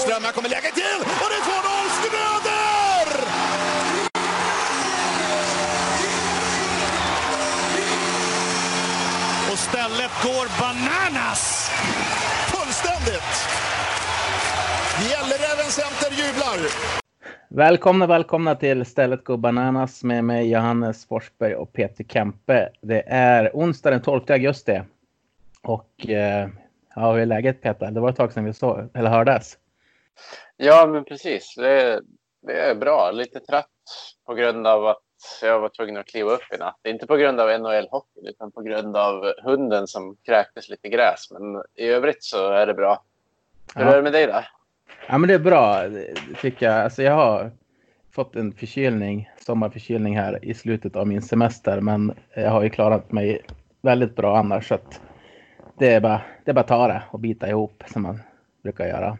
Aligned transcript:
Söderström, 0.00 0.24
här 0.24 0.32
kommer 0.32 0.48
läget 0.48 0.74
till 0.74 0.98
och 1.22 1.28
det 1.30 1.38
är 1.40 1.44
2-0 1.46 1.88
Schröder! 1.96 3.08
Och 9.52 9.58
stället 9.58 10.12
går 10.24 10.46
bananas! 10.60 11.70
Fullständigt! 12.52 13.32
Gälleräven 15.10 15.70
Center 15.70 16.10
jublar. 16.10 16.58
Välkomna, 17.48 18.06
välkomna 18.06 18.54
till 18.54 18.84
Stället 18.84 19.24
Go 19.24 19.36
Bananas 19.36 20.04
med 20.04 20.24
mig 20.24 20.50
Johannes 20.50 21.06
Forsberg 21.06 21.54
och 21.54 21.72
Peter 21.72 22.04
Kempe. 22.04 22.68
Det 22.80 23.02
är 23.06 23.50
onsdag 23.54 23.90
den 23.90 24.02
12 24.02 24.20
augusti. 24.28 24.82
Och 25.62 26.08
eh, 26.08 26.48
ja, 26.94 27.12
hur 27.12 27.20
är 27.20 27.26
läget 27.26 27.62
Peter? 27.62 27.90
Det 27.90 28.00
var 28.00 28.10
ett 28.10 28.16
tag 28.16 28.32
sedan 28.32 28.44
vi 28.44 28.52
såg, 28.52 28.88
eller 28.94 29.10
hördes. 29.10 29.56
Ja, 30.56 30.86
men 30.86 31.04
precis. 31.04 31.54
Det, 31.56 32.00
det 32.42 32.60
är 32.60 32.74
bra. 32.74 33.10
Lite 33.10 33.40
trött 33.40 33.66
på 34.26 34.34
grund 34.34 34.66
av 34.66 34.86
att 34.86 35.02
jag 35.42 35.60
var 35.60 35.68
tvungen 35.68 35.96
att 35.96 36.06
kliva 36.06 36.30
upp 36.30 36.52
i 36.54 36.58
natt. 36.58 36.80
Inte 36.88 37.06
på 37.06 37.16
grund 37.16 37.40
av 37.40 37.48
NHL-hockeyn 37.48 38.26
utan 38.28 38.52
på 38.52 38.60
grund 38.62 38.96
av 38.96 39.32
hunden 39.42 39.86
som 39.86 40.16
kräktes 40.26 40.68
lite 40.68 40.88
gräs. 40.88 41.30
Men 41.30 41.62
i 41.74 41.86
övrigt 41.86 42.24
så 42.24 42.50
är 42.50 42.66
det 42.66 42.74
bra. 42.74 43.02
Hur 43.74 43.84
Ja. 43.84 43.90
är 43.92 43.96
det 43.96 44.02
med 44.02 44.12
dig 44.12 44.26
då? 44.26 44.44
Ja, 45.08 45.18
men 45.18 45.28
det 45.28 45.34
är 45.34 45.38
bra 45.38 45.82
tycker 46.40 46.66
jag. 46.66 46.74
Alltså, 46.80 47.02
jag 47.02 47.12
har 47.12 47.50
fått 48.12 48.36
en 48.36 48.52
förkylning, 48.52 49.30
sommarförkylning 49.46 50.16
här 50.18 50.44
i 50.44 50.54
slutet 50.54 50.96
av 50.96 51.06
min 51.06 51.22
semester. 51.22 51.80
Men 51.80 52.14
jag 52.34 52.50
har 52.50 52.62
ju 52.62 52.70
klarat 52.70 53.12
mig 53.12 53.42
väldigt 53.82 54.16
bra 54.16 54.38
annars. 54.38 54.68
Så 54.68 54.78
det, 55.78 55.92
är 55.92 56.00
bara, 56.00 56.20
det 56.44 56.50
är 56.50 56.54
bara 56.54 56.60
att 56.60 56.68
ta 56.68 56.88
det 56.88 57.02
och 57.10 57.20
bita 57.20 57.48
ihop 57.48 57.82
som 57.86 58.02
man 58.02 58.22
brukar 58.62 58.86
göra. 58.86 59.18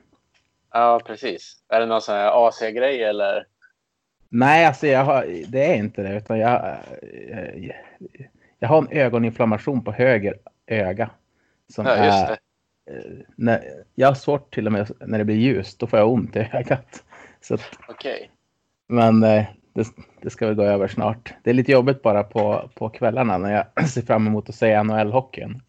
Ja, 0.72 1.00
precis. 1.06 1.56
Är 1.68 1.80
det 1.80 1.86
någon 1.86 2.00
sån 2.02 2.14
här 2.14 2.48
AC-grej 2.48 3.02
eller? 3.04 3.46
Nej, 4.28 4.66
alltså 4.66 4.86
jag 4.86 5.04
har, 5.04 5.26
det 5.48 5.64
är 5.64 5.74
inte 5.74 6.02
det. 6.02 6.16
Utan 6.16 6.38
jag, 6.38 6.76
jag, 7.28 7.72
jag 8.58 8.68
har 8.68 8.78
en 8.78 8.88
ögoninflammation 8.98 9.84
på 9.84 9.92
höger 9.92 10.34
öga. 10.66 11.10
Som 11.74 11.86
Ja, 11.86 12.04
just 12.04 12.28
är, 12.28 12.36
det. 12.86 12.92
eh, 12.96 13.24
när, 13.36 13.64
jag 13.94 14.08
har 14.08 14.14
svårt 14.14 14.54
till 14.54 14.66
och 14.66 14.72
med 14.72 14.90
när 15.00 15.18
det 15.18 15.24
blir 15.24 15.36
ljust. 15.36 15.78
Då 15.78 15.86
får 15.86 15.98
jag 15.98 16.10
ont 16.12 16.36
i 16.36 16.48
ögat. 16.52 17.04
Okej. 17.88 18.30
men 18.88 19.22
eh, 19.22 19.44
det, 19.72 19.86
det 20.22 20.30
ska 20.30 20.46
väl 20.46 20.54
gå 20.54 20.62
över 20.62 20.88
snart. 20.88 21.34
Det 21.44 21.50
är 21.50 21.54
lite 21.54 21.72
jobbigt 21.72 22.02
bara 22.02 22.22
på, 22.24 22.70
på 22.74 22.88
kvällarna 22.88 23.38
när 23.38 23.66
jag 23.76 23.88
ser 23.88 24.02
fram 24.02 24.26
emot 24.26 24.48
att 24.48 24.54
se 24.54 24.74
NHL-hockeyn. 24.82 25.60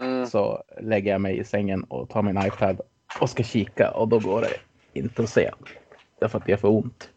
Mm. 0.00 0.26
Så 0.26 0.62
lägger 0.80 1.12
jag 1.12 1.20
mig 1.20 1.38
i 1.38 1.44
sängen 1.44 1.84
och 1.84 2.08
tar 2.10 2.22
min 2.22 2.38
iPad 2.46 2.80
och 3.20 3.30
ska 3.30 3.42
kika 3.42 3.90
och 3.90 4.08
då 4.08 4.18
går 4.18 4.40
det 4.40 4.56
inte 5.00 5.22
att 5.22 5.28
se. 5.30 5.50
Därför 6.20 6.38
att 6.38 6.48
jag 6.48 6.60
får 6.60 6.68
ont. 6.68 7.10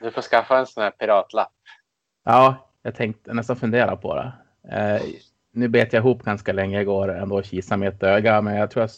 Du 0.00 0.10
får 0.10 0.22
skaffa 0.22 0.58
en 0.58 0.66
sån 0.66 0.82
här 0.82 0.90
piratlapp. 0.90 1.52
Ja, 2.24 2.68
jag 2.82 2.94
tänkte 2.94 3.34
nästan 3.34 3.56
fundera 3.56 3.96
på 3.96 4.14
det. 4.14 4.32
Eh, 4.76 5.02
nu 5.52 5.68
bet 5.68 5.92
jag 5.92 6.00
ihop 6.00 6.22
ganska 6.22 6.52
länge 6.52 6.80
igår 6.80 7.08
ändå 7.14 7.36
och 7.38 7.44
kisade 7.44 7.78
med 7.78 7.88
ett 7.88 8.02
öga, 8.02 8.40
men 8.42 8.56
jag 8.56 8.70
tror, 8.70 8.82
jag, 8.82 8.90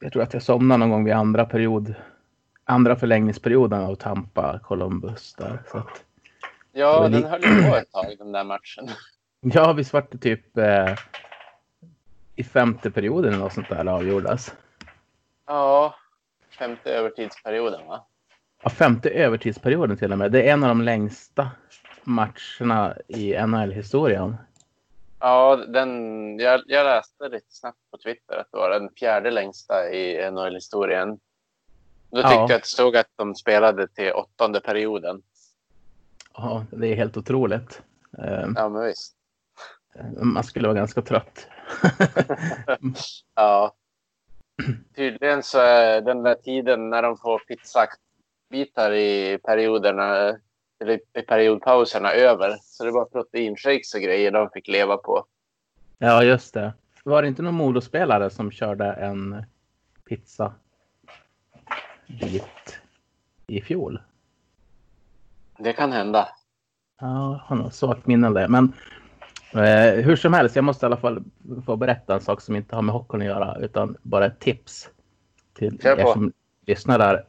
jag 0.00 0.12
tror 0.12 0.22
att 0.22 0.32
jag 0.32 0.42
somnade 0.42 0.78
någon 0.78 0.90
gång 0.90 1.04
vid 1.04 1.14
andra 1.14 1.44
period. 1.44 1.94
Andra 2.64 2.96
förlängningsperioden 2.96 3.80
av 3.82 3.94
Tampa 3.94 4.58
Columbus 4.62 5.34
där. 5.34 5.62
Så 5.70 5.78
att, 5.78 6.04
Ja, 6.72 7.08
den 7.08 7.12
det- 7.22 7.28
höll 7.28 7.44
ju 7.44 7.70
på 7.70 7.76
ett 7.76 7.92
tag 7.92 8.14
den 8.18 8.32
där 8.32 8.44
matchen. 8.44 8.88
ja, 9.40 9.72
visst 9.72 9.92
vart 9.92 10.12
det 10.12 10.18
typ 10.18 10.58
eh, 10.58 10.94
i 12.36 12.44
femte 12.44 12.90
perioden 12.90 13.32
eller 13.32 13.42
något 13.42 13.52
sånt 13.52 13.68
där 13.68 13.84
det 13.84 13.92
avgjordes. 13.92 14.54
Ja, 15.46 15.94
femte 16.58 16.90
övertidsperioden 16.94 17.86
va? 17.86 18.06
Ja, 18.62 18.70
femte 18.70 19.10
övertidsperioden 19.10 19.96
till 19.96 20.12
och 20.12 20.18
med. 20.18 20.32
Det 20.32 20.48
är 20.48 20.52
en 20.52 20.62
av 20.64 20.68
de 20.68 20.82
längsta 20.82 21.50
matcherna 22.04 22.96
i 23.08 23.46
NHL-historien. 23.46 24.36
Ja, 25.20 25.56
den, 25.56 25.90
jag, 26.38 26.60
jag 26.66 26.84
läste 26.84 27.28
lite 27.28 27.46
snabbt 27.48 27.78
på 27.90 27.98
Twitter 27.98 28.36
att 28.36 28.46
det 28.52 28.58
var 28.58 28.70
den 28.70 28.90
fjärde 28.90 29.30
längsta 29.30 29.90
i 29.90 30.30
NHL-historien. 30.30 31.18
Då 32.10 32.16
tyckte 32.16 32.34
Ja. 32.34 32.40
jag 32.48 32.52
att 32.52 32.62
det 32.62 32.66
stod 32.68 32.96
att 32.96 33.06
de 33.16 33.34
spelade 33.34 33.88
till 33.88 34.12
åttonde 34.12 34.60
perioden. 34.60 35.22
Ja, 36.34 36.64
det 36.70 36.88
är 36.88 36.96
helt 36.96 37.16
otroligt. 37.16 37.82
Eh, 38.18 38.48
Ja, 38.56 38.68
men 38.68 38.84
visst. 38.84 39.12
Man 40.22 40.44
skulle 40.44 40.68
vara 40.68 40.78
ganska 40.78 41.02
trött. 41.02 41.46
Ja. 43.34 43.74
Tydligen 44.94 45.42
så 45.42 45.58
är 45.58 46.00
den 46.00 46.22
där 46.22 46.34
tiden 46.34 46.90
när 46.90 47.02
de 47.02 47.16
får 47.16 47.38
pizzabitar 47.38 48.92
i 48.92 49.38
perioderna, 49.38 50.36
eller 50.80 51.00
i 51.18 51.22
periodpauserna 51.22 52.12
över. 52.12 52.56
Så 52.62 52.84
det 52.84 52.90
var 52.90 53.04
proteinshakes 53.04 53.94
och 53.94 54.00
grejer 54.00 54.30
de 54.30 54.50
fick 54.50 54.68
leva 54.68 54.96
på. 54.96 55.24
Ja, 55.98 56.22
just 56.22 56.54
det. 56.54 56.72
Var 57.04 57.22
det 57.22 57.28
inte 57.28 57.42
någon 57.42 57.54
Modospelare 57.54 58.30
som 58.30 58.50
körde 58.50 58.92
en 58.92 59.44
pizza 60.08 60.54
bit 62.06 62.80
i 63.46 63.60
fjol? 63.60 64.00
Det 65.58 65.72
kan 65.72 65.92
hända. 65.92 66.28
Ja, 67.00 67.32
jag 67.32 67.38
har 67.38 67.56
nog 67.56 67.72
svagt 67.72 68.06
minne 68.06 68.26
av 68.26 68.34
det. 68.34 68.48
Men 68.48 68.72
eh, 69.58 69.94
hur 70.04 70.16
som 70.16 70.32
helst, 70.32 70.56
jag 70.56 70.64
måste 70.64 70.84
i 70.84 70.86
alla 70.86 70.96
fall 70.96 71.24
få 71.66 71.76
berätta 71.76 72.14
en 72.14 72.20
sak 72.20 72.40
som 72.40 72.56
inte 72.56 72.74
har 72.74 72.82
med 72.82 72.92
hockeyn 72.94 73.20
att 73.20 73.26
göra, 73.26 73.56
utan 73.60 73.96
bara 74.02 74.26
ett 74.26 74.40
tips 74.40 74.90
till 75.54 75.78
Kör 75.82 76.00
er 76.00 76.12
som 76.12 76.32
lyssnar 76.66 76.98
där. 76.98 77.26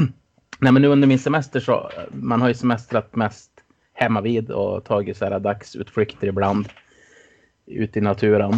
Nej, 0.58 0.72
men 0.72 0.82
nu 0.82 0.88
under 0.88 1.08
min 1.08 1.18
semester 1.18 1.60
så, 1.60 1.90
man 2.12 2.40
har 2.40 2.48
ju 2.48 2.54
semestrat 2.54 3.16
mest 3.16 3.50
hemma 3.92 4.20
vid 4.20 4.50
och 4.50 4.84
tagit 4.84 5.16
så 5.16 5.24
här 5.24 5.38
dagsutflykter 5.40 6.26
ibland 6.26 6.68
ute 7.66 7.98
i 7.98 8.02
naturen. 8.02 8.54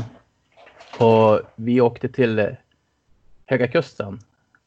Och 1.00 1.40
vi 1.56 1.80
åkte 1.80 2.08
till 2.08 2.56
Höga 3.46 3.68
Kusten 3.68 4.18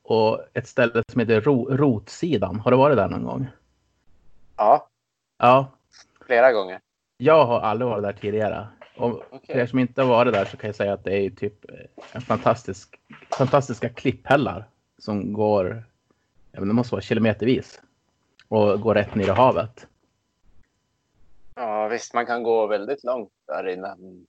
och 0.03 0.39
ett 0.53 0.67
ställe 0.67 1.03
som 1.11 1.19
heter 1.19 1.41
Ro- 1.41 1.69
Rotsidan. 1.77 2.59
Har 2.59 2.71
du 2.71 2.77
varit 2.77 2.97
där 2.97 3.07
någon 3.09 3.23
gång? 3.23 3.47
Ja, 4.57 4.87
Ja, 5.37 5.71
flera 6.25 6.51
gånger. 6.51 6.79
Jag 7.17 7.45
har 7.45 7.59
aldrig 7.59 7.89
varit 7.89 8.03
där 8.03 8.13
tidigare. 8.13 8.67
Och 8.97 9.11
för 9.11 9.35
Okej. 9.35 9.57
er 9.57 9.65
som 9.65 9.79
inte 9.79 10.01
har 10.01 10.09
varit 10.09 10.33
där 10.33 10.45
så 10.45 10.57
kan 10.57 10.67
jag 10.67 10.75
säga 10.75 10.93
att 10.93 11.03
det 11.03 11.17
är 11.17 11.29
typ 11.29 11.65
en 12.11 12.21
fantastisk, 12.21 12.99
fantastiska 13.37 13.89
klipphällar 13.89 14.65
som 14.97 15.33
går, 15.33 15.83
jag 16.51 16.59
vet 16.59 16.69
det 16.69 16.73
måste 16.73 16.95
vara 16.95 17.01
kilometervis 17.01 17.81
och 18.47 18.81
går 18.81 18.95
rätt 18.95 19.15
ner 19.15 19.27
i 19.27 19.29
havet. 19.29 19.87
Ja, 21.55 21.87
visst, 21.87 22.13
man 22.13 22.25
kan 22.25 22.43
gå 22.43 22.67
väldigt 22.67 23.03
långt 23.03 23.31
där 23.47 23.67
innan, 23.67 24.25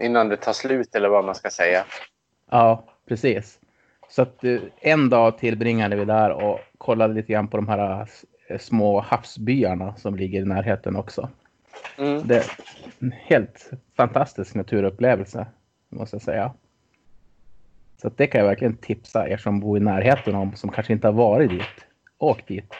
innan 0.00 0.28
det 0.28 0.36
tar 0.36 0.52
slut 0.52 0.94
eller 0.94 1.08
vad 1.08 1.24
man 1.24 1.34
ska 1.34 1.50
säga. 1.50 1.84
Ja, 2.50 2.84
precis. 3.08 3.58
Så 4.08 4.22
att 4.22 4.44
eh, 4.44 4.60
en 4.80 5.10
dag 5.10 5.38
tillbringade 5.38 5.96
vi 5.96 6.04
där 6.04 6.30
och 6.30 6.60
kollade 6.78 7.14
lite 7.14 7.32
grann 7.32 7.48
på 7.48 7.56
de 7.56 7.68
här 7.68 8.08
eh, 8.48 8.58
små 8.58 9.00
havsbyarna 9.00 9.96
som 9.96 10.16
ligger 10.16 10.42
i 10.42 10.44
närheten 10.44 10.96
också. 10.96 11.28
Mm. 11.98 12.26
Det 12.28 12.36
är 12.36 12.44
en 12.98 13.12
helt 13.12 13.70
fantastisk 13.96 14.54
naturupplevelse, 14.54 15.46
måste 15.88 16.16
jag 16.16 16.22
säga. 16.22 16.54
Så 18.02 18.08
det 18.16 18.26
kan 18.26 18.38
jag 18.40 18.48
verkligen 18.48 18.76
tipsa 18.76 19.28
er 19.28 19.36
som 19.36 19.60
bor 19.60 19.76
i 19.76 19.80
närheten 19.80 20.34
om, 20.34 20.56
som 20.56 20.70
kanske 20.70 20.92
inte 20.92 21.06
har 21.08 21.12
varit 21.12 21.50
dit. 21.50 21.86
Åk 22.18 22.48
dit. 22.48 22.72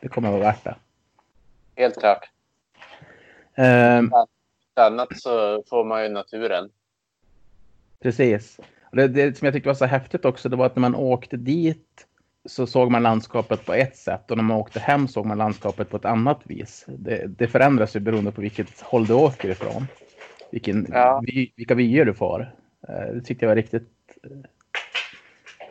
Det 0.00 0.08
kommer 0.08 0.28
att 0.28 0.34
vara 0.34 0.42
värt 0.44 0.64
det. 0.64 0.74
Helt 1.76 1.98
klart. 2.00 2.30
Ehm, 3.54 4.10
Annat 4.74 5.08
så 5.20 5.62
får 5.68 5.84
man 5.84 6.02
ju 6.02 6.08
naturen. 6.08 6.70
precis. 8.02 8.60
Det, 8.92 9.08
det 9.08 9.38
som 9.38 9.44
jag 9.46 9.54
tyckte 9.54 9.68
var 9.68 9.74
så 9.74 9.84
häftigt 9.84 10.24
också, 10.24 10.48
det 10.48 10.56
var 10.56 10.66
att 10.66 10.76
när 10.76 10.80
man 10.80 10.94
åkte 10.94 11.36
dit 11.36 12.06
så 12.48 12.66
såg 12.66 12.90
man 12.90 13.02
landskapet 13.02 13.66
på 13.66 13.74
ett 13.74 13.96
sätt 13.96 14.30
och 14.30 14.36
när 14.36 14.44
man 14.44 14.56
åkte 14.56 14.80
hem 14.80 15.08
såg 15.08 15.26
man 15.26 15.38
landskapet 15.38 15.90
på 15.90 15.96
ett 15.96 16.04
annat 16.04 16.40
vis. 16.44 16.84
Det, 16.88 17.26
det 17.26 17.48
förändras 17.48 17.96
ju 17.96 18.00
beroende 18.00 18.32
på 18.32 18.40
vilket 18.40 18.80
håll 18.80 19.06
du 19.06 19.14
åker 19.14 19.48
ifrån. 19.48 19.86
Vilken, 20.52 20.86
Ja. 20.90 21.22
vy, 21.26 21.50
vilka 21.56 21.74
vyer 21.74 22.04
du 22.04 22.14
får. 22.14 22.54
Eh, 22.88 23.14
Det 23.14 23.20
tyckte 23.20 23.44
jag 23.44 23.50
var 23.50 23.56
riktigt, 23.56 23.88
eh, 24.22 24.30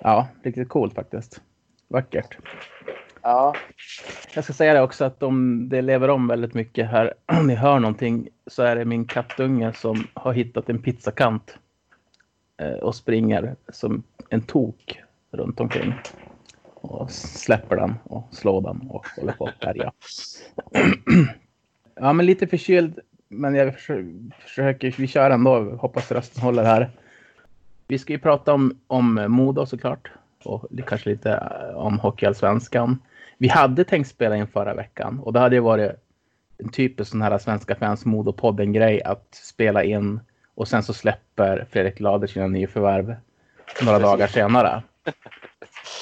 ja, 0.01 0.27
riktigt 0.43 0.69
coolt 0.69 0.93
faktiskt. 0.93 1.41
Vackert. 1.87 2.37
Ja, 3.21 3.55
Jag 4.35 4.43
ska 4.43 4.53
säga 4.53 4.73
det 4.73 4.81
också 4.81 5.05
att 5.05 5.23
om 5.23 5.69
det 5.69 5.81
lever 5.81 6.09
om 6.09 6.27
väldigt 6.27 6.53
mycket 6.53 6.89
här, 6.89 7.13
om 7.25 7.47
ni 7.47 7.55
hör 7.55 7.79
någonting, 7.79 8.27
så 8.47 8.63
är 8.63 8.75
det 8.75 8.85
min 8.85 9.05
kattunge 9.05 9.73
som 9.73 10.07
har 10.13 10.33
hittat 10.33 10.69
en 10.69 10.81
pizzakant 10.81 11.57
eh, 12.61 12.71
och 12.73 12.95
springer 12.95 13.55
som 13.69 14.03
en 14.29 14.41
tok 14.41 15.01
runt 15.31 15.59
omkring. 15.59 15.93
Och 16.81 17.11
släpper 17.11 17.75
den 17.75 17.95
och 18.03 18.27
slår 18.31 18.61
den 18.61 18.89
och 18.89 19.05
håller 19.17 19.33
på 19.33 19.45
att 19.47 19.63
härja. 19.63 19.91
ja, 21.95 22.13
men 22.13 22.25
lite 22.25 22.47
förkyld, 22.47 22.99
men 23.27 23.55
jag 23.55 23.75
försöker, 24.39 24.95
vi 24.97 25.07
kör 25.07 25.31
ändå. 25.31 25.75
Hoppas 25.75 26.11
rösten 26.11 26.43
håller 26.43 26.63
här. 26.63 26.89
Vi 27.87 27.97
ska 27.97 28.13
ju 28.13 28.19
prata 28.19 28.53
om, 28.53 28.79
om 28.87 29.25
Modo 29.27 29.65
såklart. 29.65 30.11
och 30.43 30.65
kanske 30.87 31.09
lite 31.09 31.31
eh, 31.31 31.75
om 31.75 31.99
Hockeyallsvenskan. 31.99 32.99
Vi 33.37 33.47
hade 33.47 33.83
tänkt 33.83 34.09
spela 34.09 34.35
in 34.35 34.47
förra 34.47 34.73
veckan 34.73 35.19
och 35.19 35.33
det 35.33 35.39
hade 35.39 35.55
ju 35.55 35.61
varit 35.61 35.91
en 36.57 36.69
typisk 36.69 37.11
sån 37.11 37.21
här 37.21 37.37
Svenska 37.37 37.75
fans 37.75 38.05
Modopodden 38.05 38.73
grej 38.73 39.03
att 39.03 39.27
spela 39.31 39.83
in 39.83 40.19
och 40.55 40.67
sen 40.67 40.83
så 40.83 40.93
släpper 40.93 41.67
Fredrik 41.71 41.99
Lader 41.99 42.27
sina 42.27 42.47
nyförvärv 42.47 43.15
några 43.81 43.99
dagar 43.99 44.27
senare. 44.27 44.83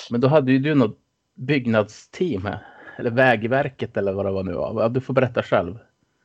Men 0.10 0.22
då 0.22 0.28
hade 0.28 0.52
ju 0.52 0.60
du 0.60 0.76
något 0.76 0.98
byggnadsteam, 1.34 2.50
eller 2.98 3.12
Vägverket 3.12 3.98
eller 3.98 4.14
vad 4.14 4.26
det 4.26 4.32
var 4.32 4.44
nu 4.44 4.54
var. 4.54 4.90
Du 4.90 5.02
får 5.02 5.14
berätta 5.14 5.44
själv. 5.44 5.80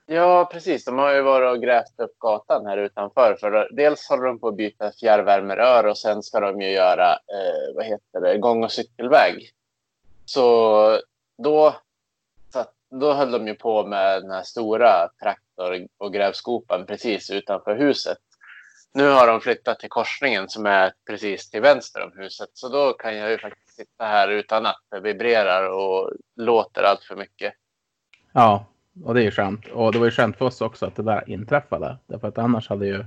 Ja, 0.06 0.48
precis. 0.52 0.84
De 0.84 0.98
har 0.98 1.14
ju 1.14 1.22
varit 1.22 1.56
och 1.56 1.62
grävt 1.62 2.00
upp 2.00 2.18
gatan 2.18 2.66
här 2.66 2.76
utanför. 2.76 3.36
För 3.40 3.68
dels 3.72 4.08
håller 4.08 4.24
de 4.24 4.38
på 4.38 4.48
att 4.48 4.56
byta 4.56 4.92
fjärrvärmerör 4.92 5.86
och 5.86 5.98
sen 5.98 6.22
ska 6.22 6.40
de 6.40 6.60
ju 6.60 6.70
göra 6.70 7.12
eh, 7.12 7.74
vad 7.76 7.84
heter 7.84 8.20
det, 8.20 8.38
gång 8.38 8.64
och 8.64 8.72
cykelväg. 8.72 9.50
Så 10.24 10.98
då, 11.38 11.74
så 12.52 12.64
då 12.90 13.12
höll 13.12 13.30
de 13.30 13.46
ju 13.46 13.54
på 13.54 13.86
med 13.86 14.22
den 14.22 14.30
här 14.30 14.42
stora 14.42 15.08
traktor 15.22 15.86
och 15.98 16.12
grävskopan 16.12 16.86
precis 16.86 17.30
utanför 17.30 17.76
huset. 17.76 18.18
Nu 18.94 19.08
har 19.08 19.26
de 19.26 19.40
flyttat 19.40 19.80
till 19.80 19.88
korsningen 19.88 20.48
som 20.48 20.66
är 20.66 20.92
precis 21.06 21.50
till 21.50 21.60
vänster 21.60 22.04
om 22.04 22.12
huset. 22.14 22.48
Så 22.52 22.68
då 22.68 22.92
kan 22.92 23.16
jag 23.16 23.30
ju 23.30 23.38
faktiskt 23.38 23.76
sitta 23.76 24.04
här 24.04 24.28
utan 24.28 24.66
att 24.66 24.80
det 24.90 25.00
vibrerar 25.00 25.68
och 25.68 26.12
låter 26.36 26.82
allt 26.82 27.04
för 27.04 27.16
mycket. 27.16 27.52
Ja, 28.32 28.66
och 29.04 29.14
det 29.14 29.20
är 29.20 29.24
ju 29.24 29.30
skönt. 29.30 29.66
Och 29.66 29.92
det 29.92 29.98
var 29.98 30.06
ju 30.06 30.10
skönt 30.10 30.38
för 30.38 30.44
oss 30.44 30.60
också 30.60 30.86
att 30.86 30.96
det 30.96 31.02
där 31.02 31.30
inträffade. 31.30 31.98
Därför 32.06 32.28
att 32.28 32.38
annars 32.38 32.68
hade 32.68 32.86
ju 32.86 33.04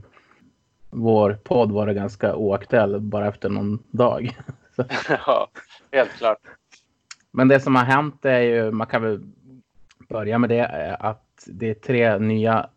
vår 0.89 1.39
podd 1.43 1.71
varit 1.71 1.95
ganska 1.95 2.35
oaktuell 2.35 2.99
bara 2.99 3.27
efter 3.27 3.49
någon 3.49 3.83
dag. 3.91 4.37
ja, 5.09 5.47
helt 5.91 6.11
klart. 6.11 6.39
Men 7.31 7.47
det 7.47 7.59
som 7.59 7.75
har 7.75 7.83
hänt 7.83 8.25
är 8.25 8.39
ju, 8.39 8.71
man 8.71 8.87
kan 8.87 9.01
väl 9.01 9.23
börja 10.09 10.37
med 10.37 10.49
det, 10.49 10.95
att 10.99 11.43
det 11.47 11.69
är 11.69 11.73
tre 11.73 12.17
nya 12.17 12.69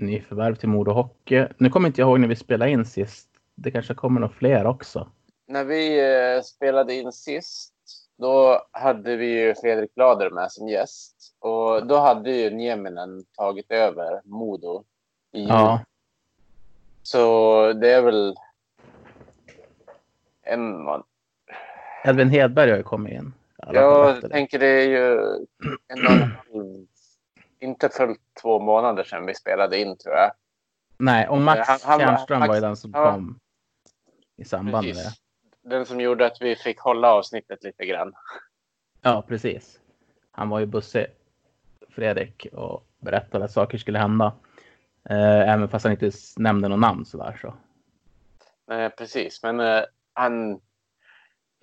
nyförvärv 0.00 0.54
till 0.54 0.68
Modo 0.68 0.92
Hockey. 0.92 1.46
Nu 1.58 1.70
kommer 1.70 1.88
inte 1.88 2.00
jag 2.00 2.08
ihåg 2.08 2.20
när 2.20 2.28
vi 2.28 2.36
spelade 2.36 2.70
in 2.70 2.84
sist. 2.84 3.28
Det 3.54 3.70
kanske 3.70 3.94
kommer 3.94 4.20
några 4.20 4.34
fler 4.34 4.66
också. 4.66 5.08
När 5.48 5.64
vi 5.64 5.98
eh, 6.36 6.42
spelade 6.42 6.94
in 6.94 7.12
sist, 7.12 7.72
då 8.18 8.66
hade 8.72 9.16
vi 9.16 9.26
ju 9.26 9.54
Fredrik 9.54 9.90
Lader 9.96 10.30
med 10.30 10.52
som 10.52 10.68
gäst. 10.68 11.16
Och 11.38 11.86
då 11.86 11.96
hade 11.96 12.30
ju 12.30 12.50
Nieminen 12.50 13.24
tagit 13.36 13.70
över 13.70 14.20
Modo. 14.24 14.84
I 15.32 15.46
Ja, 15.46 15.80
Så 17.02 17.72
det 17.72 17.92
är 17.92 18.02
väl 18.02 18.34
en 20.42 20.84
man. 20.84 21.02
Edvin 22.04 22.30
Hedberg 22.30 22.70
har 22.70 22.76
ju 22.76 22.82
kommit 22.82 23.12
in. 23.12 23.32
Alla 23.58 23.80
fall 23.80 24.20
Jag 24.22 24.30
tänker 24.30 24.58
det 24.58 24.66
är 24.66 24.88
ju 24.88 25.12
en 25.88 26.06
och 26.06 26.12
en 26.12 26.20
halv, 26.22 26.86
inte 27.66 27.88
fullt 27.88 28.20
två 28.42 28.60
månader 28.60 29.04
sedan 29.04 29.26
vi 29.26 29.34
spelade 29.34 29.78
in 29.78 29.96
tror 29.96 30.14
jag. 30.14 30.32
Nej, 30.98 31.28
och 31.28 31.38
Max 31.38 31.84
Han- 31.84 32.00
var 32.28 32.54
ju 32.54 32.60
den 32.60 32.76
som 32.76 32.90
ja. 32.94 33.12
kom 33.12 33.38
i 34.36 34.44
samband 34.44 34.86
med 34.86 34.94
det. 34.94 35.02
Precis. 35.02 35.22
Den 35.62 35.86
som 35.86 36.00
gjorde 36.00 36.26
att 36.26 36.36
vi 36.40 36.56
fick 36.56 36.78
hålla 36.80 37.12
avsnittet 37.12 37.64
lite 37.64 37.86
grann. 37.86 38.12
Ja, 39.02 39.24
precis. 39.28 39.80
Han 40.30 40.48
var 40.48 40.58
ju 40.60 40.66
bussig, 40.66 41.06
Fredrik, 41.90 42.46
och 42.52 42.86
berättade 42.98 43.44
att 43.44 43.52
saker 43.52 43.78
skulle 43.78 43.98
hända. 43.98 44.32
Eh, 45.10 45.50
även 45.52 45.68
fast 45.68 45.84
han 45.84 45.92
inte 45.92 46.10
nämnde 46.36 46.68
någon 46.68 46.80
namn 46.80 47.04
sådär 47.04 47.38
så. 47.42 47.54
Eh, 48.74 48.88
precis, 48.88 49.42
men 49.42 49.60
eh, 49.60 49.82
han 50.12 50.60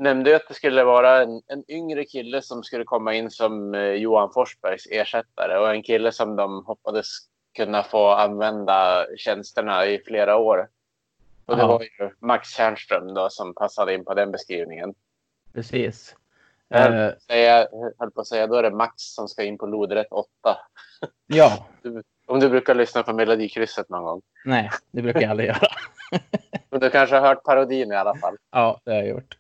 nämnde 0.04 0.30
ju 0.30 0.36
att 0.36 0.48
det 0.48 0.54
skulle 0.54 0.84
vara 0.84 1.22
en, 1.24 1.42
en 1.48 1.64
yngre 1.72 2.06
kille 2.06 2.42
som 2.42 2.64
skulle 2.64 2.84
komma 2.84 3.14
in 3.14 3.32
som 3.32 3.76
eh, 3.76 3.82
Johan 3.82 4.32
Forsbergs 4.34 4.88
ersättare 4.92 5.58
och 5.60 5.72
en 5.72 5.84
kille 5.84 6.12
som 6.12 6.36
de 6.36 6.66
hoppades 6.66 7.08
kunna 7.58 7.84
få 7.84 8.10
använda 8.10 9.06
tjänsterna 9.18 9.86
i 9.86 10.00
flera 10.06 10.38
år. 10.38 10.68
Och 11.46 11.56
det 11.56 11.62
Ja. 11.62 11.68
var 11.68 11.82
ju 11.82 12.10
Max 12.20 12.50
Tjärnström 12.50 13.14
då 13.14 13.30
som 13.30 13.54
passade 13.54 13.94
in 13.94 14.06
på 14.06 14.14
den 14.14 14.32
beskrivningen. 14.32 14.94
Precis. 15.54 16.16
Jag 16.68 16.82
Eh, 16.86 16.92
höll, 16.92 17.20
säga, 17.20 17.68
höll 18.00 18.12
på 18.12 18.22
att 18.22 18.28
säga, 18.28 18.48
då 18.48 18.56
är 18.56 18.64
det 18.64 18.72
Max 18.72 18.94
som 18.98 19.28
ska 19.28 19.44
in 19.44 19.58
på 19.58 19.66
lodrätt 19.66 20.08
8. 20.12 20.28
ja, 21.28 21.66
Om 22.28 22.40
du 22.40 22.50
brukar 22.50 22.76
lyssna 22.76 23.04
på 23.04 23.14
Melodikrysset 23.14 23.90
någon 23.90 24.04
gång. 24.04 24.22
nej, 24.46 24.70
det 24.92 25.02
brukar 25.02 25.22
jag 25.22 25.30
aldrig 25.32 25.48
göra. 25.50 25.68
Men 26.70 26.80
du 26.80 26.90
kanske 26.90 27.16
har 27.16 27.28
hört 27.28 27.44
parodin 27.44 27.92
i 27.92 27.96
alla 27.96 28.16
fall. 28.16 28.38
Ja, 28.52 28.82
det 28.84 28.92
har 28.92 28.98
jag 28.98 29.08
gjort. 29.08 29.38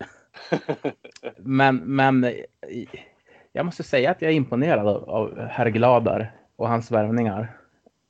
Men, 1.37 1.75
men 1.77 2.33
jag 3.53 3.65
måste 3.65 3.83
säga 3.83 4.11
att 4.11 4.21
jag 4.21 4.31
är 4.31 4.35
imponerad 4.35 4.87
av, 4.87 5.09
av 5.09 5.39
herr 5.39 5.69
Gladar 5.69 6.31
och 6.55 6.69
hans 6.69 6.91
värvningar. 6.91 7.57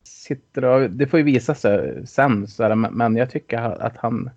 Sitter 0.03 0.65
och, 0.65 0.89
det 0.89 1.07
får 1.07 1.19
ju 1.19 1.25
visa 1.25 1.55
sig 1.55 2.07
sen, 2.07 2.47
så 2.47 2.63
här, 2.63 2.75
men, 2.75 2.93
men 2.93 3.15
jag 3.15 3.29
tycker 3.29 3.57
att 3.57 3.97
han, 3.97 4.29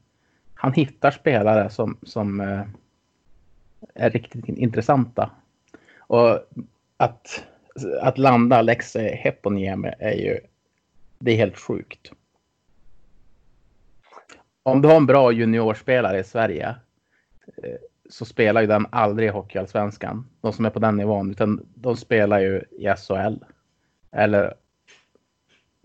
han 0.54 0.72
hittar 0.72 1.10
spelare 1.10 1.70
som, 1.70 1.98
som 2.02 2.40
eh, 2.40 2.62
är 3.94 4.10
riktigt 4.10 4.48
intressanta. 4.48 5.30
Och 5.98 6.38
att, 6.96 7.44
att 8.00 8.18
landa 8.18 8.56
Alexei 8.56 9.14
Heponiemi 9.14 9.92
är 9.98 10.14
ju 10.14 10.38
det 11.18 11.32
är 11.32 11.36
helt 11.36 11.58
sjukt. 11.58 12.12
Om 14.62 14.82
du 14.82 14.88
har 14.88 14.96
en 14.96 15.06
bra 15.06 15.32
juniorspelare 15.32 16.18
i 16.18 16.24
Sverige 16.24 16.76
så 18.10 18.24
spelar 18.24 18.60
ju 18.60 18.66
den 18.66 18.86
aldrig 18.90 19.28
i 19.28 19.32
Hockeyallsvenskan. 19.32 20.26
De 20.40 20.52
som 20.52 20.64
är 20.64 20.70
på 20.70 20.78
den 20.78 20.96
nivån. 20.96 21.30
Utan 21.30 21.66
de 21.74 21.96
spelar 21.96 22.40
ju 22.40 22.62
i 22.70 22.94
SHL. 22.96 23.44
Eller 24.12 24.54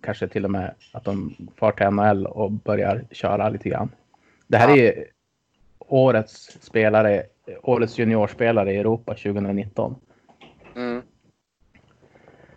kanske 0.01 0.27
till 0.27 0.45
och 0.45 0.51
med 0.51 0.75
att 0.93 1.03
de 1.03 1.35
far 1.55 1.71
till 1.71 1.89
NHL 1.89 2.25
och 2.25 2.51
börjar 2.51 3.05
köra 3.11 3.49
lite 3.49 3.69
grann. 3.69 3.91
Det 4.47 4.57
här 4.57 4.69
Ja. 4.69 4.75
är 4.75 4.81
ju 4.81 5.05
årets 5.79 6.57
spelare, 6.61 7.23
årets 7.63 7.97
juniorspelare 7.97 8.73
i 8.73 8.77
Europa 8.77 9.13
2019. 9.13 9.95
Mm. 10.75 11.01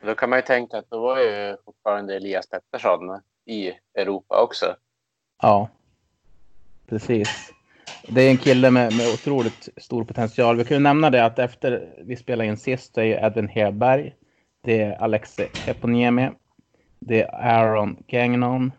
Då 0.03 0.15
kan 0.15 0.31
man 0.31 0.39
ju 0.39 0.43
tänka 0.43 0.79
att 0.79 0.91
då 0.91 1.01
var 1.01 1.19
ju 1.19 1.57
fortfarande 1.65 2.17
Elias 2.17 2.49
Pettersson 2.49 3.21
i 3.45 3.73
Europa 3.95 4.43
också. 4.43 4.77
Ja, 5.43 5.69
precis. 6.87 7.53
Det 8.09 8.23
är 8.23 8.31
en 8.31 8.39
kille 8.39 8.71
med, 8.71 8.93
med 8.93 9.07
otroligt 9.09 9.69
stor 9.77 10.05
potential. 10.05 10.57
Vi 10.57 10.65
kan 10.65 10.77
ju 10.77 10.83
nämna 10.83 11.11
det 11.11 11.25
att 11.25 11.39
efter 11.39 11.95
vi 11.99 12.17
spelade 12.17 12.49
in 12.49 12.57
sist 12.57 12.95
så 12.95 13.01
är 13.01 13.05
ju 13.05 13.13
Edvin 13.15 13.49
Hedberg, 13.49 14.15
det 14.61 14.83
är 14.83 15.03
Alexei 15.03 15.49
Eponiemi, 15.67 16.31
det 16.99 17.23
är 17.23 17.35
Aaron 17.35 18.05
Gagnon, 18.07 18.73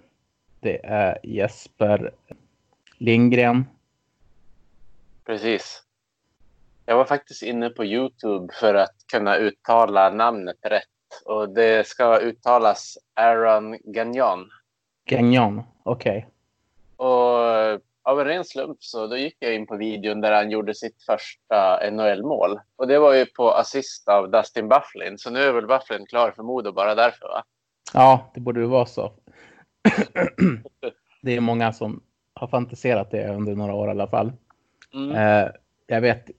det 0.60 0.86
är 0.86 1.18
Jesper 1.24 2.12
Lindgren. 2.98 3.66
Precis. 5.26 5.82
Jag 6.86 6.98
var 6.98 7.06
faktiskt 7.06 7.44
inne 7.44 7.70
på 7.70 7.86
Youtube 7.86 8.54
för 8.60 8.74
att 8.76 8.96
kunna 9.12 9.36
uttala 9.36 10.10
namnet 10.10 10.58
rätt. 10.62 10.84
Och 11.26 11.50
det 11.50 11.88
ska 11.88 12.20
uttalas 12.20 12.98
Aaron 13.14 13.78
Gagnon. 13.84 14.50
Gagnon, 15.10 15.64
okej. 15.84 16.28
Och 16.96 17.82
av 18.06 18.20
en 18.20 18.26
ren 18.26 18.46
slump 18.46 18.78
så 18.84 19.08
då 19.08 19.18
gick 19.18 19.36
jag 19.40 19.56
in 19.56 19.68
på 19.68 19.78
videon 19.78 20.22
där 20.22 20.32
han 20.32 20.52
gjorde 20.52 20.76
sitt 20.76 21.04
första 21.04 21.90
NHL-mål. 21.92 22.60
Och 22.76 22.88
det 22.88 23.00
var 23.00 23.14
ju 23.14 23.26
på 23.26 23.52
assist 23.52 24.08
av 24.08 24.32
Dustin 24.32 24.70
Bufflin. 24.70 25.18
Så 25.18 25.30
nu 25.30 25.40
är 25.40 25.54
väl 25.54 25.68
Bufflin 25.68 26.06
klar 26.06 26.32
för 26.32 26.44
Modo 26.44 26.72
bara 26.72 26.96
därför 26.96 27.28
va? 27.28 27.44
Ja, 27.94 28.32
det 28.34 28.40
borde 28.40 28.60
ju 28.60 28.66
vara 28.66 28.86
så. 28.86 29.12
det 31.22 31.36
är 31.36 31.40
många 31.40 31.74
som 31.74 32.04
har 32.34 32.48
fantiserat 32.48 33.12
det 33.12 33.28
under 33.28 33.56
några 33.56 33.74
år 33.74 33.88
i 33.88 33.92
alla 33.92 34.08
fall. 34.08 34.32
Mm. 34.94 35.12
Eh, 35.12 35.52
jag 35.88 36.02
vet 36.02 36.30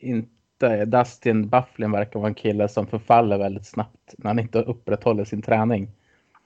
inte. 0.00 0.84
Dustin 0.84 1.48
Bufflin 1.48 1.92
verkar 1.92 2.20
vara 2.20 2.28
en 2.28 2.34
kille 2.34 2.68
som 2.68 2.86
förfaller 2.86 3.38
väldigt 3.38 3.66
snabbt 3.66 4.14
när 4.18 4.30
han 4.30 4.38
inte 4.38 4.62
upprätthåller 4.62 5.24
sin 5.24 5.42
träning. 5.42 5.88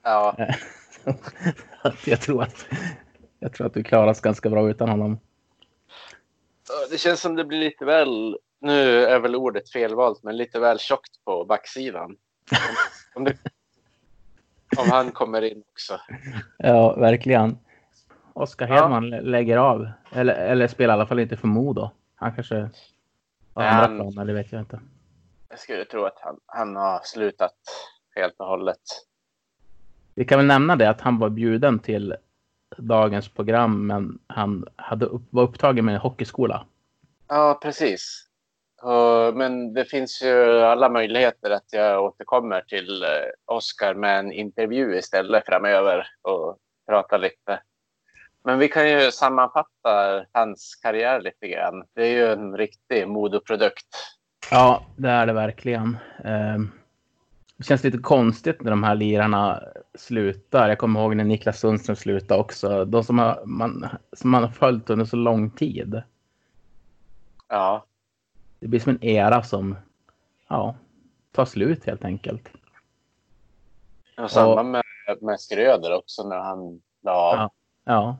Ja, 0.03 0.35
Eh, 0.37 1.15
jag, 2.05 2.21
tror 2.21 2.43
att, 2.43 2.65
jag 3.39 3.53
tror 3.53 3.67
att 3.67 3.73
du 3.73 3.83
klarar 3.83 4.07
oss 4.11 4.21
ganska 4.21 4.49
bra 4.49 4.69
utan 4.69 4.89
honom. 4.89 5.19
det 6.91 6.97
känns 6.97 7.21
som 7.21 7.35
det 7.35 7.45
blir 7.45 7.59
lite 7.59 7.85
väl, 7.85 8.37
nu 8.59 9.05
är 9.05 9.19
väl 9.19 9.35
ordet 9.35 9.69
felvalt, 9.69 10.23
men 10.23 10.37
lite 10.37 10.59
väl 10.59 10.79
tjockt 10.79 11.23
på 11.25 11.45
backsidan. 11.45 12.15
Om, 13.15 13.23
det, 13.23 13.37
om 14.77 14.89
han 14.91 15.11
kommer 15.11 15.41
in 15.41 15.63
också. 15.71 15.99
Ja, 16.57 16.95
verkligen. 16.95 17.57
Oskar 18.33 18.67
Ja. 18.67 18.73
Hedman 18.73 19.09
lä- 19.09 19.21
lägger 19.21 19.57
av. 19.57 19.89
Eller, 20.11 20.33
eller 20.33 20.67
spelar 20.67 20.93
i 20.93 20.95
alla 20.95 21.07
fall 21.07 21.19
inte 21.19 21.37
för 21.37 21.47
Modo. 21.47 21.89
Han 22.15 22.35
kanske 22.35 22.55
har 22.55 22.69
Nej, 23.55 23.67
andra 23.69 23.87
han- 23.87 23.97
planer, 23.97 24.25
det 24.25 24.33
vet 24.33 24.51
jag 24.51 24.61
inte. 24.61 24.79
Jag 25.49 25.59
skulle 25.59 25.85
tro 25.85 26.05
att 26.05 26.17
han, 26.21 26.39
han 26.45 26.75
har 26.75 26.99
slutat 27.03 27.55
helt 28.15 28.35
och 28.39 28.45
hållet. 28.47 28.81
Vi 30.15 30.25
kan 30.25 30.39
väl 30.39 30.45
nämna 30.47 30.75
det 30.75 30.89
att 30.89 31.01
han 31.01 31.19
var 31.19 31.29
bjuden 31.29 31.79
till 31.79 32.15
dagens 32.77 33.29
program 33.29 33.87
men 33.87 34.19
han 34.27 34.65
hade 34.75 35.05
upp, 35.05 35.21
var 35.29 35.43
upptagen 35.43 35.85
med 35.85 35.95
en 35.95 36.01
hockeyskola. 36.01 36.65
Ja, 37.27 37.59
precis. 37.61 38.23
Men 39.33 39.73
det 39.73 39.85
finns 39.85 40.21
ju 40.21 40.61
alla 40.61 40.89
möjligheter 40.89 41.49
att 41.51 41.65
jag 41.71 42.03
återkommer 42.03 42.61
till 42.61 43.03
uh, 43.03 43.55
Oscar 43.55 43.93
med 43.93 44.19
en 44.19 44.31
intervju 44.31 44.97
istället 44.97 45.45
framöver 45.45 46.07
och 46.21 46.57
prata 46.89 47.17
lite. 47.17 47.59
Men 48.43 48.59
vi 48.59 48.67
kan 48.67 48.89
ju 48.89 49.11
sammanfatta 49.11 50.25
hans 50.31 50.75
karriär 50.75 51.21
lite 51.21 51.47
grann. 51.47 51.83
Det 51.95 52.01
är 52.01 52.11
ju 52.11 52.31
en 52.31 52.57
riktig 52.57 53.07
modoprodukt. 53.07 53.87
Ja, 54.51 54.85
det 54.95 55.09
är 55.09 55.25
det 55.25 55.33
verkligen. 55.33 55.97
Det 57.57 57.63
känns 57.63 57.83
lite 57.83 57.97
konstigt 57.97 58.61
när 58.61 58.71
de 58.71 58.83
här 58.83 58.95
lirarna 58.95 59.63
slutar. 59.95 60.69
Jag 60.69 60.77
kommer 60.77 60.99
ihåg 60.99 61.15
när 61.15 61.23
Niklas 61.23 61.59
Sundström 61.59 61.95
slutade 61.95 62.41
också. 62.41 62.85
De 62.85 63.03
som, 63.03 63.19
har, 63.19 63.45
man, 63.45 63.85
som 64.13 64.29
man 64.29 64.43
har 64.43 64.49
följt 64.49 64.89
under 64.89 65.05
så 65.05 65.15
lång 65.15 65.49
tid. 65.49 66.01
Ja. 67.47 67.85
Det 68.59 68.67
blir 68.67 68.79
som 68.79 68.91
en 68.91 69.03
era 69.03 69.43
som 69.43 69.75
ja, 70.47 70.75
tar 71.31 71.45
slut 71.45 71.85
helt 71.85 72.05
enkelt. 72.05 72.49
Och 74.17 74.31
samma 74.31 74.63
med, 74.63 74.83
med 75.21 75.39
Skröder 75.39 75.93
också 75.93 76.27
när 76.27 76.39
han 76.39 76.81
la 77.01 77.11
av. 77.11 77.35
Ja, 77.35 77.51
ja. 77.83 78.17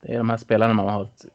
Det 0.00 0.14
är 0.14 0.18
de 0.18 0.30
här 0.30 0.36
spelarna 0.36 0.74
man 0.74 0.88
har 0.88 1.02
ett, 1.04 1.26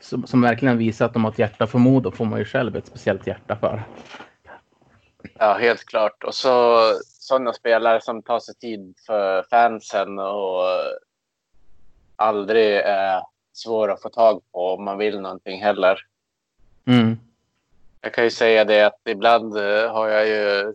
som, 0.00 0.26
som 0.26 0.40
verkligen 0.40 0.78
visar 0.78 1.06
att 1.06 1.12
de 1.12 1.24
har 1.24 1.32
ett 1.32 1.38
hjärta 1.38 1.66
för 1.66 1.78
mod 1.78 2.06
och 2.06 2.14
får 2.14 2.24
man 2.24 2.38
ju 2.38 2.44
själv 2.44 2.76
ett 2.76 2.86
speciellt 2.86 3.26
hjärta 3.26 3.56
för. 3.56 3.84
Ja, 5.38 5.52
helt 5.52 5.84
klart. 5.84 6.24
Och 6.24 6.34
så 6.34 6.78
sådana 7.04 7.52
spelare 7.52 8.00
som 8.00 8.22
tar 8.22 8.40
sig 8.40 8.54
tid 8.54 8.94
för 9.06 9.42
fansen 9.42 10.18
och 10.18 10.64
aldrig 12.16 12.76
är 12.76 13.22
svåra 13.52 13.92
att 13.92 14.02
få 14.02 14.08
tag 14.08 14.42
på 14.52 14.74
om 14.74 14.84
man 14.84 14.98
vill 14.98 15.20
någonting 15.20 15.62
heller. 15.62 15.98
Mm. 16.86 17.18
Jag 18.00 18.14
kan 18.14 18.24
ju 18.24 18.30
säga 18.30 18.64
det 18.64 18.82
att 18.82 19.00
ibland 19.04 19.56
eh, 19.56 19.92
har 19.92 20.08
jag 20.08 20.26
ju 20.28 20.74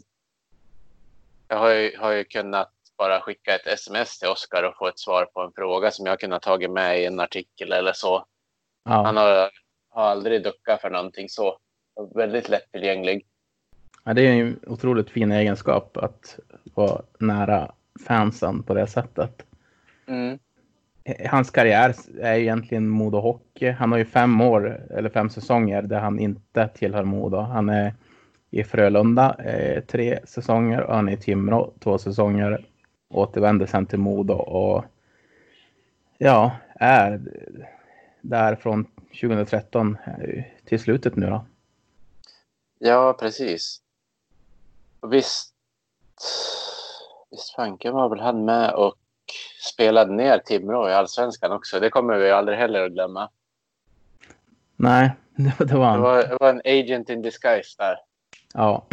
jag 1.48 1.58
har 1.58 1.70
ju, 1.70 1.98
har 1.98 2.12
ju 2.12 2.24
kunnat 2.24 2.72
bara 2.98 3.22
skicka 3.22 3.56
ett 3.56 3.68
sms 3.68 4.20
till 4.20 4.30
Oskar 4.30 4.64
och 4.64 4.78
få 4.78 4.88
ett 4.88 5.00
svar 5.00 5.26
på 5.26 5.42
en 5.42 5.52
fråga 5.56 5.92
som 5.92 6.06
jag 6.06 6.20
kunnat 6.20 6.42
tagit 6.42 6.72
med 6.72 7.02
i 7.02 7.06
en 7.06 7.20
artikel 7.20 7.72
eller 7.72 7.94
så. 7.94 8.26
Ja. 8.84 9.04
Han 9.06 9.18
har, 9.18 9.52
har 9.90 10.04
aldrig 10.04 10.44
duckat 10.44 10.82
för 10.82 10.90
någonting 10.90 11.30
så. 11.30 11.58
Väldigt 12.16 12.50
lättillgänglig. 12.50 13.26
Ja, 14.04 14.14
det 14.14 14.22
är 14.22 14.32
en 14.32 14.60
otroligt 14.68 15.10
fin 15.10 15.32
egenskap 15.32 15.98
att 15.98 16.40
vara 16.74 17.02
nära 17.20 17.72
fansen 18.08 18.64
på 18.64 18.74
det 18.74 18.88
sättet. 18.88 19.46
Mm. 20.08 20.40
Hans 21.30 21.52
karriär 21.52 21.96
är 22.22 22.36
egentligen 22.36 22.90
Modo 22.90 23.20
Hockey. 23.20 23.70
Han 23.70 23.92
har 23.92 24.00
ju 24.00 24.06
fem 24.06 24.42
år 24.42 24.88
eller 24.90 25.10
fem 25.10 25.30
säsonger 25.30 25.82
där 25.82 26.00
han 26.00 26.20
inte 26.20 26.68
tillhör 26.68 27.04
Modo. 27.04 27.38
Han 27.38 27.70
är 27.70 27.94
i 28.52 28.64
Frölunda 28.64 29.36
eh, 29.40 29.84
tre 29.84 30.20
säsonger 30.24 30.82
och 30.82 30.96
han 30.96 31.10
är 31.10 31.14
i 31.14 31.18
Timrå 31.18 31.74
två 31.80 31.98
säsonger. 31.98 32.66
Återvänder 33.10 33.66
sen 33.66 33.86
till 33.86 34.00
Modo 34.00 34.34
och 34.34 34.86
ja, 36.18 36.52
är 36.76 37.22
där 38.22 38.56
från 38.56 38.86
2013 39.22 39.98
till 40.66 40.80
slutet 40.80 41.16
nu 41.16 41.30
då. 41.30 41.46
Ja, 42.80 43.18
precis. 43.20 43.83
Visst, 45.04 45.54
visst 47.32 47.56
fanken 47.56 47.94
var 47.94 48.10
väl 48.10 48.20
han 48.20 48.46
med 48.46 48.74
och 48.74 48.96
spelade 49.74 50.14
ner 50.14 50.38
Timrå 50.38 50.90
i 50.90 50.94
allsvenskan 50.94 51.52
också. 51.52 51.80
Det 51.80 51.90
kommer 51.90 52.18
vi 52.18 52.32
aldrig 52.32 52.58
heller 52.58 52.86
att 52.86 52.92
glömma. 52.92 53.30
Nej, 54.76 55.12
det, 55.36 55.66
det 55.66 55.78
var 55.78 55.86
han. 55.86 55.96
Det 55.96 56.04
var, 56.04 56.18
det 56.18 56.38
var 56.40 56.50
en 56.50 56.62
agent 56.66 57.10
in 57.10 57.22
disguise 57.22 57.76
där. 57.78 57.98
Ja. 58.54 58.86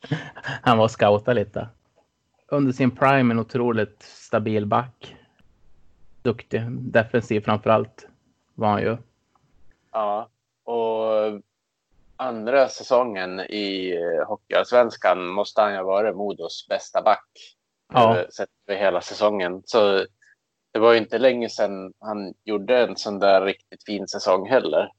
han 0.62 0.78
var 0.78 0.88
scouta 0.88 1.32
lite. 1.32 1.68
Under 2.46 2.72
sin 2.72 2.90
prime 2.90 3.34
en 3.34 3.38
otroligt 3.38 4.02
stabil 4.02 4.66
back. 4.66 5.16
Duktig. 6.22 6.62
Defensiv 6.70 7.40
framför 7.40 7.70
allt 7.70 8.06
var 8.54 8.68
han 8.68 8.80
ju. 8.80 8.96
Ja, 9.92 10.28
och 10.64 11.42
andra 12.18 12.68
säsongen 12.68 13.40
i 13.40 13.94
Hockeyallsvenskan 14.26 15.26
måste 15.26 15.60
han 15.60 15.72
ju 15.72 15.76
ha 15.76 15.84
varit 15.84 16.16
Modos 16.16 16.66
bästa 16.68 17.02
back. 17.02 17.28
Ja. 17.92 18.24
Sett 18.36 18.48
över 18.66 18.80
hela 18.80 19.00
säsongen. 19.00 19.62
Så 19.64 20.06
det 20.72 20.78
var 20.78 20.92
ju 20.92 20.98
inte 20.98 21.18
länge 21.18 21.48
sedan 21.48 21.92
han 22.00 22.34
gjorde 22.44 22.78
en 22.78 22.96
sån 22.96 23.18
där 23.18 23.40
riktigt 23.44 23.84
fin 23.84 24.08
säsong 24.08 24.48
heller. 24.48 24.92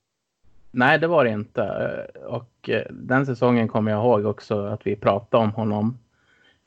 Nej, 0.71 0.99
det 0.99 1.07
var 1.07 1.23
det 1.23 1.29
inte. 1.31 1.63
Och 2.27 2.69
eh, 2.69 2.85
den 2.89 3.25
säsongen 3.25 3.67
kommer 3.67 3.91
jag 3.91 3.99
ihåg 3.99 4.25
också 4.25 4.65
att 4.65 4.87
vi 4.87 4.95
pratade 4.95 5.43
om 5.43 5.51
honom. 5.51 5.99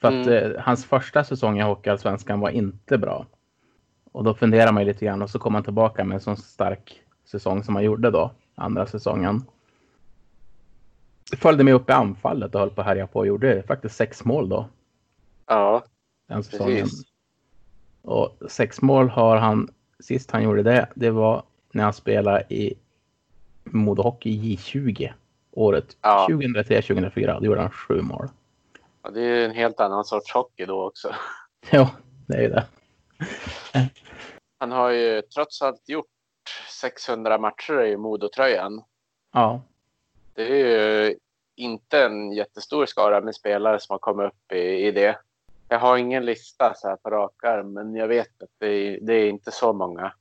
För 0.01 0.09
att 0.09 0.27
Mm. 0.27 0.53
eh, 0.53 0.61
hans 0.61 0.87
första 0.87 1.25
säsong 1.25 1.59
i 1.59 1.63
Hockeyallsvenskan 1.63 2.41
var 2.41 2.51
inte 2.51 2.99
bra. 2.99 3.27
Och 4.13 4.25
då 4.25 4.35
funderar 4.35 4.73
man 4.73 4.83
ju 4.83 4.89
lite 4.89 5.05
grann 5.05 5.23
och 5.23 5.31
så 5.31 5.39
kom 5.39 5.55
han 5.55 5.65
tillbaka 5.65 6.05
med 6.05 6.15
en 6.15 6.21
sån 6.21 6.37
stark 6.37 7.03
säsong 7.25 7.65
som 7.65 7.75
han 7.75 7.85
gjorde 7.85 8.11
då, 8.11 8.31
andra 8.55 8.87
säsongen. 8.87 9.45
Följde 11.37 11.65
med 11.65 11.75
upp 11.75 11.91
i 11.91 11.93
anfallet 11.93 12.55
och 12.55 12.61
höll 12.61 12.71
på 12.71 12.81
att 12.81 12.87
härja 12.87 13.07
på 13.07 13.19
och 13.19 13.27
gjorde 13.27 13.62
faktiskt 13.62 13.97
sex 13.97 14.25
mål 14.25 14.49
då, 14.49 14.69
Ja, 15.47 15.85
den 16.29 16.45
säsongen. 16.45 16.83
precis. 16.83 17.03
Och 18.03 18.37
sex 18.49 18.83
mål 18.83 19.09
har 19.09 19.37
han, 19.37 19.69
sist 20.01 20.31
han 20.31 20.43
gjorde 20.43 20.62
det, 20.62 20.89
det 20.95 21.11
var 21.11 21.43
när 21.73 21.85
han 21.85 21.93
spelade 21.93 22.45
i 22.49 22.75
Modo 23.65 24.03
Hockey 24.03 24.57
J20 24.57 25.12
året 25.53 25.97
Ja. 26.01 26.27
2003-2004. 26.31 27.39
Då 27.41 27.47
gjorde 27.47 27.61
han 27.61 27.71
sju 27.71 28.03
mål. 28.03 28.29
Och 29.03 29.12
det 29.12 29.21
är 29.21 29.45
en 29.45 29.51
helt 29.55 29.81
annan 29.81 30.05
sorts 30.05 30.33
hockey 30.33 30.65
då 30.67 30.87
också. 30.87 31.15
Ja, 31.71 31.91
det 32.27 32.35
är 32.37 32.43
ju 32.43 32.49
det. 32.49 32.67
Han 34.59 34.71
har 34.73 34.91
ju 34.91 35.23
trots 35.23 35.62
allt 35.62 35.89
gjort 35.89 36.07
600 36.81 37.39
matcher 37.39 37.83
i 37.85 37.97
Modotröjan. 37.97 38.83
Ja, 39.33 39.62
Det 40.35 40.43
är 40.43 41.09
ju 41.09 41.17
inte 41.57 42.03
en 42.03 42.33
jättestor 42.33 42.87
skara 42.87 43.21
med 43.21 43.35
spelare 43.35 43.81
som 43.81 43.95
har 43.95 43.99
kommit 43.99 44.27
upp 44.27 44.53
i, 44.53 44.87
i 44.87 44.91
det. 44.91 45.19
Jag 45.69 45.79
har 45.79 45.97
ingen 45.97 46.25
lista 46.25 46.75
så 46.75 46.89
här 46.89 46.97
på 46.97 47.11
rak 47.11 47.45
arm, 47.45 47.73
men 47.73 47.95
jag 47.95 48.09
vet 48.09 48.43
att 48.43 48.51
det 48.59 48.67
är, 48.67 48.99
det 49.03 49.15
är 49.15 49.29
inte 49.29 49.51
så 49.51 49.73
många. 49.73 50.12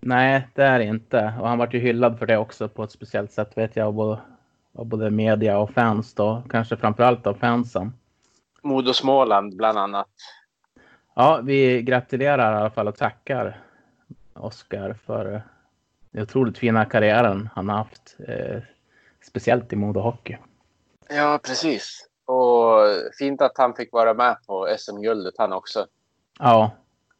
nej, 0.00 0.48
det 0.54 0.62
är 0.62 0.78
det 0.78 0.84
inte. 0.84 1.34
Och 1.40 1.48
han 1.48 1.58
vart 1.58 1.74
ju 1.74 1.78
hyllad 1.78 2.18
för 2.18 2.26
det 2.26 2.36
också 2.36 2.68
på 2.68 2.82
ett 2.82 2.90
speciellt 2.90 3.32
sätt 3.32 3.58
vet 3.58 3.76
jag 3.76 3.86
av 3.86 3.92
både, 3.92 4.20
av 4.74 4.86
både 4.86 5.10
media 5.10 5.58
och 5.58 5.70
fans 5.70 6.14
då. 6.14 6.42
Kanske 6.50 6.76
framförallt 6.76 7.26
av 7.26 7.34
fansen. 7.34 7.92
Modo 8.62 8.92
Småland 8.92 9.56
bland 9.56 9.78
annat. 9.78 10.08
Ja, 11.14 11.40
vi 11.44 11.82
gratulerar 11.82 12.52
i 12.52 12.56
alla 12.56 12.70
fall 12.70 12.88
och 12.88 12.96
tackar 12.96 13.60
Oskar 14.34 14.96
för 15.06 15.42
den 16.10 16.22
otroligt 16.22 16.58
fina 16.58 16.84
karriären 16.84 17.48
han 17.54 17.68
har 17.68 17.76
haft. 17.76 18.16
Speciellt 19.22 19.72
i 19.72 19.76
Modo 19.76 20.00
Hockey. 20.00 20.36
Ja, 21.08 21.40
precis. 21.42 22.06
Och 22.24 22.76
fint 23.18 23.40
att 23.42 23.58
han 23.58 23.74
fick 23.74 23.92
vara 23.92 24.14
med 24.14 24.36
på 24.46 24.68
SM-guldet 24.78 25.34
han 25.38 25.52
också. 25.52 25.86
Ja, 26.38 26.70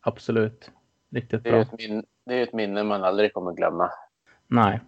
absolut. 0.00 0.71
Riktigt 1.12 1.42
Det 1.45 1.49
är 1.49 1.52
bra. 1.52 1.61
ett, 1.62 1.73
min- 1.78 2.04
det 2.26 2.35
är 2.35 2.42
ett 2.42 2.52
minne 2.52 2.83
man 2.83 3.04
aldrig 3.04 3.35
kommer 3.35 3.52
glömma. 3.52 3.90
Nej. 4.47 4.80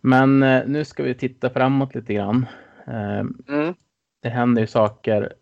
Men 0.00 0.42
eh, 0.42 0.62
nu 0.66 0.84
ska 0.84 1.02
vi 1.02 1.14
titta 1.14 1.50
framåt 1.50 1.94
lite 1.94 2.14
grann. 2.14 2.46
Eh, 2.86 3.18
Mm. 3.48 3.74
det 4.22 4.28
händer 4.28 4.60
ju 4.62 4.66
saker 4.66 5.32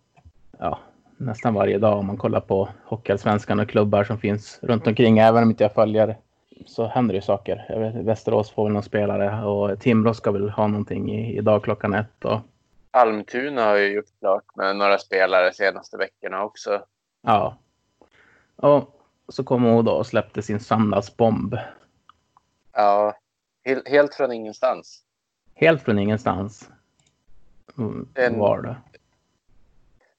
ja, 0.58 0.78
nästan 1.16 1.54
varje 1.54 1.78
dag 1.78 1.98
om 1.98 2.06
man 2.06 2.16
kollar 2.16 2.40
på 2.40 2.68
Hockeyallsvenskan 2.84 3.60
och 3.60 3.68
klubbar 3.68 4.04
som 4.04 4.18
finns 4.18 4.58
runt 4.62 4.86
omkring. 4.86 5.18
Även 5.18 5.42
om 5.42 5.50
inte 5.50 5.64
jag 5.64 5.72
följer 5.74 6.16
så 6.66 6.86
händer 6.86 7.12
det 7.12 7.16
ju 7.16 7.22
saker. 7.22 7.66
Jag 7.68 7.80
vet, 7.80 7.94
Västerås 7.94 8.50
får 8.50 8.64
väl 8.64 8.72
någon 8.72 8.82
spelare 8.82 9.44
och 9.44 9.80
Timrå 9.80 10.14
ska 10.14 10.30
väl 10.30 10.50
ha 10.50 10.66
någonting 10.66 11.12
i, 11.14 11.36
idag 11.36 11.64
klockan 11.64 11.94
ett. 11.94 12.24
Och, 12.24 12.40
Almtuna 12.90 13.64
har 13.64 13.76
ju 13.76 13.92
gjort 13.92 14.18
klart 14.20 14.56
med 14.56 14.76
några 14.76 14.98
spelare 14.98 15.52
senaste 15.52 15.96
veckorna 15.96 16.44
också. 16.44 16.84
ja. 17.22 17.56
och 18.56 19.00
så 19.28 19.44
kom 19.44 19.62
Modo 19.62 19.90
och 19.90 20.06
släppte 20.06 20.42
sin 20.42 20.60
samlagsbomb. 20.60 21.58
Ja, 22.72 23.14
helt, 23.64 23.88
helt 23.88 24.14
från 24.14 24.32
ingenstans. 24.32 25.02
Helt 25.54 25.82
från 25.82 25.98
ingenstans. 25.98 26.70
Mm, 27.78 28.08
En- 28.14 28.38
var 28.38 28.62
det. 28.62 28.76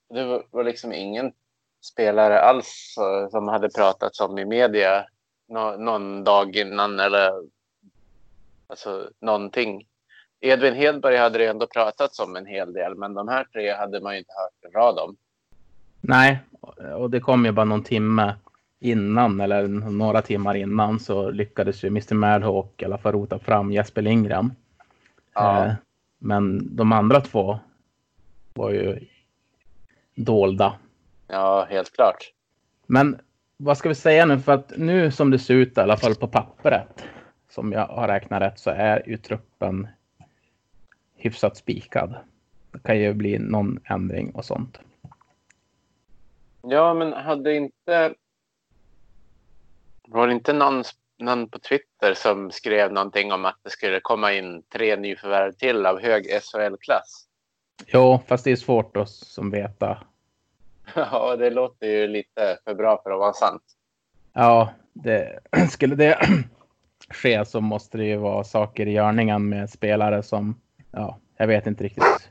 Det 0.10 0.25
var, 0.25 0.44
var 0.51 0.63
liksom 0.63 0.94
ingen 0.94 1.34
spelare 1.82 2.39
alls 2.42 2.96
eh, 2.98 3.30
som 3.30 3.48
hade 3.48 3.70
pratats 3.70 4.20
om 4.20 4.38
i 4.38 4.46
media 4.46 5.06
nå, 5.47 5.77
någon 5.77 6.23
dag 6.23 6.55
innan 6.55 6.99
eller 6.99 7.31
alltså 8.67 9.09
någonting. 9.21 9.87
Edvin 10.39 10.75
Hedberg 10.75 11.17
hade 11.17 11.37
det 11.37 11.45
ändå 11.45 11.67
pratats 11.67 12.19
om 12.19 12.35
en 12.35 12.45
hel 12.45 12.73
del, 12.73 12.95
men 12.95 13.13
de 13.13 13.27
här 13.27 13.43
tre 13.43 13.73
hade 13.73 14.01
man 14.01 14.13
ju 14.13 14.19
inte 14.19 14.33
hört 14.33 14.65
en 14.65 14.81
rad 14.81 14.99
om. 14.99 15.15
Nej, 16.01 16.39
och 16.95 17.09
det 17.09 17.19
kom 17.19 17.45
ju 17.45 17.51
bara 17.51 17.65
någon 17.65 17.83
timme 17.83 18.35
innan 18.79 19.41
eller 19.41 19.67
några 19.67 20.21
timmar 20.21 20.55
innan 20.55 20.99
så 20.99 21.29
lyckades 21.29 21.83
ju 21.83 21.87
Mr. 21.87 22.13
Madhawk 22.13 22.81
i 22.81 22.85
alla 22.85 22.97
fall 22.97 23.11
rota 23.11 23.39
fram 23.39 23.71
Jesper 23.71 24.01
Lindgren. 24.01 24.55
Ja. 25.33 25.65
Eh, 25.65 25.73
men 26.17 26.75
de 26.75 26.91
andra 26.91 27.21
två 27.21 27.59
var 28.53 28.71
ju 28.71 29.07
dolda. 30.15 30.75
Ja, 31.27 31.67
helt 31.69 31.93
klart. 31.93 32.31
Men 32.87 33.19
vad 33.57 33.77
ska 33.77 33.89
vi 33.89 33.95
säga 33.95 34.25
nu? 34.25 34.39
För 34.39 34.51
att 34.51 34.74
nu 34.77 35.12
som 35.12 35.31
det 35.31 35.39
ser 35.39 35.53
ut 35.53 35.77
i 35.77 35.81
alla 35.81 35.97
fall 35.97 36.15
på 36.15 36.27
pappret, 36.27 37.03
som 37.50 37.71
jag 37.71 37.88
har 37.88 38.07
räknat 38.07 38.41
rätt, 38.41 38.59
så 38.59 38.69
är 38.69 39.09
ju 39.09 39.17
truppen 39.17 39.88
hyfsat 41.15 41.57
spikad. 41.57 42.15
Det 42.71 42.79
kan 42.79 43.00
ju 43.00 43.13
bli 43.13 43.39
någon 43.39 43.79
ändring 43.85 44.31
och 44.31 44.45
sånt. 44.45 44.79
Ja, 46.62 46.93
men 46.93 47.13
hade 47.13 47.55
inte... 47.55 48.13
Var 50.07 50.27
det 50.27 50.33
inte 50.33 50.53
någon, 50.53 50.83
någon 51.17 51.50
på 51.50 51.59
Twitter 51.59 52.13
som 52.13 52.51
skrev 52.51 52.91
någonting 52.91 53.31
om 53.31 53.45
att 53.45 53.59
det 53.63 53.69
skulle 53.69 54.00
komma 54.00 54.33
in 54.33 54.63
tre 54.63 54.95
nyförvärv 54.95 55.51
till 55.51 55.85
av 55.85 56.01
hög 56.01 56.25
SHL-klass? 56.25 57.27
Jo, 57.88 58.19
fast 58.27 58.43
det 58.43 58.51
är 58.51 58.55
svårt 58.55 58.97
att 58.97 59.09
som 59.09 59.51
veta. 59.51 59.97
Ja, 60.96 61.36
det 61.36 61.50
låter 61.50 61.88
ju 61.88 62.08
lite 62.08 62.60
för 62.63 62.75
bra 62.75 63.01
för 63.04 63.12
att 63.12 63.20
vara 63.20 63.34
sant. 63.34 63.63
Ja, 64.34 64.70
det, 64.94 65.39
skulle 65.72 65.96
det 65.96 66.20
ske 67.10 67.46
så 67.46 67.62
måste 67.62 67.98
det 67.98 68.06
ju 68.06 68.18
vara 68.18 68.44
saker 68.44 68.86
i 68.86 68.92
görningen 68.92 69.50
med 69.50 69.70
spelare 69.70 70.24
som, 70.24 70.62
ja, 70.92 71.20
jag 71.38 71.48
vet 71.48 71.68
inte 71.68 71.84
riktigt 71.84 72.30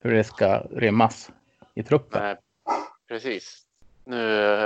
hur 0.00 0.14
det 0.14 0.24
ska 0.24 0.58
rymmas 0.58 1.30
i 1.74 1.82
truppen. 1.82 2.22
Nej, 2.22 2.36
precis. 3.08 3.60
Nu 4.04 4.16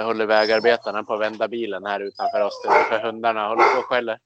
håller 0.03 0.27
vägarbetarna 0.27 1.05
på 1.05 1.15
att 1.15 1.21
vända 1.21 1.49
bilen 1.49 1.87
här 1.87 2.01
utanför 2.01 2.41
oss. 2.41 2.63
För 2.91 2.99
hundarna 2.99 3.49
håller 3.49 3.75
på 3.75 3.79
och 3.79 3.85
skäller. 3.85 4.19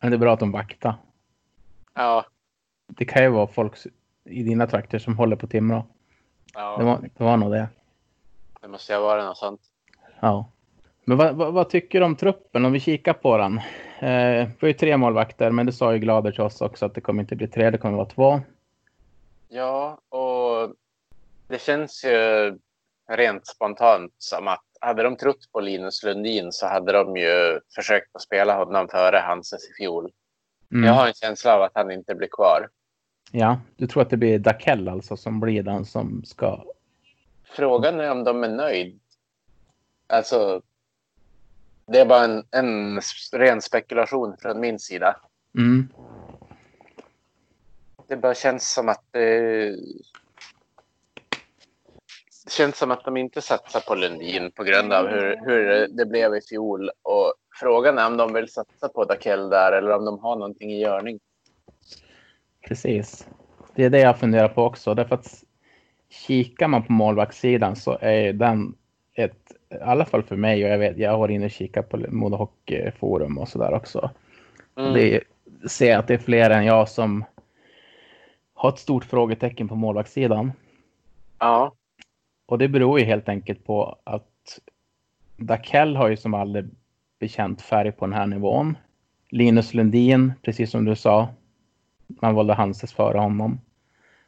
Men 0.00 0.10
det 0.10 0.16
är 0.16 0.18
bra 0.18 0.32
att 0.32 0.40
de 0.40 0.52
vaktar. 0.52 0.94
Ja, 1.94 2.24
Det 2.86 3.04
kan 3.04 3.22
ju 3.22 3.28
vara 3.28 3.46
folk 3.46 3.72
i 4.24 4.42
dina 4.42 4.66
trakter 4.66 4.98
som 4.98 5.16
håller 5.16 5.36
på 5.36 5.46
Timrå. 5.46 5.86
Ja 6.54 6.76
Det 6.78 6.84
var, 6.84 6.98
det 7.16 7.24
var 7.24 7.36
nog 7.36 7.50
det. 7.52 7.68
det 8.60 8.68
måste 8.68 8.94
ha 8.94 9.00
varit 9.00 9.24
något 9.24 9.38
sånt. 9.38 9.60
Ja. 10.20 10.48
Men 11.04 11.18
vad, 11.18 11.34
vad, 11.34 11.52
vad 11.52 11.68
tycker 11.70 12.00
du 12.00 12.06
om 12.06 12.16
truppen 12.16 12.64
om 12.64 12.72
vi 12.72 12.80
kikar 12.80 13.12
på 13.12 13.36
den? 13.38 13.58
Eh, 14.00 14.48
vi 14.48 14.56
har 14.60 14.68
ju 14.68 14.72
tre 14.72 14.96
målvakter, 14.96 15.50
men 15.50 15.66
det 15.66 15.72
sa 15.72 15.92
ju 15.92 15.98
Glader 15.98 16.32
till 16.32 16.40
oss 16.40 16.60
också 16.60 16.86
att 16.86 16.94
det 16.94 17.00
kommer 17.00 17.22
inte 17.22 17.36
bli 17.36 17.48
tre, 17.48 17.70
det 17.70 17.78
kommer 17.78 17.96
vara 17.96 18.08
två. 18.08 18.40
Ja, 19.48 19.98
och 20.08 20.74
det 21.48 21.60
känns 21.60 22.04
ju 22.04 22.58
rent 23.08 23.46
spontant 23.46 24.14
som 24.18 24.48
att 24.48 24.64
hade 24.80 25.02
de 25.02 25.16
trott 25.16 25.52
på 25.52 25.60
Linus 25.60 26.02
Lundin 26.02 26.52
så 26.52 26.66
hade 26.66 26.92
de 26.92 27.16
ju 27.16 27.60
försökt 27.74 28.16
att 28.16 28.22
spela 28.22 28.56
honom 28.56 28.88
före 28.88 29.16
Hanses 29.16 29.70
i 29.70 29.72
fjol. 29.72 30.10
Mm. 30.72 30.84
Jag 30.84 30.92
har 30.92 31.06
en 31.06 31.12
känsla 31.14 31.54
av 31.56 31.62
att 31.62 31.72
han 31.74 31.90
inte 31.90 32.14
blir 32.14 32.28
kvar. 32.28 32.68
Ja, 33.34 33.60
du 33.76 33.86
tror 33.86 34.02
att 34.02 34.10
det 34.10 34.16
blir 34.16 34.38
Dakell 34.38 34.88
alltså 34.88 35.16
som 35.16 35.40
blir 35.40 35.62
den 35.62 35.84
som 35.84 36.24
ska... 36.24 36.64
Frågan 37.44 38.00
är 38.00 38.10
om 38.10 38.24
de 38.24 38.44
är 38.44 38.48
nöjd. 38.48 39.00
Alltså, 40.06 40.62
det 41.86 41.98
är 41.98 42.06
bara 42.06 42.24
en, 42.24 42.44
en 42.50 43.00
ren 43.32 43.62
spekulation 43.62 44.36
från 44.36 44.60
min 44.60 44.78
sida. 44.78 45.16
Mm. 45.58 45.88
Det 48.06 48.16
bara 48.16 48.34
känns 48.34 48.72
som 48.72 48.88
att 48.88 49.04
det... 49.10 49.76
Det 52.44 52.50
känns 52.50 52.78
som 52.78 52.90
att 52.90 53.04
de 53.04 53.16
inte 53.16 53.42
satsar 53.42 53.80
på 53.80 53.94
Lundin 53.94 54.52
på 54.52 54.64
grund 54.64 54.92
av 54.92 55.06
hur, 55.06 55.40
hur 55.46 55.88
det 55.88 56.06
blev 56.06 56.34
i 56.34 56.40
fjol. 56.40 56.90
Och 57.02 57.34
frågan 57.60 57.98
är 57.98 58.06
om 58.06 58.16
de 58.16 58.32
vill 58.32 58.52
satsa 58.52 58.88
på 58.88 59.04
Dakell 59.04 59.48
där 59.48 59.72
eller 59.72 59.90
om 59.90 60.04
de 60.04 60.18
har 60.18 60.36
någonting 60.36 60.72
i 60.72 60.80
görning. 60.80 61.20
Precis. 62.68 63.28
Det 63.74 63.84
är 63.84 63.90
det 63.90 64.00
jag 64.00 64.18
funderar 64.18 64.48
på 64.48 64.62
också. 64.64 64.94
Därför 64.94 65.14
att 65.14 65.44
kikar 66.10 66.68
man 66.68 66.82
på 66.82 66.92
målvaktssidan 66.92 67.76
så 67.76 67.98
är 68.00 68.32
den 68.32 68.74
ett, 69.14 69.52
i 69.70 69.82
alla 69.82 70.04
fall 70.04 70.22
för 70.22 70.36
mig, 70.36 70.64
och 70.64 70.70
jag 70.70 70.78
vet, 70.78 70.98
jag 70.98 71.10
har 71.10 71.18
varit 71.18 71.34
inne 71.34 71.44
och 71.44 71.50
kikat 71.50 71.88
på 71.88 71.96
Modo 72.08 72.36
Hockey 72.36 72.90
Forum 72.90 73.38
och 73.38 73.48
sådär 73.48 73.72
också. 73.72 74.10
Mm. 74.76 74.92
Det 74.92 75.14
är, 75.14 75.22
ser 75.68 75.98
att 75.98 76.06
det 76.06 76.14
är 76.14 76.18
fler 76.18 76.50
än 76.50 76.64
jag 76.64 76.88
som 76.88 77.24
har 78.54 78.68
ett 78.68 78.78
stort 78.78 79.04
frågetecken 79.04 79.68
på 79.68 79.74
målvaktssidan. 79.74 80.52
Ja, 81.38 81.74
Och 82.46 82.58
det 82.58 82.68
beror 82.68 82.98
ju 82.98 83.04
helt 83.04 83.28
enkelt 83.28 83.64
på 83.64 83.98
att 84.04 84.58
Dakell 85.36 85.96
har 85.96 86.08
ju 86.08 86.16
som 86.16 86.34
aldrig 86.34 86.64
bekänt 87.18 87.62
färg 87.62 87.92
på 87.92 88.06
den 88.06 88.14
här 88.14 88.26
nivån. 88.26 88.76
Linus 89.28 89.74
Lundin, 89.74 90.32
precis 90.42 90.70
som 90.70 90.84
du 90.84 90.96
sa, 90.96 91.28
man 92.20 92.34
valde 92.34 92.54
Hanses 92.54 92.92
före 92.92 93.18
honom. 93.18 93.60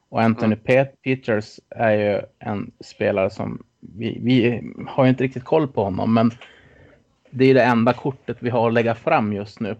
Och 0.08 0.22
Anthony 0.22 0.54
Pet- 0.56 1.02
Peters 1.02 1.60
är 1.70 1.90
ju 1.90 2.22
en 2.38 2.70
spelare 2.80 3.30
som 3.30 3.62
vi, 3.80 4.18
vi 4.22 4.62
har 4.88 5.04
ju 5.04 5.10
inte 5.10 5.24
riktigt 5.24 5.44
koll 5.44 5.68
på 5.68 5.84
honom, 5.84 6.14
men 6.14 6.30
det 7.30 7.44
är 7.44 7.54
det 7.54 7.62
enda 7.62 7.92
kortet 7.92 8.36
vi 8.40 8.50
har 8.50 8.68
att 8.68 8.74
lägga 8.74 8.94
fram 8.94 9.32
just 9.32 9.60
nu. 9.60 9.76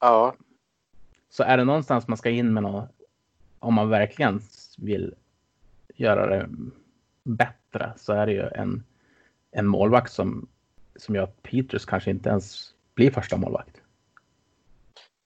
ja, 0.00 0.34
Så 1.30 1.42
är 1.42 1.56
det 1.56 1.64
någonstans 1.64 2.08
man 2.08 2.16
ska 2.18 2.30
in 2.30 2.52
med 2.52 2.62
något, 2.62 2.90
om 3.58 3.74
man 3.74 3.88
verkligen 3.88 4.40
vill 4.78 5.14
göra 5.94 6.26
det 6.26 6.48
bättre, 7.24 7.92
så 7.96 8.12
är 8.12 8.26
det 8.26 8.32
ju 8.32 8.48
en, 8.54 8.84
en 9.50 9.66
målvakt 9.66 10.12
som, 10.12 10.48
som 10.96 11.14
gör 11.14 11.22
att 11.22 11.42
Peters 11.42 11.84
kanske 11.84 12.10
inte 12.10 12.28
ens 12.28 12.74
blir 12.94 13.10
första 13.10 13.36
målvakt. 13.36 13.79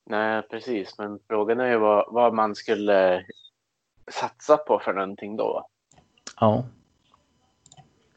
Nej 0.07 0.43
precis. 0.43 0.99
Men 0.99 1.19
frågan 1.29 1.61
är 1.61 1.71
ju 1.71 1.79
vad, 1.79 2.05
vad 2.09 2.35
man 2.35 2.55
skulle 2.55 3.25
satsa 4.11 4.57
på 4.57 4.79
för 4.79 4.93
någonting 4.93 5.37
då. 5.37 5.67
Ja. 6.41 6.65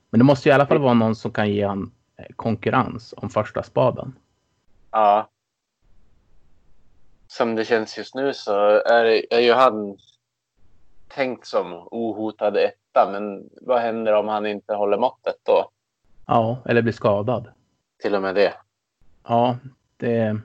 Men 0.09 0.19
det 0.19 0.23
måste 0.23 0.49
ju 0.49 0.51
i 0.51 0.55
alla 0.55 0.65
fall 0.65 0.81
vara 0.81 0.93
någon 0.93 1.15
som 1.15 1.31
kan 1.31 1.49
ge 1.49 1.65
han 1.65 1.91
eh, 2.17 2.25
konkurrens 2.35 3.13
om 3.17 3.29
första 3.29 3.63
spaden. 3.63 4.15
Ja. 4.91 5.29
Som 7.27 7.55
det 7.55 7.65
känns 7.65 7.97
just 7.97 8.15
nu 8.15 8.33
så 8.33 8.53
är, 8.69 9.33
är 9.33 9.39
ju 9.39 9.53
han 9.53 9.97
tänkt 11.07 11.47
som 11.47 11.87
ohotad 11.91 12.57
etta. 12.57 13.11
Men 13.11 13.49
vad 13.61 13.81
händer 13.81 14.13
om 14.13 14.27
han 14.27 14.45
inte 14.45 14.73
håller 14.73 14.97
måttet 14.97 15.35
då? 15.43 15.69
Ja, 16.25 16.57
eller 16.65 16.81
blir 16.81 16.93
skadad. 16.93 17.51
Till 18.01 18.15
och 18.15 18.21
med 18.21 18.35
det. 18.35 18.53
Ja, 19.23 19.57
det, 19.97 20.39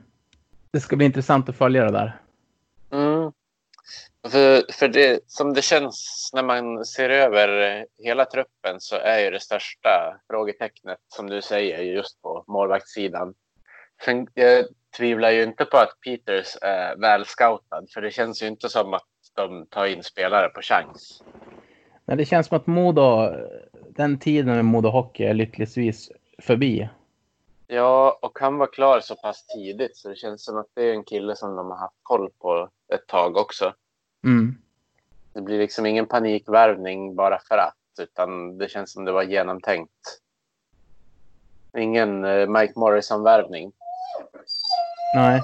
det 0.73 0.79
ska 0.79 0.95
bli 0.95 1.05
intressant 1.05 1.49
att 1.49 1.57
följa 1.57 1.83
det 1.83 1.91
där. 1.91 2.19
Mm. 2.91 3.31
För, 4.27 4.73
för 4.73 4.87
det, 4.87 5.19
som 5.27 5.53
det 5.53 5.61
känns 5.61 6.29
när 6.33 6.43
man 6.43 6.85
ser 6.85 7.09
över 7.09 7.85
hela 7.97 8.25
truppen 8.25 8.79
så 8.79 8.95
är 8.95 9.19
ju 9.19 9.31
det 9.31 9.39
största 9.39 10.17
frågetecknet 10.29 10.97
som 11.07 11.29
du 11.29 11.41
säger 11.41 11.79
just 11.79 12.21
på 12.21 12.43
målvaktssidan. 12.47 13.33
Sen, 14.05 14.27
jag 14.33 14.65
tvivlar 14.97 15.31
ju 15.31 15.43
inte 15.43 15.65
på 15.65 15.77
att 15.77 15.99
Peters 16.05 16.57
är 16.61 16.95
väl 16.95 17.25
scoutad 17.25 17.85
för 17.93 18.01
det 18.01 18.11
känns 18.11 18.43
ju 18.43 18.47
inte 18.47 18.69
som 18.69 18.93
att 18.93 19.07
de 19.35 19.65
tar 19.65 19.85
in 19.85 20.03
spelare 20.03 20.49
på 20.49 20.61
chans. 20.61 21.23
Men 22.05 22.17
det 22.17 22.25
känns 22.25 22.47
som 22.47 22.57
att 22.57 22.67
Modo, 22.67 23.29
den 23.89 24.19
tiden 24.19 24.55
med 24.55 24.65
Modo 24.65 24.89
Hockey 24.89 25.23
är 25.23 25.33
lyckligtvis 25.33 26.11
förbi. 26.41 26.89
Ja, 27.73 28.19
och 28.21 28.39
han 28.39 28.57
var 28.57 28.67
klar 28.67 28.99
så 28.99 29.15
pass 29.15 29.47
tidigt 29.47 29.97
så 29.97 30.09
det 30.09 30.15
känns 30.15 30.45
som 30.45 30.57
att 30.57 30.67
det 30.73 30.89
är 30.89 30.93
en 30.93 31.03
kille 31.03 31.35
som 31.35 31.55
de 31.55 31.71
har 31.71 31.77
haft 31.77 31.99
koll 32.03 32.29
på 32.39 32.69
ett 32.93 33.07
tag 33.07 33.37
också. 33.37 33.73
Mm. 34.23 34.55
Det 35.33 35.41
blir 35.41 35.57
liksom 35.57 35.85
ingen 35.85 36.05
panikvärvning 36.05 37.15
bara 37.15 37.39
för 37.39 37.57
att, 37.57 37.99
utan 37.99 38.57
det 38.57 38.69
känns 38.69 38.91
som 38.91 39.05
det 39.05 39.11
var 39.11 39.23
genomtänkt. 39.23 40.19
Ingen 41.77 42.25
eh, 42.25 42.47
Mike 42.47 42.73
Morrison-värvning. 42.75 43.71
Nej. 45.15 45.43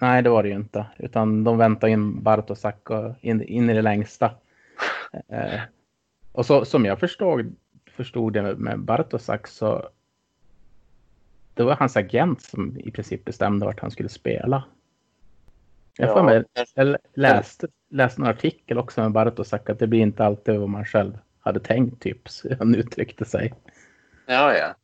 Nej, 0.00 0.22
det 0.22 0.30
var 0.30 0.42
det 0.42 0.48
ju 0.48 0.54
inte. 0.54 0.86
Utan 0.98 1.44
de 1.44 1.58
väntade 1.58 1.92
in 1.92 2.22
Bartosak 2.22 2.90
och 2.90 3.14
in, 3.20 3.42
in 3.42 3.70
i 3.70 3.74
det 3.74 3.82
längsta. 3.82 4.30
Eh, 5.28 5.60
och 6.32 6.46
så, 6.46 6.64
som 6.64 6.84
jag 6.84 7.00
förstod, 7.00 7.56
förstod 7.90 8.32
det 8.32 8.42
med 8.56 8.80
Bartosak 8.80 9.46
så 9.46 9.88
det 11.56 11.64
var 11.64 11.74
hans 11.74 11.96
agent 11.96 12.42
som 12.42 12.76
i 12.76 12.90
princip 12.90 13.24
bestämde 13.24 13.66
vart 13.66 13.80
han 13.80 13.90
skulle 13.90 14.08
spela. 14.08 14.64
Jag, 15.98 16.12
får 16.12 16.22
mig, 16.22 16.44
jag 16.74 16.96
läste, 17.14 17.68
läste 17.90 18.22
en 18.22 18.28
artikel 18.28 18.78
också 18.78 19.00
med 19.00 19.12
Bartosak 19.12 19.70
att 19.70 19.78
det 19.78 19.86
blir 19.86 20.00
inte 20.00 20.24
alltid 20.24 20.60
vad 20.60 20.68
man 20.68 20.84
själv 20.84 21.18
hade 21.40 21.60
tänkt, 21.60 22.02
typ, 22.02 22.28
så 22.28 22.48
han 22.58 22.74
uttryckte 22.74 23.24
sig. 23.24 23.54
Ja, 24.26 24.54
ja. 24.54 24.74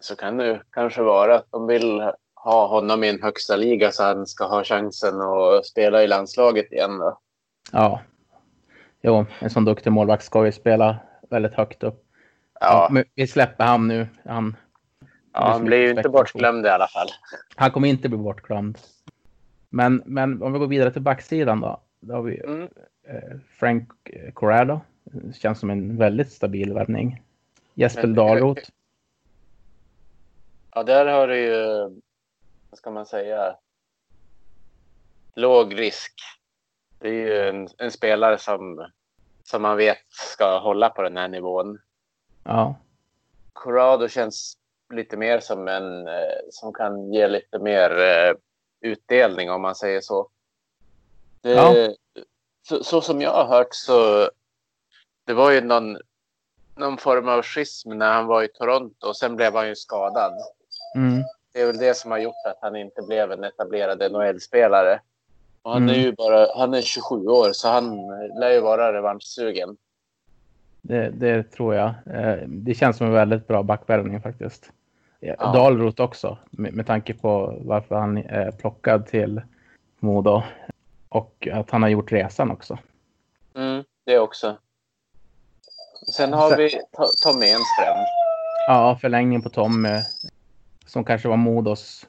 Så 0.00 0.16
kan 0.16 0.36
det 0.36 0.62
kanske 0.70 1.02
vara 1.02 1.34
att 1.34 1.46
de 1.50 1.66
vill 1.66 2.10
ha 2.34 2.66
honom 2.66 3.04
i 3.04 3.08
en 3.08 3.22
högsta 3.22 3.56
liga 3.56 3.92
så 3.92 4.02
han 4.02 4.26
ska 4.26 4.44
ha 4.44 4.64
chansen 4.64 5.20
att 5.20 5.66
spela 5.66 6.02
i 6.02 6.06
landslaget 6.06 6.72
igen. 6.72 6.98
Då. 6.98 7.18
Ja. 7.72 8.00
Jo, 9.02 9.26
en 9.38 9.50
sån 9.50 9.64
duktig 9.64 9.92
målvakt 9.92 10.24
ska 10.24 10.46
ju 10.46 10.52
spela 10.52 10.96
väldigt 11.30 11.54
högt 11.54 11.82
upp. 11.82 12.04
Ja, 12.60 12.88
men 12.90 13.04
vi 13.14 13.26
släpper 13.26 13.64
han 13.64 13.88
nu. 13.88 14.06
Han, 14.24 14.56
ja 15.34 15.52
han 15.52 15.64
blir 15.64 15.78
ju 15.78 15.90
inte 15.90 16.08
bortglömd 16.08 16.66
i 16.66 16.68
alla 16.68 16.88
fall. 16.88 17.08
han 17.56 17.70
kommer 17.70 17.88
inte 17.88 18.08
bli 18.08 18.18
bortglömd. 18.18 18.78
Men, 19.70 20.02
men 20.06 20.42
om 20.42 20.52
vi 20.52 20.58
går 20.58 20.66
vidare 20.66 20.90
till 20.92 21.02
backsidan 21.02 21.60
då. 21.60 21.80
Då 22.00 22.14
har 22.14 22.22
vi 22.22 22.40
Mm. 22.40 22.62
eh, 23.08 23.38
Frank 23.58 23.88
Corrado. 24.34 24.80
Känns 25.34 25.58
som 25.60 25.70
en 25.70 25.96
väldigt 25.96 26.32
stabil 26.32 26.72
värvning. 26.72 27.22
Jesper 27.74 28.06
Dahlroth. 28.06 28.70
Ja, 30.74 30.82
där 30.82 31.06
har 31.06 31.28
du 31.28 31.38
ju, 31.38 31.56
vad 32.70 32.78
ska 32.78 32.90
man 32.90 33.06
säga, 33.06 33.56
låg 35.34 35.78
risk. 35.78 36.12
Det 36.98 37.08
är 37.08 37.12
ju 37.12 37.48
en, 37.48 37.68
en 37.78 37.90
spelare 37.90 38.38
som, 38.38 38.86
som 39.44 39.62
man 39.62 39.76
vet 39.76 39.98
ska 40.08 40.58
hålla 40.58 40.88
på 40.90 41.02
den 41.02 41.16
här 41.16 41.28
nivån. 41.28 41.78
Ja. 42.44 42.76
Corrado 43.52 44.08
känns 44.08 44.56
lite 44.94 45.16
mer 45.16 45.40
som 45.40 45.68
en 45.68 46.08
eh, 46.08 46.14
som 46.50 46.72
kan 46.72 47.12
ge 47.12 47.28
lite 47.28 47.58
mer 47.58 47.90
eh, 47.98 48.34
utdelning 48.80 49.50
om 49.50 49.62
man 49.62 49.74
säger 49.74 50.00
så. 50.00 50.28
Det, 51.40 51.50
Ja. 51.52 51.74
så. 52.68 52.84
Så 52.84 53.00
som 53.00 53.20
jag 53.20 53.30
har 53.30 53.44
hört 53.44 53.74
så 53.74 54.30
det 55.26 55.32
var 55.34 55.50
ju 55.50 55.60
någon, 55.60 55.98
någon 56.76 56.98
form 56.98 57.28
av 57.28 57.42
schism 57.42 57.90
när 57.98 58.12
han 58.12 58.26
var 58.26 58.42
i 58.42 58.48
Toronto 58.48 59.06
och 59.08 59.16
sen 59.16 59.36
blev 59.36 59.54
han 59.54 59.68
ju 59.68 59.76
skadad. 59.76 60.32
Mm. 60.96 61.22
Det 61.52 61.60
är 61.60 61.66
väl 61.66 61.78
det 61.78 61.94
som 61.96 62.10
har 62.10 62.18
gjort 62.18 62.46
att 62.46 62.58
han 62.60 62.76
inte 62.76 63.02
blev 63.02 63.32
en 63.32 63.44
etablerad 63.44 64.12
NHL-spelare. 64.12 65.00
Och 65.62 65.72
han 65.72 65.88
är 65.88 65.92
Mm. 65.94 66.04
ju 66.04 66.12
bara 66.12 66.48
han 66.56 66.74
är 66.74 66.82
27 66.82 67.26
år 67.26 67.52
så 67.52 67.68
han 67.68 67.96
lär 68.40 68.50
ju 68.50 68.60
vara 68.60 68.92
revanschsugen. 68.92 69.76
Det, 70.82 71.10
det 71.10 71.42
tror 71.42 71.74
jag. 71.74 71.88
Eh, 72.06 72.36
Det 72.48 72.74
känns 72.74 72.96
som 72.96 73.06
en 73.06 73.12
väldigt 73.12 73.46
bra 73.48 73.62
backvärvning 73.62 74.20
faktiskt. 74.22 74.70
Ja. 75.26 75.52
Dahlroth 75.52 76.02
också, 76.02 76.38
med, 76.50 76.74
med 76.74 76.86
tanke 76.86 77.14
på 77.14 77.58
varför 77.60 77.94
han 77.94 78.16
är 78.16 78.50
plockad 78.50 79.06
till 79.06 79.42
Modo. 79.98 80.42
Och 81.08 81.48
att 81.52 81.70
han 81.70 81.82
har 81.82 81.88
gjort 81.88 82.12
resan 82.12 82.50
också. 82.50 82.78
Mm, 83.54 83.84
det 84.04 84.18
också. 84.18 84.56
Sen 86.08 86.32
har 86.32 86.48
Sen- 86.50 86.58
vi 86.58 86.68
To- 86.68 87.22
Tom 87.22 87.42
Enström. 87.42 88.06
Ja, 88.66 88.98
förlängning 89.00 89.42
på 89.42 89.50
Tommy. 89.50 90.02
Som 90.86 91.04
kanske 91.04 91.28
var 91.28 91.36
Modos 91.36 92.06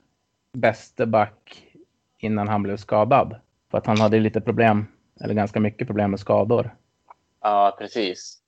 bästa 0.53 1.05
back 1.05 1.65
innan 2.17 2.47
han 2.47 2.63
blev 2.63 2.77
skadad. 2.77 3.35
För 3.71 3.77
att 3.77 3.85
han 3.85 3.99
hade 4.01 4.19
lite 4.19 4.41
problem, 4.41 4.87
eller 5.21 5.33
ganska 5.33 5.59
mycket 5.59 5.87
problem 5.87 6.11
med 6.11 6.19
skador. 6.19 6.75
Ja, 7.41 7.75
precis. 7.79 8.41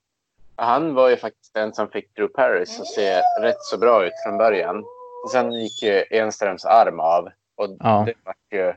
Han 0.60 0.94
var 0.94 1.08
ju 1.08 1.16
faktiskt 1.16 1.54
den 1.54 1.74
som 1.74 1.88
fick 1.90 2.14
Drew 2.14 2.28
Paris 2.28 2.80
att 2.80 2.86
se 2.86 3.20
rätt 3.40 3.62
så 3.62 3.78
bra 3.78 4.06
ut 4.06 4.12
från 4.24 4.38
början. 4.38 4.84
Och 5.24 5.30
sen 5.30 5.52
gick 5.52 5.82
ju 5.82 6.04
Enströms 6.10 6.64
arm 6.64 7.00
av 7.00 7.28
och 7.56 7.76
Ja. 7.80 8.06
det 8.06 8.14
var 8.24 8.34
ju 8.50 8.74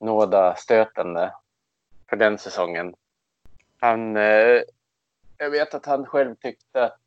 nåda 0.00 0.54
stötande 0.54 1.32
för 2.10 2.16
den 2.16 2.38
säsongen. 2.38 2.94
Han, 3.80 4.16
eh, 4.16 4.62
jag 5.38 5.50
vet 5.50 5.74
att 5.74 5.86
han 5.86 6.06
själv 6.06 6.34
tyckte 6.34 6.84
att 6.84 7.00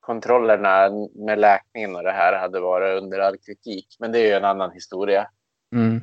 kontrollerna 0.00 0.90
med 1.14 1.38
läkningen 1.38 1.96
och 1.96 2.02
det 2.02 2.12
här 2.12 2.38
hade 2.38 2.60
varit 2.60 3.02
under 3.02 3.18
all 3.18 3.36
kritik. 3.36 3.96
Men 3.98 4.12
det 4.12 4.18
är 4.18 4.26
ju 4.26 4.32
en 4.32 4.44
annan 4.44 4.70
historia. 4.70 5.30
Mm. 5.72 6.00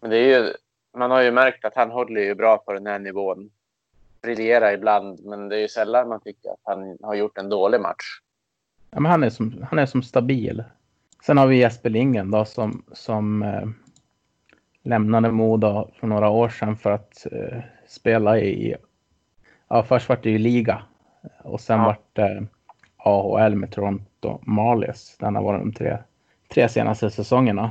Men 0.00 0.10
det 0.10 0.16
är 0.16 0.40
ju, 0.40 0.54
man 0.96 1.10
har 1.10 1.20
ju 1.22 1.30
märkt 1.30 1.64
att 1.64 1.76
han 1.76 1.90
håller 1.90 2.20
ju 2.20 2.34
bra 2.34 2.58
på 2.58 2.72
den 2.72 2.86
här 2.86 2.98
nivån. 2.98 3.50
Briljerar 4.22 4.72
ibland, 4.72 5.24
men 5.24 5.48
det 5.48 5.56
är 5.56 5.60
ju 5.60 5.68
sällan 5.68 6.08
man 6.08 6.20
tycker 6.20 6.50
att 6.50 6.60
han 6.62 6.98
har 7.02 7.14
gjort 7.14 7.38
en 7.38 7.48
dålig 7.48 7.80
match. 7.80 8.20
Ja, 8.90 9.00
men 9.00 9.10
han, 9.12 9.22
är 9.22 9.30
som, 9.30 9.66
han 9.70 9.78
är 9.78 9.86
som 9.86 10.02
stabil. 10.02 10.64
Sen 11.26 11.38
har 11.38 11.46
vi 11.46 11.56
Jesper 11.56 11.90
Lindgren 11.90 12.30
då 12.30 12.44
som, 12.44 12.82
som 12.92 13.42
eh, 13.42 13.68
lämnade 14.82 15.30
Modo 15.30 15.90
för 16.00 16.06
några 16.06 16.28
år 16.28 16.48
sedan 16.48 16.76
för 16.76 16.90
att 16.90 17.26
eh, 17.32 17.58
spela 17.86 18.38
i... 18.38 18.76
Ja, 19.68 19.82
först 19.82 20.08
var 20.08 20.18
det 20.22 20.30
ju 20.30 20.38
liga 20.38 20.82
och 21.42 21.60
sen 21.60 21.78
Ja. 21.78 21.84
vart 21.84 22.08
det 22.12 22.46
AHL 22.96 23.54
med 23.54 23.72
Toronto 23.72 24.38
Marlies. 24.42 25.16
Den 25.18 25.36
har 25.36 25.42
varit 25.42 25.60
de 25.60 25.72
tre, 25.72 25.98
tre 26.48 26.68
senaste 26.68 27.10
säsongerna. 27.10 27.70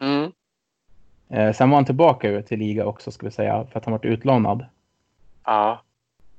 Mm. 0.00 0.32
Eh, 1.28 1.52
sen 1.52 1.70
var 1.70 1.76
han 1.76 1.84
tillbaka 1.84 2.42
till 2.42 2.58
liga 2.58 2.86
också 2.86 3.10
ska 3.10 3.26
vi 3.26 3.32
säga 3.32 3.66
för 3.72 3.78
att 3.78 3.84
han 3.84 3.92
varit 3.92 4.04
utlånad. 4.04 4.64
Ja, 5.48 5.82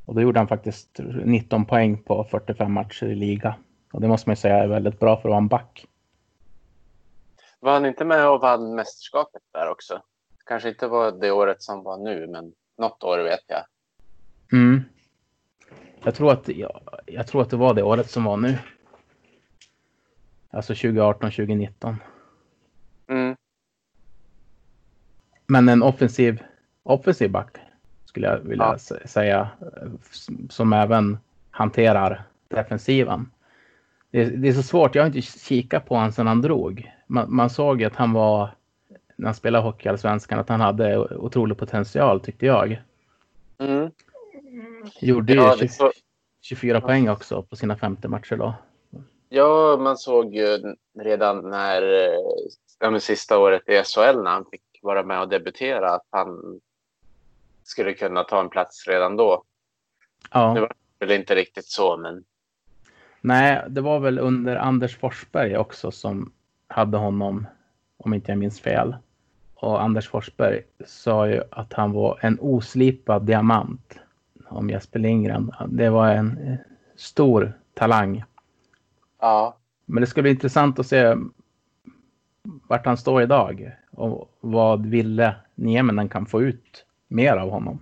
Och 0.06 0.16
då 0.16 0.22
gjorde 0.22 0.40
han 0.40 0.48
faktiskt 0.48 1.00
19 1.26 1.66
poäng 1.66 2.04
på 2.04 2.24
45 2.24 2.72
matcher 2.72 3.06
i 3.06 3.16
liga. 3.16 3.56
Och 3.94 4.02
det 4.02 4.08
måste 4.08 4.30
man 4.30 4.32
ju 4.32 4.36
säga 4.36 4.56
är 4.56 4.68
väldigt 4.68 5.00
bra 5.00 5.16
för 5.16 5.30
att 5.30 5.32
vara 5.32 5.38
en 5.38 5.48
back. 5.48 5.86
var 7.60 7.74
han 7.74 7.86
inte 7.86 8.06
med 8.06 8.30
och 8.30 8.42
vann 8.42 8.76
mästerskapet 8.76 9.42
där 9.52 9.70
också? 9.70 10.02
Kanske 10.46 10.70
inte 10.70 10.88
var 10.88 11.12
det 11.12 11.32
året 11.32 11.62
som 11.62 11.84
var 11.84 11.98
nu, 11.98 12.28
men 12.28 12.54
något 12.78 13.04
år 13.04 13.18
vet 13.18 13.44
jag. 13.48 13.62
Mm. 14.52 14.84
Jag, 16.04 16.16
tror 16.16 16.32
att, 16.32 16.48
jag, 16.48 16.82
jag 17.06 17.28
tror 17.28 17.42
att 17.42 17.50
det 17.50 17.58
var 17.58 17.74
det 17.74 17.84
året 17.84 18.10
som 18.10 18.24
var 18.24 18.38
nu. 18.38 18.58
Alltså 20.50 20.74
2018, 20.74 21.32
2019. 21.32 21.96
Mm. 23.08 23.36
Men 25.48 25.70
en 25.70 25.84
offensiv, 25.84 26.44
offensiv 26.84 27.32
back 27.32 27.59
skulle 28.20 28.28
jag 28.32 28.40
vilja 28.40 28.66
Ja. 28.66 28.76
sä- 28.78 29.08
säga. 29.08 29.50
Som 30.50 30.74
även 30.74 31.18
hanterar 31.52 32.24
defensiven. 32.48 33.32
Det 34.12 34.22
är, 34.22 34.26
det 34.30 34.48
är 34.48 34.54
så 34.54 34.64
svårt. 34.64 34.96
Jag 34.96 35.04
har 35.04 35.08
inte 35.08 35.22
kikat 35.22 35.86
på 35.86 35.96
honom 35.96 36.12
sedan 36.12 36.28
han 36.28 36.42
drog. 36.42 36.92
Man, 37.08 37.36
man 37.36 37.50
såg 37.50 37.84
att 37.84 37.96
han 37.96 38.14
var, 38.14 38.50
när 39.16 39.26
han 39.28 39.36
spelade 39.36 39.74
i 39.84 39.88
Allsvenskan, 39.90 40.40
att 40.40 40.50
han 40.50 40.62
hade 40.62 40.98
otrolig 41.16 41.58
potential 41.58 42.20
tyckte 42.20 42.46
jag. 42.46 42.82
Mm. 43.60 43.92
Gjorde 45.02 45.34
Ja, 45.34 45.44
ju 45.44 45.52
det 45.52 45.68
20, 45.68 45.68
så, 45.68 45.92
24 46.42 46.82
poäng 46.82 47.10
också 47.10 47.42
på 47.44 47.56
sina 47.56 47.76
femte 47.76 48.08
matcher 48.08 48.36
då. 48.36 48.54
ja, 49.30 49.78
man 49.80 49.98
såg 49.98 50.36
ju 50.36 50.76
redan 51.00 51.50
när 51.50 51.82
eh, 51.82 52.20
ja, 52.80 53.00
sista 53.00 53.38
året 53.40 53.70
i 53.70 53.72
SHL 53.84 54.24
när 54.24 54.32
han 54.32 54.46
fick 54.52 54.62
vara 54.82 55.04
med 55.04 55.22
och 55.22 55.30
debutera 55.30 55.90
att 55.96 56.08
han 56.10 56.60
skulle 57.70 57.94
kunna 57.94 58.24
ta 58.24 58.40
en 58.40 58.50
plats 58.50 58.88
redan 58.88 59.16
då. 59.16 59.44
Ja. 60.32 60.54
Det 60.54 60.62
var 60.62 60.72
väl 61.00 61.12
inte 61.12 61.36
riktigt 61.36 61.66
så, 61.66 61.98
men 61.98 62.24
Nej, 63.22 63.64
det 63.70 63.82
var 63.82 64.00
väl 64.00 64.20
under 64.20 64.56
Anders 64.56 64.98
Forsberg 64.98 65.58
också 65.58 65.92
som 65.92 66.32
hade 66.68 66.98
honom, 66.98 67.48
om 67.98 68.14
inte 68.14 68.32
jag 68.32 68.38
minns 68.38 68.62
fel. 68.62 68.96
Och 69.56 69.84
Anders 69.84 70.10
Forsberg 70.10 70.62
sa 70.86 71.28
ju 71.28 71.44
att 71.52 71.74
han 71.74 71.92
var 71.92 72.20
en 72.22 72.38
oslipad 72.42 73.26
diamant 73.26 74.00
om 74.48 74.70
Jesper 74.70 75.00
Lindgren. 75.00 75.52
Det 75.68 75.90
var 75.90 76.10
en 76.10 76.58
stor 76.96 77.54
talang. 77.74 78.24
ja, 79.20 79.58
Men 79.86 80.02
det 80.02 80.08
ska 80.08 80.22
bli 80.22 80.32
intressant 80.32 80.80
att 80.80 80.88
se 80.88 81.16
vart 82.44 82.86
han 82.86 82.98
står 82.98 83.22
idag 83.22 83.72
och 83.92 84.38
vad 84.40 84.86
Ville 84.86 85.36
Nieminen 85.56 86.10
kan 86.10 86.26
få 86.26 86.42
ut 86.42 86.86
mer 87.10 87.38
av 87.38 87.50
honom. 87.50 87.80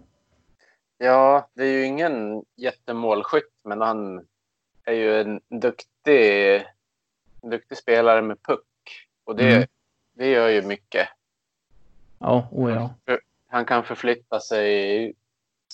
Ja, 0.97 1.49
det 1.53 1.63
är 1.63 1.71
ju 1.71 1.83
ingen 1.85 2.43
jättemålskytt, 2.55 3.53
men 3.63 3.81
han 3.81 4.25
är 4.83 4.93
ju 4.93 5.21
en 5.21 5.41
duktig, 5.49 6.65
duktig 7.41 7.77
spelare 7.77 8.21
med 8.21 8.43
puck. 8.43 8.63
Och 9.23 9.35
det, 9.35 9.55
Mm. 9.55 9.67
det 10.13 10.29
gör 10.29 10.49
ju 10.49 10.61
mycket. 10.61 11.07
Ja, 12.19 12.47
oh 12.51 12.71
ja. 13.05 13.17
Han 13.47 13.65
kan 13.65 13.83
förflytta 13.83 14.39
sig 14.39 15.13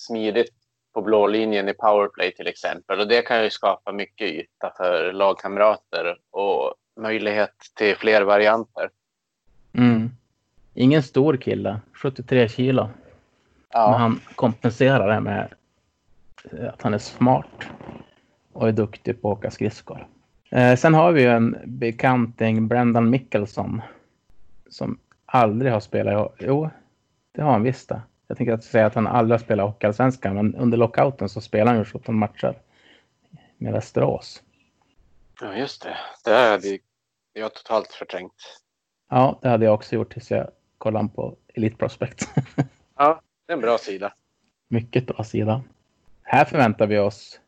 smidigt 0.00 0.54
på 0.92 1.02
blå 1.02 1.26
linjen 1.26 1.68
i 1.68 1.74
powerplay 1.74 2.34
till 2.34 2.46
exempel. 2.46 3.00
Och 3.00 3.08
det 3.08 3.22
kan 3.22 3.44
ju 3.44 3.50
skapa 3.50 3.92
mycket 3.92 4.28
yta 4.30 4.72
för 4.76 5.12
lagkamrater 5.12 6.18
och 6.30 6.74
möjlighet 6.96 7.54
till 7.74 7.96
fler 7.96 8.22
varianter. 8.22 8.90
Mm. 9.72 10.10
Ingen 10.74 11.02
stor 11.02 11.36
kille, 11.36 11.80
73 11.94 12.48
kilo. 12.48 12.88
Men 13.74 13.82
Ja, 13.82 13.96
han 13.96 14.20
kompenserar 14.34 15.14
det 15.14 15.20
med 15.20 15.54
att 16.68 16.82
han 16.82 16.94
är 16.94 16.98
smart 16.98 17.64
och 18.52 18.68
är 18.68 18.72
duktig 18.72 19.22
på 19.22 19.32
att 19.32 19.38
åka 19.38 19.50
skridskor. 19.50 20.08
Eh, 20.50 20.76
sen 20.76 20.94
har 20.94 21.12
vi 21.12 21.22
ju 21.22 21.28
en 21.28 21.58
bekanting, 21.64 22.68
Brendan 22.68 23.10
Mickelson, 23.10 23.82
som 24.70 24.98
aldrig 25.26 25.72
har 25.72 25.80
spelat. 25.80 26.34
Jo, 26.38 26.70
det 27.32 27.42
har 27.42 27.52
han 27.52 27.62
visst 27.62 27.88
det. 27.88 28.02
Jag 28.26 28.36
tänker 28.36 28.52
att 28.52 28.64
säga 28.64 28.86
att 28.86 28.94
han 28.94 29.06
aldrig 29.06 29.40
har 29.40 29.44
spelat 29.44 29.66
Hockeyallsvenskan, 29.66 30.34
men 30.34 30.54
under 30.54 30.78
lockouten 30.78 31.28
så 31.28 31.40
spelar 31.40 31.66
han 31.72 31.78
ju 31.78 31.84
17 31.84 32.18
matcher 32.18 32.58
med 33.58 33.72
Västerås. 33.72 34.42
ja 35.40 35.54
just 35.54 35.82
det. 35.82 35.96
Det 36.24 36.36
hade 36.36 36.78
jag 37.32 37.54
totalt 37.54 37.92
förträngt. 37.92 38.60
Ja, 39.10 39.38
det 39.42 39.48
hade 39.48 39.64
jag 39.64 39.74
också 39.74 39.94
gjort 39.94 40.12
tills 40.12 40.30
jag 40.30 40.50
kollade 40.78 41.08
på 41.08 41.36
Elite 41.54 41.76
Prospect. 41.76 42.28
Ja, 42.96 43.20
det 43.46 43.52
är 43.52 43.56
en 43.56 43.60
bra 43.60 43.78
sida. 43.78 44.14
Mycket 44.68 45.06
bra 45.06 45.24
sida. 45.24 45.62
Här 46.22 46.44
förväntar 46.44 46.86
vi 46.86 46.98
oss 46.98 47.40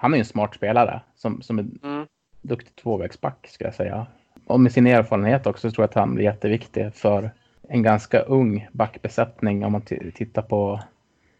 han 0.00 0.14
är 0.14 0.18
en 0.18 0.24
smart 0.24 0.54
spelare 0.54 1.00
som, 1.14 1.42
som 1.42 1.58
är 1.58 1.66
Mm. 1.82 2.06
duktig 2.42 2.76
tvåvägsback 2.76 3.48
ska 3.48 3.64
jag 3.64 3.74
säga. 3.74 4.06
Och 4.46 4.60
med 4.60 4.72
sin 4.72 4.86
erfarenhet 4.86 5.46
också 5.46 5.70
så 5.70 5.74
tror 5.74 5.82
jag 5.82 5.88
att 5.88 5.94
han 5.94 6.14
blir 6.14 6.24
jätteviktig 6.24 6.94
för 6.94 7.30
en 7.68 7.82
ganska 7.82 8.20
ung 8.20 8.68
backbesättning 8.72 9.64
om 9.64 9.72
man 9.72 9.82
tittar 10.14 10.42
på 10.42 10.80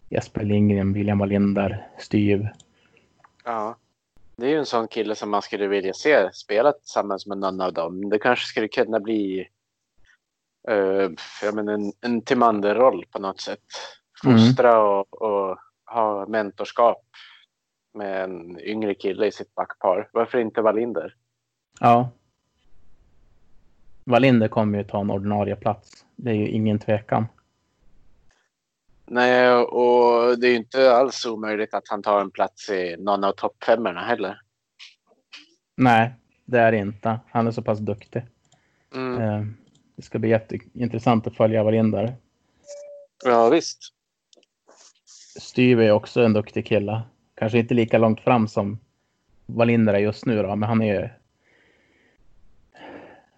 Jesper 0.09 0.45
Lindgren, 0.45 0.93
William 0.93 1.19
Wallinder, 1.19 1.89
Styv. 1.99 2.49
Ja. 3.45 3.77
Det 4.37 4.47
är 4.47 4.51
ju 4.51 4.59
en 4.59 4.67
sån 4.67 4.89
kille 4.89 5.15
som 5.15 5.31
man 5.31 5.43
skulle 5.43 5.67
vilja 5.67 5.93
se 5.93 6.33
spela 6.33 6.73
tillsammans 6.73 7.27
med 7.27 7.39
någon 7.39 7.61
av 7.61 7.73
dem. 7.73 8.09
Det 8.09 8.19
kanske 8.19 8.47
skulle 8.47 8.69
kunna 8.69 9.01
bli 9.01 9.49
uh, 10.71 11.11
jag 11.43 11.55
menar, 11.55 11.73
en, 11.73 11.93
en 12.01 12.23
Timander-roll 12.23 13.05
på 13.11 13.19
något 13.19 13.41
sätt. 13.41 13.65
Fostra 14.25 14.83
och, 14.83 15.23
och 15.23 15.59
ha 15.87 16.27
mentorskap 16.27 17.03
med 17.95 18.25
en 18.25 18.61
yngre 18.61 18.95
kille 18.95 19.27
i 19.27 19.33
sitt 19.33 19.55
backpar. 19.55 20.09
Varför 20.13 20.39
inte 20.39 20.63
Wallinder? 20.63 21.15
Ja. 21.81 22.11
Wallinder 24.05 24.49
kommer 24.49 24.79
ju 24.79 24.85
ta 24.85 25.01
en 25.01 25.11
ordinarie 25.11 25.57
plats. 25.57 26.07
Det 26.17 26.31
är 26.31 26.35
ju 26.35 26.49
ingen 26.49 26.79
tvekan. 26.79 27.27
Nej, 29.07 29.51
och 29.53 30.39
det 30.39 30.47
är 30.47 30.51
ju 30.51 30.57
inte 30.57 30.93
alls 30.95 31.27
omöjligt 31.27 31.75
att 31.75 31.89
han 31.89 32.03
tar 32.03 32.21
en 32.21 32.31
plats 32.31 32.71
i 32.71 32.97
någon 32.99 33.25
av 33.25 33.33
toppfemmorna 33.33 34.01
heller. 34.01 34.41
Nej, 35.77 36.15
det 36.45 36.59
är 36.59 36.73
det 36.73 36.79
inte. 36.79 37.21
Han 37.31 37.47
är 37.47 37.51
så 37.51 37.63
pass 37.63 37.79
duktig. 37.79 38.23
Mm. 38.95 39.21
Eh, 39.23 39.47
Det 39.97 40.03
ska 40.03 40.19
bli 40.19 40.29
jätteintressant 40.31 41.27
att 41.27 41.37
följa 41.37 41.65
Wallinder. 41.65 42.15
Ja, 43.25 43.49
visst. 43.49 43.79
Styv 45.37 45.81
är 45.81 45.91
också 45.93 46.21
en 46.23 46.33
duktig 46.33 46.67
kille. 46.67 47.03
Kanske 47.35 47.59
inte 47.59 47.75
lika 47.75 47.99
långt 47.99 48.21
fram 48.21 48.49
som 48.49 48.79
Wallinder 49.47 49.95
är 49.95 49.99
just 49.99 50.27
nu 50.27 50.43
då, 50.43 50.57
men 50.57 50.69
han 50.69 50.83
är 50.83 51.01
ju... 51.01 51.09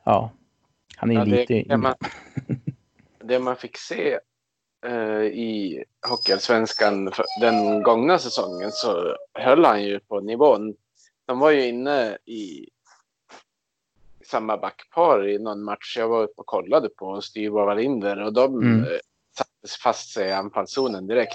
Ja, 0.05 0.31
han 0.97 1.11
är 1.11 1.15
Ja, 1.15 1.25
lite... 1.25 1.65
det, 1.69 1.77
man, 1.77 1.95
det 3.25 3.39
man 3.39 3.57
fick 3.57 3.77
se 3.77 4.19
eh, 4.87 5.23
i 5.23 5.85
Hockeyallsvenskan 6.09 7.13
den 7.41 7.83
gångna 7.83 8.19
säsongen 8.19 8.71
så 8.73 9.17
höll 9.35 9.65
han 9.65 9.85
ju 9.85 10.01
på 10.01 10.21
nivån. 10.21 10.75
De 11.27 11.39
var 11.39 11.51
ju 11.51 11.67
inne 11.69 12.19
i 12.25 12.69
samma 14.27 14.57
backpar 14.57 15.29
i 15.29 15.39
någon 15.39 15.63
match 15.65 15.97
jag 15.99 16.09
var 16.09 16.23
uppe 16.23 16.41
och 16.41 16.47
kollade 16.47 16.89
på, 16.89 17.21
Styv 17.21 17.57
och 17.57 17.67
Wallinder, 17.67 18.23
och 18.23 18.33
de 18.33 18.55
Mm. 18.63 18.81
eh, 18.85 18.89
satte 19.37 19.51
fast 19.83 20.13
sig 20.13 20.29
i 20.29 20.33
anfallszonen 20.33 21.07
direkt. 21.07 21.33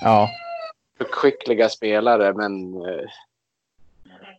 Ja, 0.00 0.30
skickliga 0.98 1.68
spelare, 1.68 2.32
men 2.34 2.74
eh, 2.74 3.04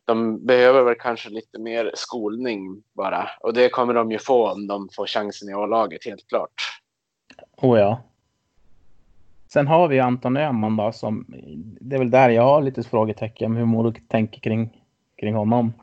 de 0.06 0.46
behöver 0.46 0.84
väl 0.84 0.96
kanske 0.96 1.30
lite 1.30 1.60
mer 1.60 1.92
skolning 1.94 2.84
bara. 2.94 3.30
Och 3.40 3.54
det 3.54 3.70
kommer 3.70 3.94
de 3.94 4.12
ju 4.12 4.20
få 4.20 4.52
om 4.52 4.68
de 4.68 4.90
får 4.96 5.08
chansen 5.08 5.50
i 5.50 5.54
A-laget, 5.54 6.06
helt 6.06 6.28
klart. 6.28 6.82
oh 7.58 7.80
ja. 7.80 8.02
Sen 9.48 9.68
har 9.68 9.88
vi 9.88 10.00
Anton 10.00 10.38
Öhman 10.38 10.76
då 10.76 10.92
som... 10.92 11.26
Det 11.82 11.96
är 11.96 12.00
väl 12.00 12.12
där 12.12 12.30
jag 12.30 12.44
har 12.44 12.62
lite 12.62 12.84
frågetecken 12.84 13.56
hur 13.56 13.66
Modo 13.66 13.94
tänker 14.08 14.40
kring, 14.40 14.84
kring 15.18 15.36
honom. 15.36 15.74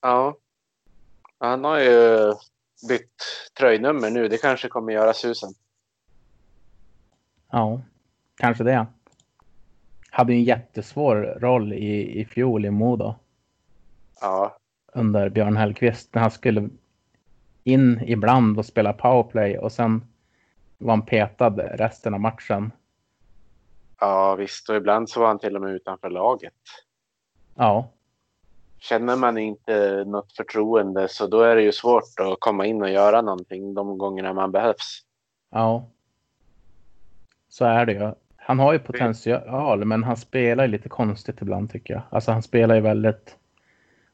Ja. 0.00 0.36
Han 1.38 1.64
har 1.64 1.78
ju 1.78 2.32
bytt 2.88 3.22
tröjnummer 3.58 4.10
nu. 4.10 4.28
Det 4.28 4.38
kanske 4.38 4.68
kommer 4.68 4.92
göra 4.92 5.12
susen. 5.12 5.54
Ja, 7.50 7.80
kanske 8.42 8.64
det. 8.64 8.86
Hade 10.10 10.32
ju 10.32 10.38
en 10.38 10.44
jättesvår 10.44 11.38
roll 11.40 11.72
i, 11.72 12.20
i 12.20 12.24
fjol 12.24 12.64
i 12.64 12.70
Modo. 12.70 13.14
Ja, 14.20 14.56
under 14.92 15.28
Björn 15.28 15.56
Hellkvist 15.56 16.14
när 16.14 16.22
han 16.22 16.30
skulle 16.30 16.68
in 17.64 18.00
ibland 18.06 18.58
och 18.58 18.66
spela 18.66 18.92
powerplay 18.92 19.58
och 19.58 19.72
sen 19.72 20.04
var 20.78 20.90
han 20.92 21.06
petad 21.06 21.50
resten 21.58 22.14
av 22.14 22.20
matchen. 22.20 22.72
ja 24.00 24.34
visst. 24.34 24.68
Och 24.68 24.76
ibland 24.76 25.10
så 25.10 25.20
var 25.20 25.26
han 25.26 25.38
till 25.38 25.56
och 25.56 25.62
med 25.62 25.74
utanför 25.74 26.10
laget. 26.10 26.52
Ja, 27.54 27.88
Känner 28.78 29.16
man 29.16 29.38
inte 29.38 30.04
något 30.06 30.32
förtroende 30.32 31.08
så 31.08 31.26
då 31.26 31.40
är 31.40 31.56
det 31.56 31.62
ju 31.62 31.72
svårt 31.72 32.20
att 32.20 32.40
komma 32.40 32.66
in 32.66 32.82
och 32.82 32.90
göra 32.90 33.22
någonting 33.22 33.74
de 33.74 33.98
gångerna 33.98 34.32
man 34.32 34.52
behövs. 34.52 35.00
ja. 35.50 35.88
Så 37.48 37.64
är 37.64 37.86
det 37.86 37.92
ju. 37.92 38.12
Han 38.44 38.58
har 38.58 38.72
ju 38.72 38.78
potential, 38.78 39.84
men 39.84 40.04
han 40.04 40.16
spelar 40.16 40.68
lite 40.68 40.88
konstigt 40.88 41.42
ibland 41.42 41.72
tycker 41.72 41.94
jag. 41.94 42.02
Alltså 42.10 42.32
han 42.32 42.42
spelar 42.42 42.74
ju 42.74 42.80
väldigt 42.80 43.36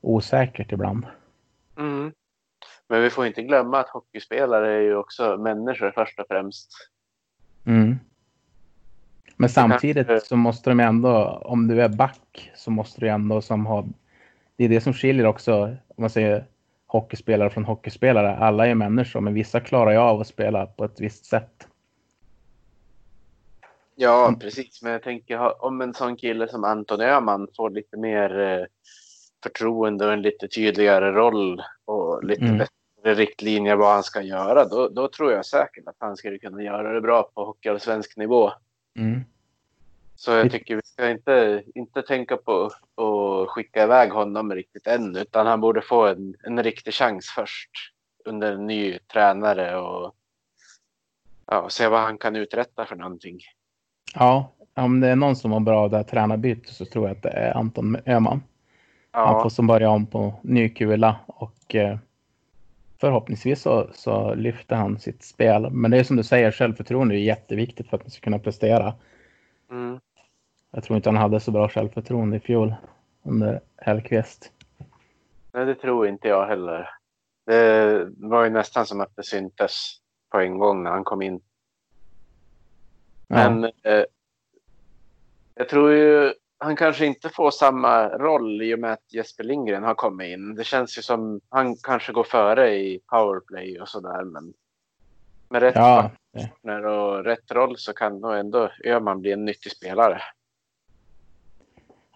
osäkert 0.00 0.72
ibland. 0.72 1.06
Mm. 1.78 2.12
Men 2.88 3.02
vi 3.02 3.10
får 3.10 3.26
inte 3.26 3.42
glömma 3.42 3.80
att 3.80 3.88
hockeyspelare 3.88 4.72
är 4.72 4.80
ju 4.80 4.96
också 4.96 5.36
människor 5.36 5.90
först 5.90 6.20
och 6.20 6.26
främst. 6.28 6.70
Mm. 7.66 7.98
Men 9.36 9.48
samtidigt 9.48 10.22
så 10.22 10.36
måste 10.36 10.70
de 10.70 10.80
ändå, 10.80 11.42
om 11.44 11.66
du 11.66 11.82
är 11.82 11.88
back, 11.88 12.52
så 12.54 12.70
måste 12.70 13.00
du 13.00 13.08
ändå 13.08 13.40
som 13.40 13.66
ha... 13.66 13.86
Det 14.56 14.64
är 14.64 14.68
det 14.68 14.80
som 14.80 14.92
skiljer 14.92 15.26
också, 15.26 15.62
om 15.64 15.76
man 15.96 16.10
säger 16.10 16.44
hockeyspelare 16.86 17.50
från 17.50 17.64
hockeyspelare. 17.64 18.36
Alla 18.36 18.66
är 18.66 18.74
människor, 18.74 19.20
men 19.20 19.34
vissa 19.34 19.60
klarar 19.60 19.90
ju 19.90 19.98
av 19.98 20.20
att 20.20 20.26
spela 20.26 20.66
på 20.66 20.84
ett 20.84 21.00
visst 21.00 21.26
sätt. 21.26 21.67
Ja, 24.00 24.34
precis. 24.40 24.82
Men 24.82 24.92
jag 24.92 25.02
tänker 25.02 25.64
om 25.64 25.80
en 25.80 25.94
sån 25.94 26.16
kille 26.16 26.48
som 26.48 26.64
Anton 26.64 27.00
Öhman 27.00 27.48
får 27.56 27.70
lite 27.70 27.96
mer 27.96 28.38
eh, 28.38 28.66
förtroende 29.42 30.06
och 30.06 30.12
en 30.12 30.22
lite 30.22 30.48
tydligare 30.48 31.12
roll 31.12 31.62
och 31.84 32.24
lite 32.24 32.44
Mm. 32.44 32.58
bättre 32.58 33.14
riktlinjer 33.14 33.76
vad 33.76 33.92
han 33.92 34.02
ska 34.02 34.22
göra, 34.22 34.64
då, 34.64 34.88
då 34.88 35.08
tror 35.08 35.32
jag 35.32 35.46
säkert 35.46 35.86
att 35.86 35.96
han 35.98 36.16
skulle 36.16 36.38
kunna 36.38 36.62
göra 36.62 36.92
det 36.92 37.00
bra 37.00 37.30
på 37.34 37.44
hockeyallsvensk 37.44 38.16
nivå. 38.16 38.52
Mm. 38.98 39.20
Så 40.16 40.30
jag 40.30 40.50
tycker 40.50 40.76
vi 40.76 40.82
ska 40.84 41.10
inte, 41.10 41.62
inte 41.74 42.02
tänka 42.02 42.36
på 42.36 42.70
att 42.94 43.48
skicka 43.48 43.82
iväg 43.82 44.10
honom 44.10 44.54
riktigt 44.54 44.86
än, 44.86 45.16
utan 45.16 45.46
han 45.46 45.60
borde 45.60 45.82
få 45.82 46.06
en, 46.06 46.34
en 46.42 46.62
riktig 46.62 46.94
chans 46.94 47.26
först 47.34 47.70
under 48.24 48.52
en 48.52 48.66
ny 48.66 48.98
tränare 48.98 49.76
och 49.76 50.14
ja, 51.46 51.68
se 51.68 51.88
vad 51.88 52.00
han 52.00 52.18
kan 52.18 52.36
uträtta 52.36 52.86
för 52.86 52.96
någonting. 52.96 53.40
Ja, 54.14 54.52
om 54.74 55.00
det 55.00 55.08
är 55.08 55.16
någon 55.16 55.36
som 55.36 55.52
har 55.52 55.60
bra 55.60 55.80
av 55.80 55.90
det 55.90 55.96
här 55.96 56.04
tränarbytet 56.04 56.68
så 56.68 56.84
tror 56.84 57.08
jag 57.08 57.16
att 57.16 57.22
det 57.22 57.28
är 57.30 57.54
Anton 57.56 57.96
Öhman. 58.06 58.42
Han 59.10 59.34
Ja, 59.34 59.42
får 59.42 59.50
som 59.50 59.66
börja 59.66 59.90
om 59.90 60.06
på 60.06 60.34
ny 60.42 60.68
kula 60.68 61.16
och 61.26 61.74
eh, 61.74 61.98
förhoppningsvis 63.00 63.62
så, 63.62 63.88
så 63.92 64.34
lyfter 64.34 64.76
han 64.76 64.98
sitt 64.98 65.22
spel. 65.24 65.70
Men 65.70 65.90
det 65.90 65.98
är 65.98 66.04
som 66.04 66.16
du 66.16 66.22
säger, 66.22 66.50
självförtroende 66.52 67.14
är 67.14 67.18
jätteviktigt 67.18 67.88
för 67.88 67.96
att 67.96 68.02
man 68.02 68.10
ska 68.10 68.20
kunna 68.20 68.38
prestera. 68.38 68.94
mm, 69.70 70.00
Jag 70.70 70.84
tror 70.84 70.96
inte 70.96 71.08
han 71.08 71.16
hade 71.16 71.40
så 71.40 71.50
bra 71.50 71.68
självförtroende 71.68 72.36
i 72.36 72.40
fjol 72.40 72.74
under 73.22 73.60
Hellkvist. 73.76 74.52
nej, 75.52 75.66
det 75.66 75.74
tror 75.74 76.06
inte 76.08 76.28
jag 76.28 76.46
heller. 76.46 76.88
Det 77.46 78.08
var 78.16 78.44
ju 78.44 78.50
nästan 78.50 78.86
som 78.86 79.00
att 79.00 79.16
det 79.16 79.22
syntes 79.22 79.96
på 80.32 80.38
en 80.40 80.58
gång 80.58 80.82
när 80.82 80.90
han 80.90 81.04
kom 81.04 81.22
in. 81.22 81.40
Men 83.28 83.64
eh, 83.64 84.04
jag 85.54 85.68
tror 85.68 85.92
ju 85.92 86.32
han 86.58 86.76
kanske 86.76 87.06
inte 87.06 87.28
får 87.28 87.50
samma 87.50 88.08
roll 88.08 88.62
i 88.62 88.74
och 88.74 88.78
med 88.78 88.92
att 88.92 89.12
Jesper 89.12 89.44
Lindgren 89.44 89.82
har 89.84 89.94
kommit 89.94 90.28
in. 90.28 90.54
Det 90.54 90.64
känns 90.64 90.98
ju 90.98 91.02
som 91.02 91.40
han 91.48 91.76
kanske 91.76 92.12
går 92.12 92.24
före 92.24 92.74
i 92.74 93.00
powerplay 93.06 93.80
och 93.80 93.88
sådär. 93.88 94.24
Men 94.24 94.52
med 95.48 95.62
rätt 95.62 95.74
ja, 95.76 96.10
partner 96.32 96.86
och 96.86 97.24
rätt 97.24 97.50
roll 97.50 97.76
så 97.78 97.92
kan 97.92 98.20
nog 98.20 98.34
ändå 98.34 98.70
Öhman 98.84 99.20
bli 99.20 99.32
en 99.32 99.44
nyttig 99.44 99.72
spelare. 99.72 100.22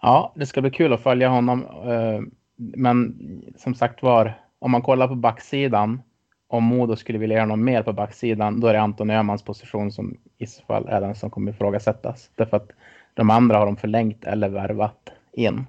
ja, 0.01 0.33
det 0.35 0.45
ska 0.45 0.61
bli 0.61 0.71
kul 0.71 0.93
att 0.93 1.03
följa 1.03 1.29
honom. 1.29 1.65
eh, 1.65 2.21
Men 2.55 3.15
som 3.57 3.75
sagt 3.75 4.03
var, 4.03 4.41
om 4.59 4.71
man 4.71 4.81
kollar 4.81 5.07
på 5.07 5.15
backsidan, 5.15 6.01
om 6.47 6.63
Modo 6.63 6.95
skulle 6.95 7.17
vilja 7.17 7.35
göra 7.35 7.45
något 7.45 7.59
mer 7.59 7.83
på 7.83 7.93
backsidan, 7.93 8.59
då 8.59 8.67
är 8.67 8.73
det 8.73 8.81
Anton 8.81 9.09
Öhmans 9.09 9.43
position 9.43 9.91
som 9.91 10.17
i 10.37 10.47
så 10.47 10.63
fall 10.63 10.87
är 10.87 11.01
den 11.01 11.15
som 11.15 11.29
kommer 11.29 11.51
ifrågasättas. 11.51 12.31
Därför 12.35 12.57
att 12.57 12.69
de 13.13 13.29
andra 13.29 13.57
har 13.57 13.65
de 13.65 13.77
förlängt 13.77 14.23
eller 14.23 14.49
värvat 14.49 15.09
in. 15.31 15.65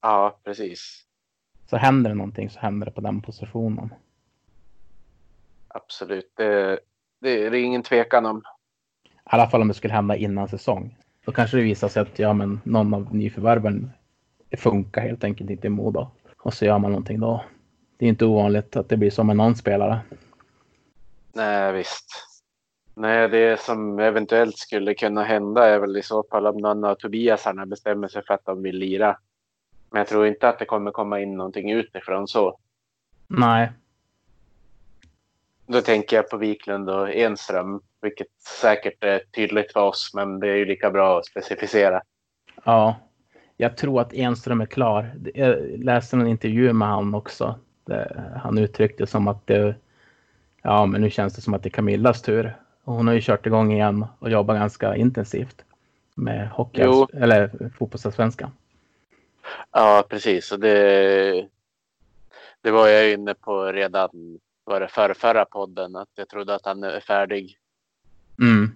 Ja, 0.00 0.38
precis. 0.44 1.04
Så 1.66 1.76
händer 1.76 2.10
det 2.10 2.16
någonting 2.16 2.50
så 2.50 2.60
händer 2.60 2.86
det 2.86 2.92
på 2.92 3.00
den 3.00 3.22
positionen. 3.22 3.94
Absolut. 5.68 6.32
Det, 6.36 6.80
det 7.20 7.46
är 7.46 7.50
det 7.50 7.60
ingen 7.60 7.82
tvekan 7.82 8.26
om. 8.26 8.42
I 9.04 9.08
alla 9.24 9.46
fall 9.46 9.62
om 9.62 9.68
det 9.68 9.74
skulle 9.74 9.94
hända 9.94 10.16
innan 10.16 10.48
säsong. 10.48 10.96
Då 11.24 11.32
kanske 11.32 11.56
det 11.56 11.62
visar 11.62 11.88
sig 11.88 12.02
att 12.02 12.18
ja, 12.18 12.32
men 12.32 12.60
någon 12.64 12.94
av 12.94 13.14
nyförvärven 13.14 13.90
funkar 14.56 15.02
helt 15.02 15.24
enkelt 15.24 15.50
inte 15.50 15.66
i 15.66 15.70
Modo. 15.70 16.08
Och 16.38 16.54
så 16.54 16.64
gör 16.64 16.78
man 16.78 16.90
någonting 16.90 17.20
då. 17.20 17.44
Det 18.00 18.06
är 18.06 18.08
inte 18.08 18.24
ovanligt 18.24 18.76
att 18.76 18.88
det 18.88 18.96
blir 18.96 19.10
så 19.10 19.24
med 19.24 19.36
någon 19.36 19.56
spelare. 19.56 20.00
Nej, 21.32 21.72
visst. 21.72 22.06
Nej, 22.94 23.28
det 23.28 23.60
som 23.60 23.98
eventuellt 23.98 24.58
skulle 24.58 24.94
kunna 24.94 25.24
hända 25.24 25.66
är 25.66 25.78
väl 25.78 25.96
i 25.96 26.02
så 26.02 26.22
fall 26.30 26.46
om 26.46 26.56
någon 26.56 26.84
av 26.84 26.94
Tobiasarna 26.94 27.66
bestämmer 27.66 28.08
sig 28.08 28.22
för 28.26 28.34
att 28.34 28.44
de 28.44 28.62
vill 28.62 28.76
lira. 28.76 29.18
Men 29.90 29.98
jag 29.98 30.08
tror 30.08 30.26
inte 30.26 30.48
att 30.48 30.58
det 30.58 30.64
kommer 30.64 30.90
komma 30.90 31.20
in 31.20 31.36
någonting 31.36 31.70
utifrån 31.70 32.28
så. 32.28 32.58
Nej. 33.26 33.72
Då 35.66 35.80
tänker 35.80 36.16
jag 36.16 36.30
på 36.30 36.36
Wiklund 36.36 36.90
och 36.90 37.14
Enström, 37.14 37.80
vilket 38.00 38.40
säkert 38.60 39.04
är 39.04 39.18
tydligt 39.18 39.72
för 39.72 39.80
oss, 39.80 40.10
men 40.14 40.40
det 40.40 40.48
är 40.48 40.56
ju 40.56 40.64
lika 40.64 40.90
bra 40.90 41.18
att 41.18 41.26
specificera. 41.26 42.02
Ja. 42.64 42.96
Jag 43.56 43.76
tror 43.76 44.00
att 44.00 44.12
Enström 44.12 44.60
är 44.60 44.66
klar. 44.66 45.14
Jag 45.34 45.56
läste 45.78 46.16
en 46.16 46.26
intervju 46.26 46.72
med 46.72 46.88
han 46.88 47.14
också. 47.14 47.58
Han 48.36 48.58
uttryckte 48.58 49.06
som 49.06 49.28
att 49.28 49.46
det, 49.46 49.74
ja, 50.62 50.86
men 50.86 51.00
nu 51.00 51.10
känns 51.10 51.34
det 51.34 51.40
som 51.40 51.54
att 51.54 51.62
det 51.62 51.68
är 51.68 51.70
Camillas 51.70 52.22
tur. 52.22 52.56
Och 52.84 52.94
hon 52.94 53.06
har 53.06 53.14
ju 53.14 53.20
kört 53.20 53.46
igång 53.46 53.72
igen 53.72 54.06
och 54.18 54.30
jobbar 54.30 54.54
ganska 54.54 54.96
intensivt 54.96 55.64
med 56.14 56.48
hockey, 56.48 56.82
Jo. 56.84 57.08
eller 57.12 57.70
fotbollsallsvenskan. 57.78 58.50
Ja, 59.72 60.04
precis. 60.08 60.52
Och 60.52 60.60
det, 60.60 61.48
det 62.60 62.70
var 62.70 62.88
jag 62.88 63.12
inne 63.12 63.34
på 63.34 63.64
redan 63.64 64.38
var 64.64 64.80
det 64.80 64.88
förra, 64.88 65.14
förra 65.14 65.44
podden, 65.44 65.96
att 65.96 66.08
jag 66.14 66.28
trodde 66.28 66.54
att 66.54 66.64
han 66.64 66.84
är 66.84 67.00
färdig. 67.00 67.58
Mm. 68.42 68.70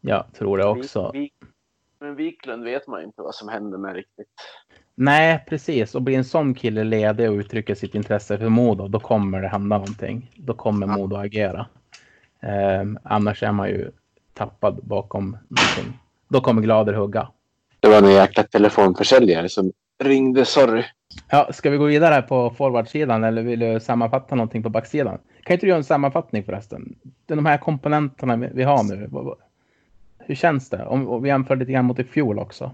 Jag 0.00 0.24
tror 0.34 0.58
det 0.58 0.64
också. 0.64 1.12
Men 1.98 2.14
Wiklund 2.14 2.64
vet 2.64 2.86
man 2.86 3.02
inte 3.02 3.22
vad 3.22 3.34
som 3.34 3.48
händer 3.48 3.78
med 3.78 3.94
riktigt. 3.94 4.28
Nej, 5.00 5.44
precis. 5.48 5.94
Och 5.94 6.02
blir 6.02 6.18
en 6.18 6.24
sån 6.24 6.54
kille 6.54 6.84
ledig 6.84 7.30
och 7.30 7.34
uttrycker 7.36 7.74
sitt 7.74 7.94
intresse 7.94 8.38
för 8.38 8.48
Modo, 8.48 8.88
då 8.88 9.00
kommer 9.00 9.42
det 9.42 9.48
hända 9.48 9.78
någonting. 9.78 10.30
Då 10.36 10.54
kommer 10.54 10.86
Ja. 10.86 10.96
Modo 10.96 11.16
agera. 11.16 11.66
Eh, 12.40 12.84
annars 13.02 13.42
är 13.42 13.52
man 13.52 13.68
ju 13.68 13.90
tappad 14.34 14.80
bakom 14.82 15.24
någonting. 15.30 16.00
Då 16.28 16.40
kommer 16.40 16.62
Glader 16.62 16.92
hugga. 16.92 17.28
Det 17.80 17.88
var 17.88 18.02
en 18.02 18.10
jäkla 18.10 18.42
telefonförsäljare 18.42 19.48
som 19.48 19.72
ringde, 20.04 20.44
sorry. 20.44 20.84
Ja, 21.30 21.48
ska 21.52 21.70
vi 21.70 21.76
gå 21.76 21.84
vidare 21.84 22.22
på 22.22 22.50
forwardsidan 22.50 23.24
eller 23.24 23.42
vill 23.42 23.60
du 23.60 23.80
sammanfatta 23.80 24.34
någonting 24.34 24.62
på 24.62 24.68
backsidan? 24.68 25.18
Kan 25.42 25.54
inte 25.54 25.66
du 25.66 25.70
göra 25.70 25.78
en 25.78 25.84
sammanfattning 25.84 26.44
förresten? 26.44 26.94
De 27.26 27.46
här 27.46 27.58
komponenterna 27.58 28.36
vi 28.36 28.62
har 28.62 28.82
nu. 28.82 29.10
Hur 30.18 30.34
känns 30.34 30.70
det? 30.70 30.84
Om, 30.86 31.08
om 31.08 31.22
vi 31.22 31.28
jämför 31.28 31.56
lite 31.56 31.72
grann 31.72 31.84
mot 31.84 31.98
i 31.98 32.04
fjol 32.04 32.38
också. 32.38 32.72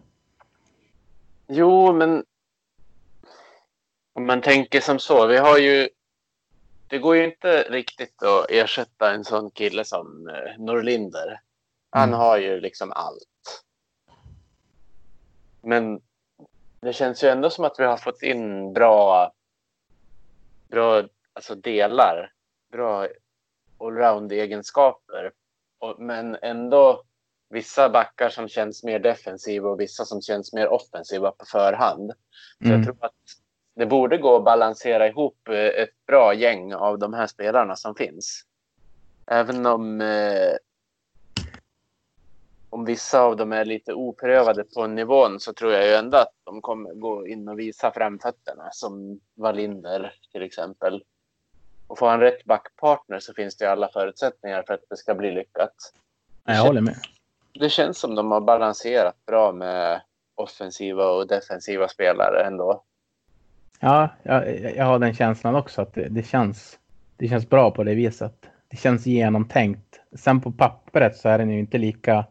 Jo, 1.47 1.93
men 1.93 2.25
om 4.13 4.27
man 4.27 4.43
tänker 4.43 4.81
som 4.81 4.99
så. 4.99 5.27
Vi 5.27 5.37
har 5.37 5.59
ju. 5.59 5.89
Det 6.87 6.99
går 6.99 7.17
ju 7.17 7.25
inte 7.25 7.63
riktigt 7.63 8.23
att 8.23 8.51
ersätta 8.51 9.15
en 9.15 9.25
sån 9.25 9.51
kille 9.51 9.85
som 9.85 10.29
eh, 10.29 10.59
Norlinder. 10.59 11.41
Han 11.91 12.09
Mm. 12.09 12.21
har 12.21 12.39
ju 12.39 12.61
liksom 12.61 12.93
allt. 12.93 13.65
Men 15.63 16.01
det 16.81 16.93
känns 16.93 17.25
ju 17.25 17.29
ändå 17.29 17.51
som 17.51 17.65
att 17.65 17.79
vi 17.81 17.85
har 17.85 17.97
fått 17.97 18.23
in 18.23 18.73
bra, 18.73 19.33
bra 20.69 21.03
alltså 21.33 21.55
delar, 21.55 22.33
bra 22.73 23.09
allround-egenskaper. 23.79 25.33
Men 25.99 26.37
ändå 26.43 27.03
vissa 27.55 27.89
backar 27.89 28.29
som 28.29 28.49
känns 28.49 28.85
mer 28.85 28.99
defensiva 28.99 29.69
och 29.69 29.81
vissa 29.81 30.05
som 30.05 30.21
känns 30.23 30.53
mer 30.53 30.69
offensiva 30.69 31.31
på 31.31 31.45
förhand. 31.45 32.13
Så 32.59 32.65
Mm. 32.65 32.77
jag 32.77 32.85
tror 32.85 32.97
att 33.01 33.13
det 33.75 33.87
borde 33.87 34.19
gå 34.19 34.37
att 34.37 34.45
balansera 34.45 35.09
ihop 35.09 35.49
eh, 35.49 35.55
ett 35.83 36.07
bra 36.07 36.35
gäng 36.35 36.75
av 36.75 36.99
de 36.99 37.15
här 37.15 37.27
spelarna 37.27 37.77
som 37.77 37.95
finns. 37.95 38.43
Även 39.27 39.67
om, 39.67 40.01
eh, 40.01 40.57
om 42.71 42.85
vissa 42.85 43.21
av 43.21 43.37
dem 43.37 43.53
är 43.53 43.65
lite 43.65 43.95
oprövade 43.95 44.65
på 44.65 44.87
nivån 44.87 45.41
så 45.41 45.53
tror 45.53 45.73
jag 45.73 45.87
ju 45.87 45.95
ändå 45.95 46.19
att 46.19 46.33
de 46.45 46.61
kommer 46.63 46.95
gå 46.95 47.27
in 47.27 47.49
och 47.49 47.59
visa 47.59 47.93
framfötterna 47.93 48.69
som 48.73 49.21
Wallinder 49.35 50.13
till 50.33 50.43
exempel. 50.43 51.05
Och 51.87 51.99
får 51.99 52.09
han 52.09 52.21
rätt 52.21 52.45
backpartner 52.45 53.19
så 53.21 53.35
finns 53.35 53.57
det 53.57 53.67
alla 53.67 53.89
förutsättningar 53.89 54.63
för 54.67 54.75
att 54.75 54.85
det 54.91 54.97
ska 54.97 55.15
bli 55.15 55.31
lyckat. 55.31 55.75
Jag 56.45 56.63
håller 56.63 56.81
med. 56.81 56.97
Det 57.61 57.69
känns 57.69 57.99
som 57.99 58.15
de 58.15 58.31
har 58.31 58.41
balanserat 58.41 59.27
bra 59.27 59.53
med 59.53 60.01
offensiva 60.35 61.07
och 61.07 61.27
defensiva 61.27 61.89
spelare 61.89 62.45
ändå. 62.45 62.83
Ja, 63.81 64.09
jag, 64.23 64.61
jag 64.77 64.85
har 64.85 64.99
den 64.99 65.15
känslan 65.15 65.55
också 65.55 65.83
att 65.83 65.95
det, 65.95 66.09
det, 66.09 66.23
känns, 66.23 66.79
det 67.17 67.29
känns 67.29 67.49
bra 67.49 67.71
på 67.71 67.85
det 67.85 67.95
viset. 67.95 68.47
Det 68.69 68.77
känns 68.77 69.07
genomtänkt. 69.07 70.01
Sen 70.17 70.41
på 70.41 70.53
pappret 70.53 71.17
så 71.17 71.29
är 71.29 71.39
den 71.39 71.51
ju 71.51 71.59
inte 71.59 71.79
lika 71.79 72.25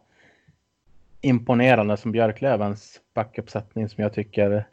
imponerande 1.21 1.97
som 1.97 2.12
Björklövens 2.12 3.01
backuppsättning 3.13 3.89
som 3.89 4.03
jag 4.03 4.13
tycker 4.13 4.67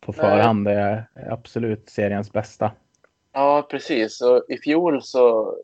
på 0.00 0.12
förhand 0.12 0.68
är 0.68 1.08
absolut 1.30 1.88
seriens 1.88 2.32
bästa. 2.32 2.72
Ja, 3.32 3.66
precis. 3.70 4.20
Och 4.20 4.44
i 4.48 4.58
fjol 4.58 5.02
så, 5.02 5.54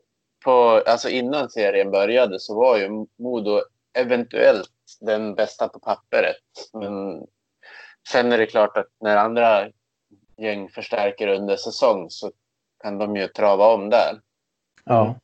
på, 0.43 0.83
alltså 0.85 1.09
innan 1.09 1.49
serien 1.49 1.91
började, 1.91 2.39
så 2.39 2.55
var 2.55 2.77
ju 2.77 3.05
Modo 3.17 3.61
eventuellt 3.97 4.71
den 5.01 5.35
bästa 5.35 5.67
på 5.67 5.79
pappret. 5.79 6.35
Men 6.73 7.25
sen 8.09 8.31
är 8.31 8.37
det 8.37 8.45
klart 8.45 8.77
att 8.77 8.87
när 9.01 9.17
andra 9.17 9.69
gäng 10.37 10.69
förstärker 10.69 11.27
under 11.27 11.55
säsong 11.55 12.09
så 12.09 12.31
kan 12.83 12.97
de 12.97 13.15
ju 13.15 13.27
trava 13.27 13.73
om 13.73 13.89
där. 13.89 14.21
Ja, 14.85 15.19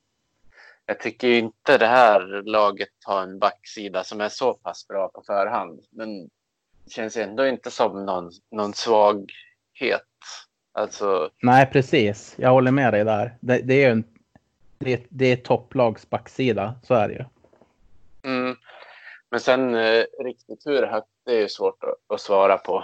Jag 0.85 0.99
tycker 0.99 1.27
inte 1.27 1.77
det 1.77 1.87
här 1.87 2.43
laget 2.45 2.89
har 3.05 3.23
en 3.23 3.39
backsida 3.39 4.03
som 4.03 4.21
är 4.21 4.29
så 4.29 4.53
pass 4.53 4.87
bra 4.87 5.07
på 5.07 5.23
förhand. 5.27 5.79
Men 5.91 6.23
det 6.85 6.91
känns 6.91 7.17
ändå 7.17 7.47
inte 7.47 7.71
som 7.71 8.05
någon, 8.05 8.31
någon 8.51 8.73
svaghet. 8.73 10.07
Alltså, 10.71 11.29
nej 11.41 11.69
precis. 11.71 12.35
Jag 12.37 12.49
håller 12.49 12.71
med 12.71 12.93
dig 12.93 13.03
där. 13.03 13.37
Det, 13.39 13.57
det 13.57 13.73
är 13.73 13.87
ju 13.87 13.91
en, 13.91 14.03
det, 14.77 15.05
det 15.09 15.25
är 15.25 15.35
topplags 15.35 16.09
backsida, 16.09 16.75
så 16.83 16.93
är 16.93 17.07
det 17.07 17.13
ju. 17.13 17.25
Mm. 18.23 18.55
Men 19.33 19.39
sen 19.39 19.75
eh, 19.75 20.03
riktigt 20.19 20.61
hur 20.65 20.85
högt, 20.85 21.07
det 21.25 21.31
är 21.31 21.41
ju 21.41 21.49
svårt 21.49 21.83
att, 21.83 22.13
att 22.13 22.21
svara 22.21 22.57
på. 22.57 22.83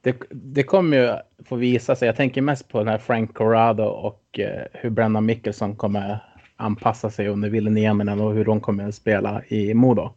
Det, 0.00 0.16
det 0.30 0.62
kommer 0.62 0.96
ju 0.96 1.16
få 1.44 1.56
visa 1.56 1.96
sig. 1.96 2.06
Jag 2.06 2.16
tänker 2.16 2.42
mest 2.42 2.68
på 2.68 2.78
den 2.78 2.88
här 2.88 2.98
Frank 2.98 3.34
Corrado 3.34 3.82
och 3.82 4.38
eh, 4.38 4.66
hur 4.72 4.90
Brennan 4.90 5.26
Mickelson 5.26 5.76
kommer 5.76 6.18
anpassa 6.56 7.10
sig 7.10 7.28
under 7.28 7.50
Ville 7.50 7.70
Nieminen 7.70 8.20
och 8.20 8.32
hur 8.32 8.44
de 8.44 8.60
kommer 8.60 8.90
spela 8.90 9.42
i 9.44 9.74
Modo. 9.74 10.12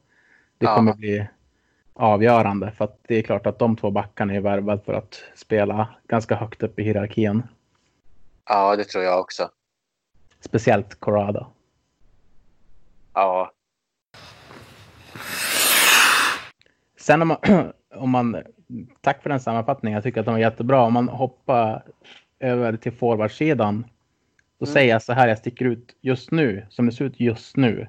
Det 0.58 0.66
Ja. 0.66 0.76
kommer 0.76 0.94
bli 0.94 1.28
avgörande 1.94 2.72
för 2.72 2.86
att 2.86 3.00
det 3.08 3.16
är 3.16 3.22
klart 3.22 3.46
att 3.46 3.60
de 3.60 3.76
två 3.76 3.92
backarna 3.92 4.34
är 4.34 4.42
värvade 4.42 4.82
för 4.82 4.94
att 4.94 5.24
spela 5.36 5.90
ganska 6.08 6.36
högt 6.36 6.64
upp 6.64 6.80
i 6.80 6.84
hierarkin. 6.84 7.44
Ja, 8.46 8.76
det 8.76 8.84
tror 8.84 9.04
jag 9.04 9.20
också. 9.20 9.50
Speciellt 10.40 11.00
Corrado. 11.00 11.46
Ja, 13.14 13.52
Sen 17.04 17.22
om 17.22 17.28
man, 17.28 17.38
om 17.96 18.10
man, 18.10 18.38
tack 19.02 19.22
för 19.24 19.30
den 19.30 19.40
sammanfattningen, 19.40 19.96
jag 19.96 20.04
tycker 20.04 20.20
att 20.20 20.26
den 20.26 20.34
var 20.34 20.40
jättebra. 20.40 20.82
Om 20.82 20.94
man 20.94 21.10
hoppar 21.10 21.84
över 22.40 22.78
till 22.78 22.92
forwardsidan, 22.92 23.86
då 24.60 24.66
Mm. 24.66 24.74
säger 24.74 24.90
jag 24.94 25.02
så 25.02 25.14
här, 25.14 25.28
jag 25.28 25.38
sticker 25.38 25.66
ut 25.66 25.96
just 26.02 26.32
nu, 26.32 26.66
som 26.70 26.86
det 26.86 26.92
ser 26.92 27.06
ut 27.06 27.20
just 27.20 27.58
nu. 27.58 27.88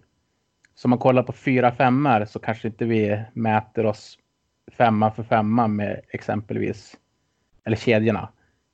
Så 0.74 0.86
om 0.86 0.90
man 0.90 0.98
kollar 0.98 1.22
på 1.22 1.32
fyra 1.32 1.72
femmor 1.72 2.24
så 2.24 2.38
kanske 2.38 2.68
inte 2.68 2.84
vi 2.84 3.22
mäter 3.32 3.86
oss 3.86 4.18
femma 4.72 5.10
för 5.10 5.22
femma 5.22 5.66
med 5.68 6.00
exempelvis, 6.08 6.96
eller 7.64 7.76
kedjorna, 7.76 8.28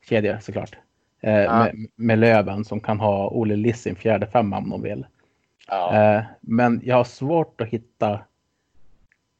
kedjor 0.08 0.38
såklart. 0.40 0.78
Eh, 1.20 1.32
Ja. 1.32 1.58
med, 1.58 1.86
med 1.96 2.18
Löven 2.18 2.64
som 2.64 2.80
kan 2.80 3.00
ha 3.00 3.28
Olle 3.30 3.56
Liss 3.56 3.82
sin 3.82 3.96
fjärde 3.96 4.26
femma 4.26 4.58
om 4.58 4.70
de 4.70 4.82
vill. 4.82 5.06
ja. 5.68 5.94
Eh, 6.16 6.22
men 6.40 6.80
jag 6.84 6.96
har 6.96 7.04
svårt 7.04 7.60
att 7.60 7.68
hitta 7.68 8.20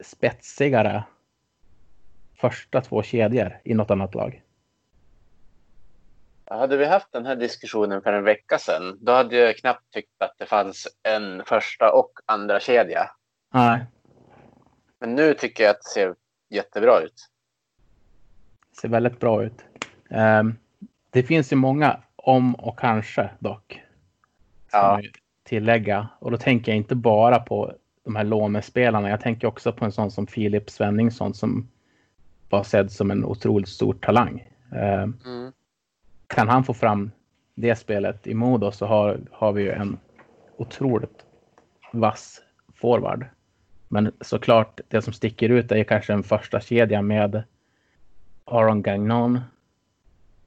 spetsigare 0.03 1.05
första 2.41 2.81
två 2.81 3.03
kedjor 3.03 3.59
i 3.65 3.75
något 3.75 3.91
annat 3.91 4.15
lag. 4.15 4.43
Hade 6.45 6.77
vi 6.77 6.85
haft 6.85 7.13
den 7.13 7.27
här 7.27 7.37
diskussionen 7.37 8.03
för 8.03 8.13
en 8.13 8.25
vecka 8.25 8.59
sedan, 8.59 8.99
då 9.01 9.13
hade 9.13 9.37
jag 9.37 9.57
knappt 9.57 9.93
tyckt 9.93 10.23
att 10.23 10.35
det 10.39 10.47
fanns 10.47 10.89
en 11.03 11.43
första 11.45 11.93
och 11.93 12.13
andra 12.27 12.61
kedja. 12.61 13.11
Nej, 13.55 13.85
Men 15.01 15.15
nu 15.15 15.35
tycker 15.35 15.65
jag 15.65 15.71
att 15.71 15.83
det 15.83 15.89
ser 15.91 16.15
jättebra 16.49 17.01
ut. 17.01 17.29
ser 18.81 18.89
väldigt 18.89 19.21
bra 19.21 19.43
ut. 19.45 19.65
Eh, 20.11 20.43
det 21.11 21.23
finns 21.23 21.53
ju 21.53 21.57
många 21.57 22.01
om 22.17 22.55
och 22.55 22.79
kanske 22.79 23.31
dock. 23.39 23.83
Ska 24.69 24.79
Ja. 24.79 25.01
tillägga. 25.45 26.09
Och 26.19 26.31
då 26.31 26.37
tänker 26.37 26.73
jag 26.73 26.77
inte 26.77 26.95
bara 26.95 27.39
på 27.39 27.75
de 28.11 28.17
här 28.17 28.25
lånespelarna. 28.25 29.11
Jag 29.11 29.21
tänker 29.21 29.47
också 29.49 29.73
på 29.73 29.85
en 29.85 29.93
sån 29.93 30.11
som 30.11 30.27
Filip 30.27 30.71
Svenningsson 30.71 31.35
som 31.35 31.69
var 32.49 32.63
sedd 32.63 32.93
som 32.93 33.11
en 33.11 33.25
otroligt 33.25 33.69
stor 33.69 33.93
talang. 33.95 34.49
Eh, 34.73 35.03
Mm. 35.03 35.53
kan 36.27 36.49
han 36.49 36.65
få 36.65 36.75
fram 36.75 37.11
det 37.55 37.77
spelet 37.77 38.27
i 38.27 38.35
Modo 38.35 38.73
så 38.73 38.87
har, 38.87 39.21
har 39.33 39.53
vi 39.53 39.63
ju 39.63 39.71
en 39.71 39.99
otroligt 40.57 41.25
vass 41.93 42.43
forward. 42.75 43.27
Men 43.89 44.13
såklart, 44.21 44.81
det 44.89 45.03
som 45.03 45.13
sticker 45.13 45.49
ut 45.49 45.73
är 45.73 45.85
kanske 45.85 46.13
en 46.13 46.23
första 46.23 46.61
kedja 46.61 47.03
med 47.03 47.43
Aron 48.45 48.83
Gagnon, 48.83 49.41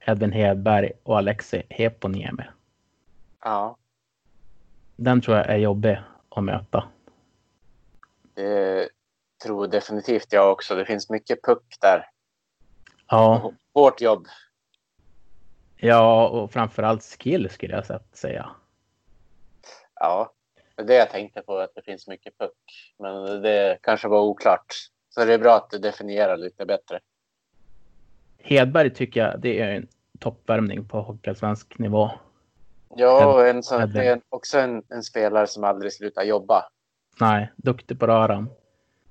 Edvin 0.07 0.31
Hedberg 0.31 0.91
och 1.03 1.17
Alexei 1.17 1.63
Heponiemi. 1.69 2.43
Ja, 3.43 3.77
Den 4.95 5.21
tror 5.21 5.37
jag 5.37 5.45
är 5.49 5.57
jobbig 5.57 5.99
att 6.29 6.43
möta. 6.43 6.83
Det 8.35 8.89
tror 9.43 9.67
definitivt 9.67 10.33
jag 10.33 10.51
också. 10.51 10.75
Det 10.75 10.85
finns 10.85 11.09
mycket 11.09 11.43
puck 11.43 11.77
där. 11.81 12.09
Ja, 13.07 13.53
Hårt 13.73 14.01
jobb. 14.01 14.27
ja 15.77 16.27
och 16.27 16.51
framförallt 16.51 17.03
skill 17.03 17.49
skulle 17.49 17.73
jag 17.73 18.01
säga. 18.13 18.49
Ja, 19.95 20.33
det 20.75 20.81
är 20.81 20.85
det 20.85 20.95
jag 20.95 21.09
tänkte 21.09 21.41
på, 21.41 21.57
att 21.57 21.75
det 21.75 21.81
finns 21.81 22.07
mycket 22.07 22.37
puck. 22.37 22.93
Men 22.99 23.41
det 23.41 23.77
kanske 23.81 24.07
var 24.07 24.21
oklart. 24.21 24.75
Så 25.09 25.25
det 25.25 25.33
är 25.33 25.39
bra 25.39 25.55
att 25.55 25.69
du 25.69 25.77
definierar 25.77 26.37
lite 26.37 26.65
bättre. 26.65 26.99
Hedberg 28.37 28.93
tycker 28.93 29.19
jag 29.19 29.39
det 29.39 29.59
är 29.59 29.69
en 29.75 29.87
toppvärmning 30.19 30.87
på 30.87 31.01
hockeyallsvensk 31.01 31.79
nivå. 31.79 32.11
Ja, 32.95 33.33
och 33.33 33.47
en, 33.47 33.63
sån, 33.63 33.93
också 34.29 34.59
en, 34.59 34.83
en 34.89 35.03
spelare 35.03 35.47
som 35.47 35.63
aldrig 35.63 35.93
slutar 35.93 36.23
jobba. 36.23 36.69
Nej, 37.19 37.51
duktig 37.55 37.99
på 37.99 38.07
röran. 38.07 38.49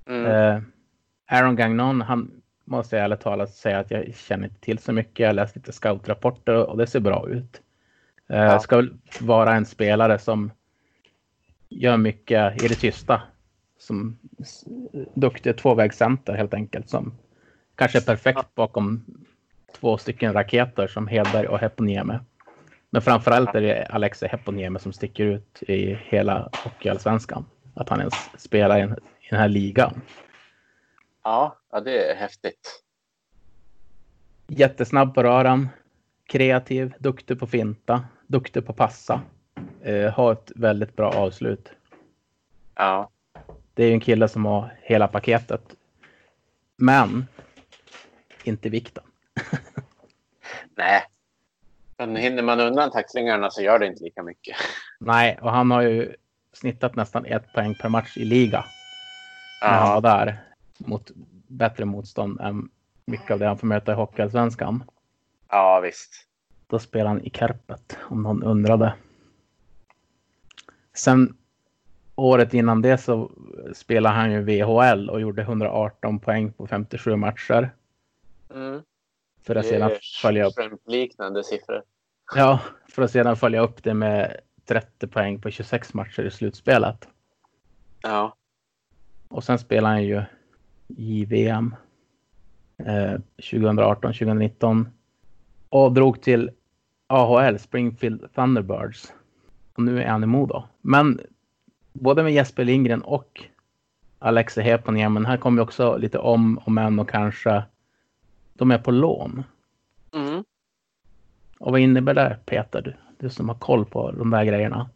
Mm. 0.07 0.25
Eh, 0.25 0.61
Aaron 1.27 1.55
Gagnon, 1.55 2.01
han 2.01 2.31
måste 2.65 2.95
jag 2.95 3.03
ärligt 3.05 3.19
talat 3.21 3.49
säga 3.49 3.79
att 3.79 3.91
jag 3.91 4.15
känner 4.15 4.43
inte 4.43 4.61
till 4.61 4.79
så 4.79 4.91
mycket. 4.93 5.19
Jag 5.19 5.27
har 5.27 5.33
läst 5.33 5.55
lite 5.55 5.71
scoutrapporter 5.71 6.55
och 6.69 6.77
det 6.77 6.87
ser 6.87 6.99
bra 6.99 7.29
ut. 7.29 7.61
Eh, 8.29 8.37
Ja. 8.43 8.59
Ska 8.59 8.75
väl 8.75 8.93
vara 9.21 9.53
en 9.53 9.65
spelare 9.65 10.19
som 10.19 10.51
gör 11.69 11.97
mycket 11.97 12.63
i 12.63 12.67
det 12.67 12.75
tysta. 12.75 13.21
Som 13.77 14.17
duktig 15.13 15.57
tvåvägscenter 15.57 16.33
helt 16.33 16.53
enkelt. 16.53 16.89
Som 16.89 17.13
kanske 17.75 17.97
är 17.97 18.01
perfekt 18.01 18.55
bakom 18.55 19.05
två 19.79 19.97
stycken 19.97 20.33
raketer 20.33 20.87
som 20.87 21.07
Hedberg 21.07 21.47
och 21.47 21.59
Heponiemi. 21.59 22.19
Men 22.89 23.01
framförallt 23.01 23.55
är 23.55 23.61
det 23.61 23.85
Alexei 23.85 24.29
Heponiemi 24.29 24.79
som 24.79 24.93
sticker 24.93 25.25
ut 25.25 25.63
i 25.67 25.93
hela 25.93 26.49
hockeyallsvenskan. 26.63 27.45
Att 27.73 27.89
han 27.89 27.99
ens 27.99 28.29
spelar 28.37 28.77
i, 28.77 28.81
en, 28.81 28.91
i 28.93 29.27
den 29.29 29.39
här 29.39 29.49
ligan. 29.49 30.01
Ja, 31.23 31.57
ja, 31.71 31.79
det 31.79 32.11
är 32.11 32.15
häftigt. 32.15 32.83
Jättesnabb 34.47 35.15
på 35.15 35.23
röran. 35.23 35.69
Kreativ, 36.25 36.93
duktig 36.99 37.39
på 37.39 37.47
finta, 37.47 38.05
duktig 38.27 38.65
på 38.65 38.73
passa. 38.73 39.21
Eh, 39.81 40.11
har 40.13 40.31
ett 40.31 40.51
väldigt 40.55 40.95
bra 40.95 41.11
avslut. 41.11 41.71
Ja, 42.75 43.09
Det 43.73 43.83
är 43.83 43.87
ju 43.87 43.93
en 43.93 43.99
kille 43.99 44.27
som 44.27 44.45
har 44.45 44.77
hela 44.81 45.07
paketet. 45.07 45.61
Men 46.77 47.27
inte 48.43 48.69
vikten. 48.69 49.03
nej. 50.75 51.03
Men 51.97 52.15
hinner 52.15 52.43
man 52.43 52.59
undan 52.59 52.91
tacklingarna 52.91 53.49
så 53.49 53.61
gör 53.61 53.79
det 53.79 53.87
inte 53.87 54.03
lika 54.03 54.23
mycket. 54.23 54.57
Nej, 54.99 55.39
och 55.41 55.51
han 55.51 55.71
har 55.71 55.81
ju 55.81 56.15
snittat 56.53 56.95
nästan 56.95 57.25
ett 57.25 57.53
poäng 57.53 57.75
per 57.75 57.89
match 57.89 58.17
i 58.17 58.25
liga. 58.25 58.65
När 59.61 59.69
han 59.69 59.93
var 59.93 60.01
där. 60.01 60.37
Mot 60.77 61.11
bättre 61.47 61.85
motstånd 61.85 62.41
än 62.41 62.69
mycket 63.05 63.31
av 63.31 63.39
det 63.39 63.47
han 63.47 63.57
får 63.57 63.67
möta 63.67 63.91
i 63.91 63.95
Hockeyallsvenskan. 63.95 64.83
ja 65.49 65.79
visst. 65.79 66.27
Då 66.67 66.79
spelar 66.79 67.07
han 67.07 67.21
i 67.21 67.29
Kärpet, 67.29 67.97
om 68.01 68.23
någon 68.23 68.43
undrade. 68.43 68.93
Sen 70.93 71.37
året 72.15 72.53
innan 72.53 72.81
det 72.81 72.97
så 72.97 73.31
spelade 73.73 74.15
han 74.15 74.31
ju 74.31 74.41
VHL 74.41 75.09
och 75.09 75.21
gjorde 75.21 75.41
118 75.41 76.19
poäng 76.19 76.53
på 76.53 76.67
57 76.67 77.15
matcher. 77.15 77.75
Mm. 78.53 78.81
För 79.43 79.55
att 79.55 79.65
sedan 79.65 79.91
följa 80.21 80.45
upp, 80.45 80.53
Shrimp-liknande 80.55 81.43
siffror. 81.43 81.83
ja, 82.35 82.59
för 82.89 83.01
att 83.01 83.11
sedan 83.11 83.35
följa 83.35 83.61
upp 83.61 83.83
det 83.83 83.93
med 83.93 84.39
30 84.65 85.07
poäng 85.07 85.41
på 85.41 85.51
26 85.51 85.93
matcher 85.93 86.21
i 86.21 86.31
slutspelet. 86.31 87.07
Ja, 88.01 88.35
Och 89.27 89.43
sen 89.43 89.59
spelade 89.59 89.93
han 89.93 90.03
ju 90.03 90.21
i 90.87 91.25
VM 91.25 91.75
eh, 92.77 93.19
2018-2019 93.37 94.85
och 95.69 95.93
drog 95.93 96.21
till 96.21 96.51
AHL, 97.07 97.59
Springfield 97.59 98.33
Thunderbirds. 98.35 99.13
Och 99.73 99.83
nu 99.83 100.03
är 100.03 100.07
han 100.07 100.23
i 100.23 100.27
Modo. 100.27 100.63
Men 100.81 101.21
både 101.93 102.23
med 102.23 102.33
Jesper 102.33 102.65
Lindgren 102.65 103.01
och 103.01 103.43
Alexei 104.19 104.63
Heponiemi, 104.63 105.25
här 105.25 105.37
kommer 105.37 105.61
också 105.61 105.97
lite 105.97 106.19
om 106.19 106.57
och 106.57 106.71
men 106.71 106.99
och 106.99 107.09
kanske 107.09 107.63
de 108.53 108.71
är 108.71 108.77
på 108.77 108.91
lån. 108.91 109.43
mm. 110.13 110.43
Och 111.59 111.71
vad 111.71 111.79
innebär 111.79 112.13
det 112.13 112.39
Peter? 112.45 112.99
Du 113.23 113.29
som 113.29 113.49
har 113.49 113.55
koll 113.55 113.85
på 113.85 114.11
de 114.11 114.29
där 114.29 114.43
grejerna. 114.43 114.89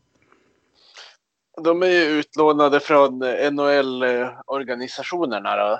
De 1.64 1.84
är 1.84 1.88
ju 1.88 2.04
utlånade 2.04 2.80
från 2.80 3.20
NHL-organisationerna. 3.52 5.80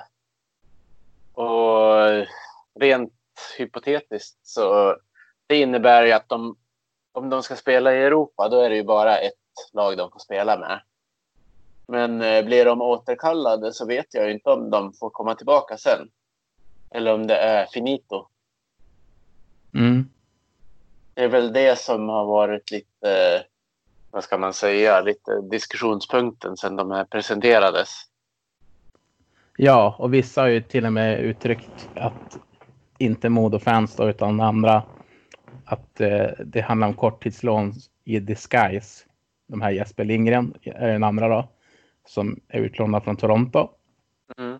Och 1.34 2.26
rent 2.80 3.12
hypotetiskt 3.58 4.38
så 4.42 4.96
det 5.46 5.56
innebär 5.56 6.04
ju 6.04 6.12
att 6.12 6.28
de, 6.28 6.56
om 7.12 7.30
de 7.30 7.42
ska 7.42 7.56
spela 7.56 7.94
i 7.94 8.02
Europa, 8.02 8.48
då 8.48 8.60
är 8.60 8.70
det 8.70 8.76
ju 8.76 8.84
bara 8.84 9.18
ett 9.18 9.34
lag 9.72 9.96
de 9.96 10.10
får 10.10 10.20
spela 10.20 10.58
med. 10.58 10.80
Men 11.86 12.22
eh, 12.22 12.44
blir 12.44 12.64
de 12.64 12.82
återkallade 12.82 13.72
så 13.72 13.86
vet 13.86 14.14
jag 14.14 14.30
inte 14.30 14.50
om 14.50 14.70
de 14.70 14.92
får 14.92 15.10
komma 15.10 15.34
tillbaka 15.34 15.76
sen. 15.76 16.10
Eller 16.90 17.14
om 17.14 17.26
det 17.26 17.36
är 17.36 17.66
finito. 17.66 18.26
Mm. 19.74 20.10
Det 21.18 21.24
är 21.24 21.28
väl 21.28 21.52
det 21.52 21.78
som 21.78 22.08
har 22.08 22.24
varit 22.24 22.70
lite, 22.70 23.44
vad 24.10 24.24
ska 24.24 24.38
man 24.38 24.52
säga, 24.52 25.00
lite 25.00 25.40
diskussionspunkten 25.50 26.56
sedan 26.56 26.76
de 26.76 26.90
här 26.90 27.04
presenterades. 27.04 27.88
Ja, 29.56 29.96
och 29.98 30.14
vissa 30.14 30.40
har 30.40 30.48
ju 30.48 30.62
till 30.62 30.86
och 30.86 30.92
med 30.92 31.20
uttryckt 31.20 31.88
att 31.94 32.38
inte 32.98 33.28
Modo-fans 33.28 33.96
då, 33.96 34.08
utan 34.08 34.40
andra 34.40 34.82
att 35.64 36.00
eh, 36.00 36.26
det 36.44 36.60
handlar 36.60 36.88
om 36.88 36.94
korttidslån 36.94 37.72
i 38.04 38.20
disguise. 38.20 39.04
De 39.46 39.60
här 39.60 39.70
Jesper 39.70 40.04
Lindgren 40.04 40.54
är 40.62 40.88
den 40.88 41.04
andra 41.04 41.28
då, 41.28 41.48
som 42.06 42.40
är 42.48 42.60
utlånad 42.60 43.04
från 43.04 43.16
Toronto. 43.16 43.68
Mm. 44.38 44.58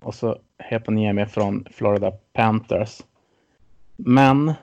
Och 0.00 0.14
så 0.14 0.38
Heponiemi 0.58 1.26
från 1.26 1.68
Florida 1.72 2.12
Panthers. 2.32 3.02
Men 3.96 4.54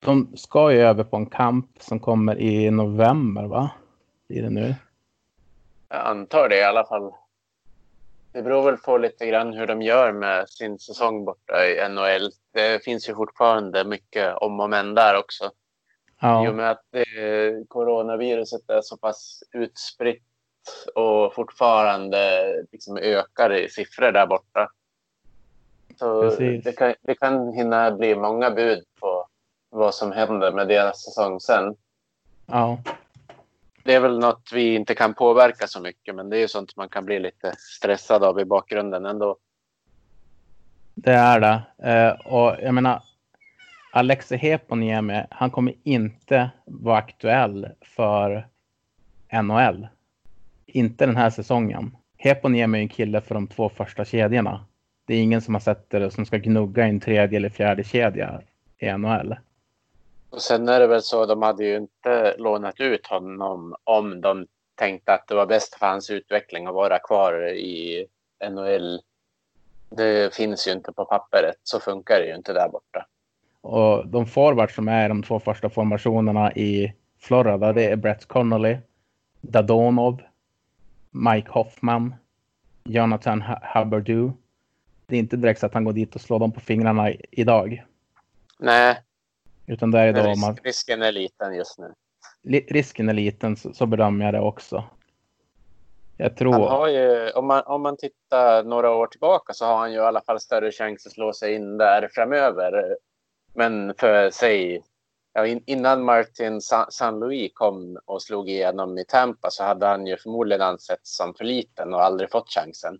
de 0.00 0.36
ska 0.36 0.72
ju 0.72 0.78
över 0.78 1.04
på 1.04 1.16
en 1.16 1.26
kamp 1.26 1.66
som 1.78 2.00
kommer 2.00 2.38
i 2.40 2.70
november, 2.70 3.44
va? 3.44 3.70
Blir 4.28 4.42
det 4.42 4.50
nu? 4.50 4.74
Jag 5.88 6.06
antar 6.06 6.48
det 6.48 6.58
i 6.58 6.64
alla 6.64 6.84
fall. 6.84 7.12
Det 8.32 8.42
beror 8.42 8.62
väl 8.62 8.76
på 8.76 8.98
lite 8.98 9.26
grann 9.26 9.52
hur 9.52 9.66
de 9.66 9.82
gör 9.82 10.12
med 10.12 10.48
sin 10.48 10.78
säsong 10.78 11.24
borta 11.24 11.66
i 11.66 11.88
NHL. 11.88 12.30
Det 12.52 12.84
finns 12.84 13.08
ju 13.08 13.14
fortfarande 13.14 13.84
mycket 13.84 14.36
om 14.36 14.60
och 14.60 14.70
men 14.70 14.94
där 14.94 15.18
också. 15.18 15.44
I 15.44 15.48
och 16.18 16.28
Ja, 16.28 16.52
med 16.52 16.70
att 16.70 16.94
eh, 16.94 17.64
coronaviruset 17.68 18.70
är 18.70 18.80
så 18.82 18.96
pass 18.96 19.42
utspritt 19.52 20.22
och 20.94 21.34
fortfarande 21.34 22.52
liksom 22.72 22.96
ökar 22.96 23.52
i 23.52 23.68
siffror 23.68 24.12
där 24.12 24.26
borta. 24.26 24.70
Så 25.98 26.22
Precis. 26.22 26.64
det 26.64 26.72
kan, 26.72 26.94
det 27.00 27.14
kan 27.14 27.52
hinna 27.52 27.90
bli 27.90 28.14
många 28.14 28.50
bud 28.50 28.84
på 29.00 29.09
vad 29.70 29.94
som 29.94 30.12
händer 30.12 30.52
med 30.52 30.68
deras 30.68 31.04
säsong 31.04 31.40
sen. 31.40 31.76
ja. 32.46 32.78
Det 33.84 33.94
är 33.94 34.00
väl 34.00 34.18
något 34.18 34.50
vi 34.52 34.74
inte 34.74 34.94
kan 34.94 35.14
påverka 35.14 35.66
så 35.66 35.80
mycket, 35.80 36.14
men 36.14 36.30
det 36.30 36.36
är 36.36 36.40
ju 36.40 36.48
sånt 36.48 36.76
man 36.76 36.88
kan 36.88 37.04
bli 37.04 37.18
lite 37.18 37.52
stressad 37.58 38.24
av 38.24 38.40
i 38.40 38.44
bakgrunden 38.44 39.06
ändå. 39.06 39.36
Det 40.94 41.12
är 41.12 41.40
det. 41.40 41.62
Eh, 41.90 42.32
och 42.32 42.56
jag 42.62 42.74
menar, 42.74 43.02
Alexei 43.92 44.38
Heponiemi, 44.38 45.24
han 45.30 45.50
kommer 45.50 45.74
inte 45.82 46.50
vara 46.64 46.98
aktuell 46.98 47.68
för 47.80 48.48
NHL. 49.42 49.88
Inte 50.66 51.06
den 51.06 51.16
här 51.16 51.30
säsongen. 51.30 51.96
Heponiemi 52.16 52.78
är 52.78 52.82
en 52.82 52.88
kille 52.88 53.20
för 53.20 53.34
de 53.34 53.46
två 53.46 53.68
första 53.68 54.04
kedjorna. 54.04 54.64
Det 55.06 55.14
är 55.14 55.22
ingen 55.22 55.42
som 55.42 55.54
har 55.54 55.60
sett 55.60 55.90
det 55.90 56.10
som 56.10 56.26
ska 56.26 56.36
gnugga 56.36 56.86
en 56.86 57.00
tredje 57.00 57.36
eller 57.36 57.48
fjärde 57.48 57.84
kedja 57.84 58.40
i 58.78 58.92
NHL. 58.92 59.36
Och 60.30 60.42
sen 60.42 60.68
är 60.68 60.80
det 60.80 60.86
väl 60.86 61.02
så, 61.02 61.26
de 61.26 61.42
hade 61.42 61.64
ju 61.64 61.76
inte 61.76 62.34
lånat 62.38 62.80
ut 62.80 63.06
honom 63.06 63.76
om 63.84 64.20
de 64.20 64.46
tänkte 64.74 65.12
att 65.12 65.28
det 65.28 65.34
var 65.34 65.46
bäst 65.46 65.74
för 65.74 65.86
hans 65.86 66.10
utveckling 66.10 66.66
att 66.66 66.74
vara 66.74 66.98
kvar 66.98 67.48
i 67.48 68.06
NHL. 68.50 69.00
Det 69.90 70.34
finns 70.34 70.68
ju 70.68 70.72
inte 70.72 70.92
på 70.92 71.04
pappret, 71.04 71.56
så 71.62 71.80
funkar 71.80 72.18
det 72.18 72.26
ju 72.26 72.34
inte 72.34 72.52
där 72.52 72.68
borta. 72.68 73.06
Och 73.60 74.06
de 74.06 74.26
forwards 74.26 74.74
som 74.74 74.88
är 74.88 75.08
de 75.08 75.22
två 75.22 75.40
första 75.40 75.70
formationerna 75.70 76.52
i 76.52 76.94
Florida, 77.18 77.72
det 77.72 77.84
är 77.84 77.96
Brett 77.96 78.26
Connolly, 78.26 78.76
Dadonov 79.40 80.22
Mike 81.10 81.50
Hoffman, 81.50 82.14
Jonathan 82.84 83.44
Hubbardoo. 83.74 84.32
Det 85.06 85.16
är 85.16 85.20
inte 85.20 85.36
direkt 85.36 85.60
så 85.60 85.66
att 85.66 85.74
han 85.74 85.84
går 85.84 85.92
dit 85.92 86.14
och 86.14 86.20
slår 86.20 86.38
dem 86.38 86.52
på 86.52 86.60
fingrarna 86.60 87.12
idag. 87.30 87.84
Nej. 88.58 88.98
Utan 89.70 89.90
det 89.90 89.98
är 89.98 90.12
då 90.12 90.22
risk, 90.22 90.40
man... 90.40 90.56
Risken 90.62 91.02
är 91.02 91.12
liten 91.12 91.54
just 91.54 91.78
nu. 91.78 91.94
Risken 92.68 93.08
är 93.08 93.14
liten, 93.14 93.56
så, 93.56 93.72
så 93.72 93.86
bedömer 93.86 94.24
jag 94.24 94.34
det 94.34 94.40
också. 94.40 94.84
Jag 96.16 96.36
tror... 96.36 96.52
Han 96.52 96.62
har 96.62 96.88
ju, 96.88 97.30
om, 97.30 97.46
man, 97.46 97.62
om 97.66 97.82
man 97.82 97.96
tittar 97.96 98.64
några 98.64 98.90
år 98.90 99.06
tillbaka 99.06 99.52
så 99.52 99.64
har 99.64 99.78
han 99.78 99.92
ju 99.92 99.98
i 99.98 100.00
alla 100.00 100.20
fall 100.20 100.40
större 100.40 100.72
chans 100.72 101.06
att 101.06 101.12
slå 101.12 101.32
sig 101.32 101.54
in 101.54 101.78
där 101.78 102.08
framöver. 102.12 102.96
Men 103.54 103.94
för 103.98 104.30
sig, 104.30 104.82
ja, 105.32 105.46
innan 105.46 106.04
Martin 106.04 106.60
San 106.90 107.20
Louis 107.20 107.50
kom 107.54 107.98
och 108.04 108.22
slog 108.22 108.48
igenom 108.48 108.98
i 108.98 109.04
Tampa 109.04 109.50
så 109.50 109.64
hade 109.64 109.86
han 109.86 110.06
ju 110.06 110.16
förmodligen 110.16 110.62
ansetts 110.62 111.16
som 111.16 111.34
för 111.34 111.44
liten 111.44 111.94
och 111.94 112.04
aldrig 112.04 112.30
fått 112.30 112.50
chansen. 112.50 112.98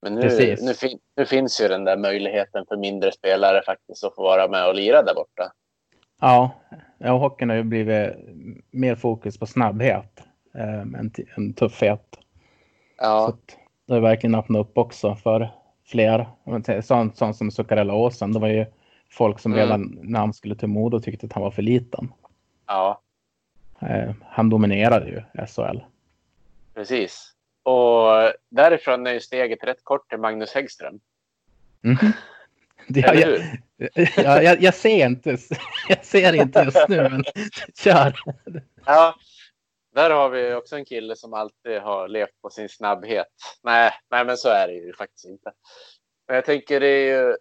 Men 0.00 0.14
nu, 0.14 0.20
nu, 0.60 0.74
fin, 0.74 0.98
nu, 1.16 1.26
finns 1.26 1.60
ju 1.60 1.68
den 1.68 1.84
där 1.84 1.96
möjligheten 1.96 2.64
för 2.68 2.76
mindre 2.76 3.12
spelare 3.12 3.62
faktiskt 3.66 4.04
att 4.04 4.14
få 4.14 4.22
vara 4.22 4.48
med 4.48 4.68
och 4.68 4.74
lira 4.74 5.02
där 5.02 5.14
borta. 5.14 5.52
Ja, 6.20 6.50
ja 6.98 7.18
hockeyn 7.18 7.50
har 7.50 7.56
ju 7.56 7.62
blivit 7.62 8.12
mer 8.70 8.94
fokus 8.94 9.38
på 9.38 9.46
snabbhet 9.46 10.22
eh, 10.54 10.80
än, 10.80 11.12
än 11.36 11.54
tuffhet. 11.54 12.18
Ja. 12.98 13.26
Så 13.26 13.54
det 13.86 13.94
har 13.94 14.00
verkligen 14.00 14.34
öppnat 14.34 14.60
upp 14.60 14.78
också 14.78 15.14
för 15.14 15.50
fler. 15.86 16.28
Sånt, 16.82 17.16
sånt 17.16 17.36
som 17.36 17.50
Zuccarello 17.50 17.94
Åsen. 17.94 18.32
Det 18.32 18.38
var 18.38 18.48
ju 18.48 18.66
folk 19.10 19.38
som 19.38 19.52
mm. 19.52 19.64
redan 19.64 19.98
när 20.02 20.20
han 20.20 20.32
skulle 20.32 20.54
till 20.54 20.68
Modo 20.68 21.00
tyckte 21.00 21.26
att 21.26 21.32
han 21.32 21.42
var 21.42 21.50
för 21.50 21.62
liten. 21.62 22.12
Ja. 22.66 23.00
Eh, 23.80 24.14
han 24.22 24.50
dominerade 24.50 25.08
ju 25.08 25.46
SHL. 25.46 25.78
Precis. 26.74 27.34
Och 27.68 28.32
därifrån 28.48 29.06
är 29.06 29.12
ju 29.12 29.20
steget 29.20 29.64
rätt 29.64 29.84
kort 29.84 30.08
till 30.08 30.18
Magnus 30.18 30.54
Häggström. 30.54 31.00
Mm. 31.84 31.96
Ja, 32.90 33.14
jag, 33.14 33.40
ja, 34.16 34.42
jag, 34.42 34.62
jag, 34.62 34.74
ser 34.74 35.06
inte, 35.06 35.30
jag 35.88 36.04
ser 36.04 36.32
inte 36.32 36.60
just 36.60 36.88
nu, 36.88 37.08
men 37.08 37.24
kör. 37.74 38.14
Ja, 38.86 39.14
där 39.94 40.10
har 40.10 40.28
vi 40.28 40.54
också 40.54 40.76
en 40.76 40.84
kille 40.84 41.16
som 41.16 41.34
alltid 41.34 41.80
har 41.80 42.08
levt 42.08 42.40
på 42.42 42.50
sin 42.50 42.68
snabbhet. 42.68 43.26
Nej, 43.62 43.92
nej 44.10 44.24
men 44.24 44.36
så 44.36 44.48
är 44.48 44.68
det 44.68 44.74
ju 44.74 44.92
faktiskt 44.92 45.24
inte. 45.24 45.52
Men 46.26 46.36
jag 46.36 46.44
tänker 46.44 46.80
det 46.80 46.86
är 46.86 47.18
ju, 47.18 47.36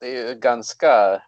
det 0.00 0.06
är 0.06 0.28
ju 0.28 0.34
ganska, 0.34 1.22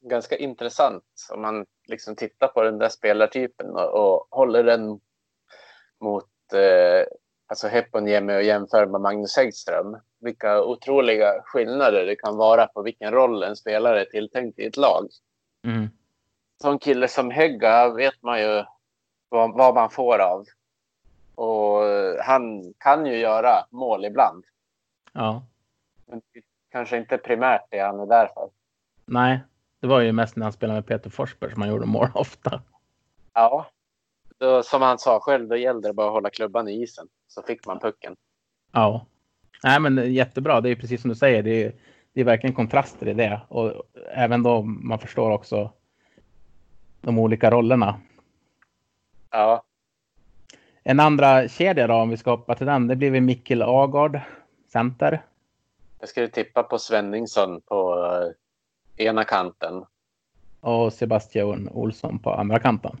ganska 0.00 0.36
intressant 0.36 1.04
om 1.30 1.42
man 1.42 1.66
liksom 1.86 2.16
tittar 2.16 2.48
på 2.48 2.62
den 2.62 2.78
där 2.78 2.88
spelartypen 2.88 3.70
och, 3.70 3.94
och 3.94 4.26
håller 4.30 4.64
den 4.64 5.00
mot 6.00 6.31
eh, 6.54 7.04
alltså 7.46 7.68
Heponiemi 7.68 8.36
och 8.36 8.42
jämför 8.42 8.86
med 8.86 9.00
Magnus 9.00 9.36
Häggström. 9.36 9.96
Vilka 10.20 10.62
otroliga 10.62 11.42
skillnader 11.44 12.06
det 12.06 12.16
kan 12.16 12.36
vara 12.36 12.66
på 12.66 12.82
vilken 12.82 13.12
roll 13.12 13.42
en 13.42 13.56
spelare 13.56 14.00
är 14.00 14.04
tilltänkt 14.04 14.58
i 14.58 14.66
ett 14.66 14.76
lag. 14.76 15.08
Mm. 15.64 15.88
Som 16.62 16.78
kille 16.78 17.08
som 17.08 17.30
Hägga 17.30 17.88
vet 17.88 18.22
man 18.22 18.40
ju 18.40 18.64
vad, 19.28 19.56
vad 19.56 19.74
man 19.74 19.90
får 19.90 20.18
av. 20.18 20.44
Och 21.34 21.82
han 22.24 22.74
kan 22.78 23.06
ju 23.06 23.16
göra 23.16 23.66
mål 23.70 24.04
ibland. 24.04 24.44
Ja. 25.12 25.46
Men 26.06 26.22
kanske 26.70 26.96
inte 26.96 27.18
primärt 27.18 27.66
det 27.70 27.78
han 27.78 28.00
är 28.00 28.06
där 28.06 28.26
för. 28.26 28.50
Nej, 29.04 29.40
det 29.80 29.86
var 29.86 30.00
ju 30.00 30.12
mest 30.12 30.36
när 30.36 30.44
han 30.44 30.52
spelade 30.52 30.76
med 30.76 30.86
Peter 30.86 31.10
Forsberg 31.10 31.52
som 31.52 31.62
han 31.62 31.70
gjorde 31.70 31.86
mål 31.86 32.08
ofta. 32.14 32.62
Ja, 33.32 33.66
då, 34.42 34.62
som 34.62 34.82
han 34.82 34.98
sa 34.98 35.20
själv, 35.20 35.48
då 35.48 35.56
gällde 35.56 35.88
det 35.88 35.94
bara 35.94 36.06
att 36.06 36.12
hålla 36.12 36.30
klubban 36.30 36.68
i 36.68 36.82
isen. 36.82 37.08
Så 37.28 37.42
fick 37.42 37.66
man 37.66 37.80
pucken. 37.80 38.16
Ja. 38.72 39.06
Nej, 39.64 39.80
men 39.80 40.14
jättebra. 40.14 40.60
Det 40.60 40.70
är 40.70 40.76
precis 40.76 41.00
som 41.00 41.08
du 41.08 41.14
säger. 41.16 41.42
Det 41.42 41.64
är, 41.64 41.72
det 42.12 42.20
är 42.20 42.24
verkligen 42.24 42.54
kontraster 42.54 43.08
i 43.08 43.14
det. 43.14 43.40
Och 43.48 43.82
även 44.14 44.42
då 44.42 44.62
man 44.62 44.98
förstår 44.98 45.30
också 45.30 45.70
de 47.00 47.18
olika 47.18 47.50
rollerna. 47.50 48.00
Ja. 49.30 49.64
En 50.82 51.00
andra 51.00 51.48
kedja 51.48 51.86
då, 51.86 51.94
om 51.94 52.10
vi 52.10 52.16
ska 52.16 52.30
hoppa 52.30 52.54
till 52.54 52.66
den. 52.66 52.86
Det 52.86 52.96
blir 52.96 53.10
väl 53.10 53.20
Mikkel 53.20 53.62
Agard, 53.62 54.20
center. 54.72 55.22
Jag 56.00 56.08
skulle 56.08 56.28
tippa 56.28 56.62
på 56.62 56.78
Svenningsson 56.78 57.60
på 57.60 58.06
eh, 58.96 59.06
ena 59.06 59.24
kanten. 59.24 59.84
Och 60.60 60.92
Sebastian 60.92 61.68
Olsson 61.68 62.18
på 62.18 62.30
andra 62.30 62.58
kanten. 62.58 62.96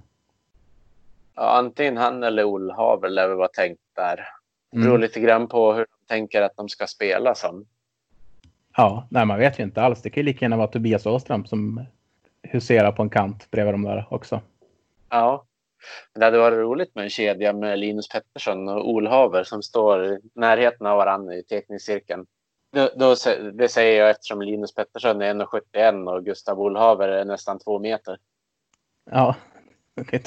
Ja, 1.34 1.58
antingen 1.58 1.96
han 1.96 2.22
eller 2.22 2.44
Olhaver 2.44 3.08
lär 3.08 3.28
väl 3.28 3.36
vara 3.36 3.48
tänkt 3.48 3.80
där. 3.96 4.28
Det 4.72 4.78
beror 4.78 4.90
mm. 4.90 5.00
lite 5.00 5.20
grann 5.20 5.48
på 5.48 5.72
hur 5.72 5.86
de 5.90 6.06
tänker 6.14 6.42
att 6.42 6.56
de 6.56 6.68
ska 6.68 6.86
spela 6.86 7.34
som. 7.34 7.66
Ja, 8.76 9.06
nej, 9.10 9.26
man 9.26 9.38
vet 9.38 9.58
ju 9.58 9.62
inte 9.62 9.82
alls. 9.82 10.02
Det 10.02 10.10
kan 10.10 10.20
ju 10.20 10.24
lika 10.24 10.44
gärna 10.44 10.56
vara 10.56 10.66
Tobias 10.66 11.06
Åström 11.06 11.44
som 11.44 11.84
huserar 12.42 12.92
på 12.92 13.02
en 13.02 13.10
kant 13.10 13.50
bredvid 13.50 13.74
dem 13.74 13.82
där 13.82 14.06
också. 14.10 14.40
Ja, 15.10 15.44
det 16.14 16.24
hade 16.24 16.38
varit 16.38 16.58
roligt 16.58 16.94
med 16.94 17.04
en 17.04 17.10
kedja 17.10 17.52
med 17.52 17.78
Linus 17.78 18.08
Pettersson 18.08 18.68
och 18.68 18.88
Olhaver 18.88 19.44
som 19.44 19.62
står 19.62 20.04
i 20.04 20.18
närheten 20.34 20.86
av 20.86 20.96
varandra 20.96 21.34
i 21.34 21.42
teknikcirkeln. 21.42 22.26
Då, 22.72 22.90
då, 22.96 23.14
det 23.52 23.68
säger 23.68 24.00
jag 24.00 24.10
eftersom 24.10 24.42
Linus 24.42 24.74
Pettersson 24.74 25.22
är 25.22 25.34
1,71 25.34 26.16
och 26.16 26.24
Gustav 26.24 26.60
Olhaver 26.60 27.08
är 27.08 27.24
nästan 27.24 27.58
två 27.58 27.78
meter. 27.78 28.18
Ja, 29.10 29.36
okay, 30.00 30.18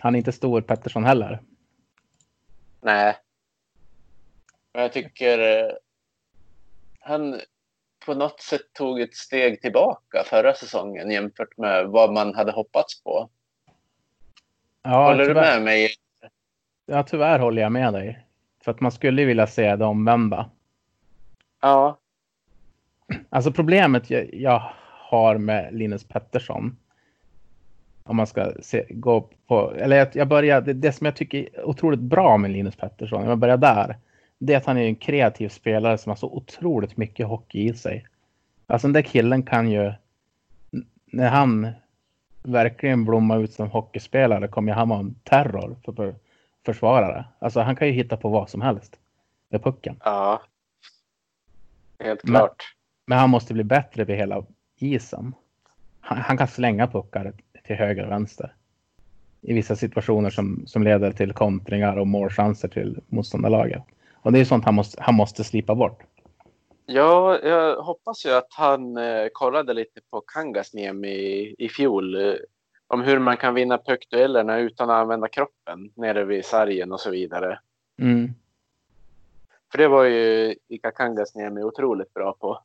han 0.00 0.14
är 0.14 0.18
inte 0.18 0.32
stor 0.32 0.60
Pettersson 0.60 1.04
heller. 1.04 1.40
Nej. 2.80 3.16
Men 4.72 4.82
jag 4.82 4.92
tycker 4.92 5.38
eh, 5.38 5.72
han 7.00 7.40
på 8.06 8.14
något 8.14 8.40
sätt 8.40 8.72
tog 8.72 9.00
ett 9.00 9.14
steg 9.16 9.60
tillbaka 9.60 10.24
förra 10.26 10.54
säsongen 10.54 11.10
jämfört 11.10 11.56
med 11.56 11.86
vad 11.86 12.12
man 12.12 12.34
hade 12.34 12.52
hoppats 12.52 13.02
på. 13.02 13.30
Ja, 14.82 15.06
håller 15.06 15.26
tyvärr. 15.26 15.34
du 15.34 15.58
med 15.58 15.62
mig? 15.62 15.88
Ja, 16.86 17.02
tyvärr 17.02 17.38
håller 17.38 17.62
jag 17.62 17.72
med 17.72 17.92
dig. 17.92 18.26
För 18.64 18.70
att 18.70 18.80
man 18.80 18.92
skulle 18.92 19.24
vilja 19.24 19.46
se 19.46 19.76
det 19.76 19.84
omvända. 19.84 20.50
Ja. 21.60 21.98
Alltså 23.28 23.52
problemet 23.52 24.10
jag, 24.10 24.34
jag 24.34 24.72
har 24.86 25.38
med 25.38 25.74
Linus 25.74 26.08
Pettersson 26.08 26.76
om 28.10 28.16
man 28.16 28.26
ska 28.26 28.52
se, 28.62 28.86
gå 28.90 29.28
på, 29.46 29.72
eller 29.72 29.96
jag, 29.96 30.08
jag 30.12 30.28
börjar, 30.28 30.60
det, 30.60 30.72
det, 30.72 30.92
som 30.92 31.04
jag 31.04 31.16
tycker 31.16 31.38
är 31.38 31.64
otroligt 31.64 32.00
bra 32.00 32.36
med 32.36 32.50
Linus 32.50 32.76
Pettersson, 32.76 33.24
jag 33.24 33.38
börjar 33.38 33.56
där, 33.56 33.96
det 34.38 34.52
är 34.52 34.56
att 34.56 34.66
han 34.66 34.78
är 34.78 34.86
en 34.86 34.94
kreativ 34.94 35.48
spelare 35.48 35.98
som 35.98 36.10
har 36.10 36.16
så 36.16 36.26
otroligt 36.26 36.96
mycket 36.96 37.26
hockey 37.26 37.68
i 37.68 37.74
sig. 37.74 38.06
Alltså 38.66 38.86
den 38.86 38.92
där 38.92 39.02
killen 39.02 39.42
kan 39.42 39.70
ju, 39.70 39.92
när 41.06 41.28
han 41.28 41.68
verkligen 42.42 43.04
blommar 43.04 43.38
ut 43.38 43.52
som 43.52 43.70
hockeyspelare 43.70 44.48
kommer 44.48 44.72
han 44.72 44.88
vara 44.88 45.00
en 45.00 45.14
terror 45.24 45.76
för, 45.84 45.92
för 45.92 46.14
försvarare. 46.66 47.24
Alltså 47.38 47.60
han 47.60 47.76
kan 47.76 47.88
ju 47.88 47.94
hitta 47.94 48.16
på 48.16 48.28
vad 48.28 48.50
som 48.50 48.60
helst 48.60 48.98
med 49.48 49.62
pucken. 49.62 49.96
Ja, 50.04 50.42
helt 51.98 52.22
klart. 52.22 52.56
Men, 53.06 53.06
men 53.06 53.18
han 53.18 53.30
måste 53.30 53.54
bli 53.54 53.64
bättre 53.64 54.04
vid 54.04 54.16
hela 54.16 54.44
isen. 54.76 55.34
Han, 56.00 56.18
han 56.18 56.36
kan 56.36 56.48
slänga 56.48 56.86
puckar 56.86 57.32
till 57.70 57.78
höger 57.78 58.04
och 58.04 58.10
vänster. 58.10 58.54
I 59.40 59.54
vissa 59.54 59.76
situationer 59.76 60.30
som, 60.30 60.62
som 60.66 60.82
leder 60.82 61.12
till 61.12 61.32
kontringar 61.32 61.96
och 61.96 62.06
målchanser 62.06 62.68
till 62.68 63.00
motståndarlaget. 63.08 63.82
Och 64.22 64.32
det 64.32 64.40
är 64.40 64.44
sånt 64.44 64.64
han 64.64 64.74
måste, 64.74 65.02
han 65.02 65.14
måste 65.14 65.44
slipa 65.44 65.74
bort. 65.74 66.02
Ja, 66.86 67.38
jag 67.38 67.82
hoppas 67.82 68.26
ju 68.26 68.30
att 68.30 68.46
han 68.50 68.96
eh, 68.96 69.26
kollade 69.32 69.74
lite 69.74 70.00
på 70.10 70.20
Kangasniemi 70.20 71.08
i, 71.08 71.54
i 71.58 71.68
fjol. 71.68 72.14
Eh, 72.14 72.34
om 72.86 73.00
hur 73.00 73.18
man 73.18 73.36
kan 73.36 73.54
vinna 73.54 73.78
puckduellerna 73.78 74.58
utan 74.58 74.90
att 74.90 74.96
använda 74.96 75.28
kroppen 75.28 75.92
nere 75.94 76.24
vid 76.24 76.44
sargen 76.44 76.92
och 76.92 77.00
så 77.00 77.10
vidare. 77.10 77.60
Mm. 77.98 78.34
För 79.72 79.78
det 79.78 79.88
var 79.88 80.04
ju 80.04 80.54
Ika 80.68 80.90
Kangasniemi 80.90 81.62
otroligt 81.62 82.14
bra 82.14 82.32
på. 82.32 82.62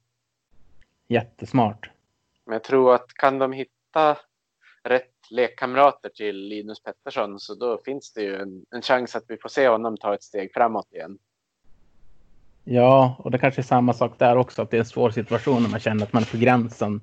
Jättesmart. 1.08 1.90
Men 2.46 2.54
jag 2.54 2.64
tror 2.64 2.96
att 2.96 3.14
kan 3.14 3.40
de 3.40 3.54
hitta 3.54 4.18
rätt 4.86 5.12
lekkamrater 5.30 6.10
till 6.10 6.36
Linus 6.36 6.84
Pettersson 6.84 7.40
så 7.40 7.56
då 7.56 7.82
finns 7.86 8.14
det 8.14 8.22
ju 8.22 8.36
en, 8.36 8.66
en 8.72 8.82
chans 8.82 9.16
att 9.16 9.24
vi 9.28 9.38
får 9.38 9.50
se 9.50 9.68
honom 9.68 9.98
ta 9.98 10.14
ett 10.14 10.24
steg 10.24 10.54
framåt 10.54 10.94
igen. 10.94 11.18
Ja, 12.64 13.16
och 13.20 13.32
det 13.32 13.38
kanske 13.38 13.62
är 13.62 13.64
samma 13.64 13.94
sak 13.94 14.20
där 14.20 14.38
också, 14.38 14.62
att 14.62 14.72
det 14.72 14.78
är 14.78 14.80
en 14.80 14.86
svår 14.86 15.10
situation 15.10 15.64
när 15.64 15.70
man 15.70 15.80
känner 15.80 16.04
att 16.04 16.14
man 16.14 16.24
är 16.24 16.32
på 16.32 16.38
gränsen. 16.38 17.02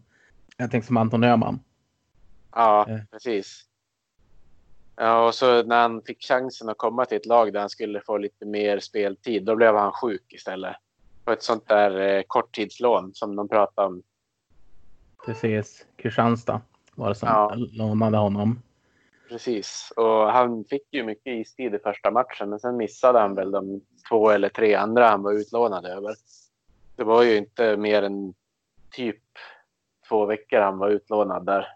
Jag 0.57 0.71
tänker 0.71 0.87
som 0.87 0.97
Anton 0.97 1.25
Öhman. 1.25 1.61
Ja, 2.53 2.87
eh. 2.89 2.99
precis. 3.11 3.65
Ja, 4.97 5.27
och 5.27 5.35
så 5.35 5.63
när 5.63 5.83
han 5.83 6.03
fick 6.03 6.23
chansen 6.23 6.69
att 6.69 6.79
komma 6.79 7.05
till 7.05 7.17
ett 7.17 7.27
lag 7.27 7.53
där 7.53 7.61
han 7.61 7.71
skulle 7.71 8.01
få 8.01 8.19
lite 8.19 8.47
mer 8.47 8.81
speltid, 8.81 9.45
då 9.45 9.57
blev 9.57 9.77
han 9.77 9.93
sjuk 9.93 10.33
istället. 10.33 10.77
På 11.25 11.33
ett 11.33 11.43
sånt 11.43 11.69
där 11.69 12.01
eh, 12.01 12.23
korttidslån 12.27 13.15
som 13.15 13.37
de 13.37 13.49
pratade 13.49 13.87
om. 13.87 14.03
Precis, 15.27 15.87
Kristianstad 15.97 16.61
var 16.97 17.09
det 17.09 17.15
som 17.15 17.29
ja. 17.29 17.55
lånade 17.73 18.17
honom. 18.17 18.63
precis. 19.29 19.93
Och 19.97 20.33
han 20.33 20.65
fick 20.65 20.83
ju 20.91 21.05
mycket 21.05 21.27
istid 21.27 21.75
i 21.75 21.79
första 21.79 22.11
matchen, 22.11 22.51
men 22.51 22.59
sen 22.59 22.77
missade 22.77 23.19
han 23.19 23.35
väl 23.35 23.51
de 23.51 23.81
två 24.09 24.31
eller 24.31 24.49
tre 24.49 24.75
andra 24.75 25.09
han 25.09 25.23
var 25.23 25.33
utlånad 25.33 25.87
över. 25.87 26.15
Det 26.97 27.05
var 27.05 27.23
ju 27.23 27.37
inte 27.37 27.77
mer 27.77 28.03
än 28.03 28.35
typ 28.91 29.23
två 30.09 30.27
veckor 30.27 30.61
han 30.61 30.79
var 30.79 30.89
utlånad 30.89 31.47
där. 31.47 31.67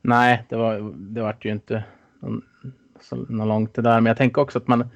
Nej, 0.00 0.44
det 0.48 0.56
var 0.56 0.94
det 0.94 1.22
vart 1.22 1.44
ju 1.44 1.50
inte 1.50 1.84
någon, 2.20 2.42
så, 3.00 3.16
någon 3.16 3.48
långt 3.48 3.74
det 3.74 3.82
där. 3.82 4.00
Men 4.00 4.06
jag 4.06 4.16
tänker 4.16 4.42
också 4.42 4.58
att 4.58 4.68
man, 4.68 4.88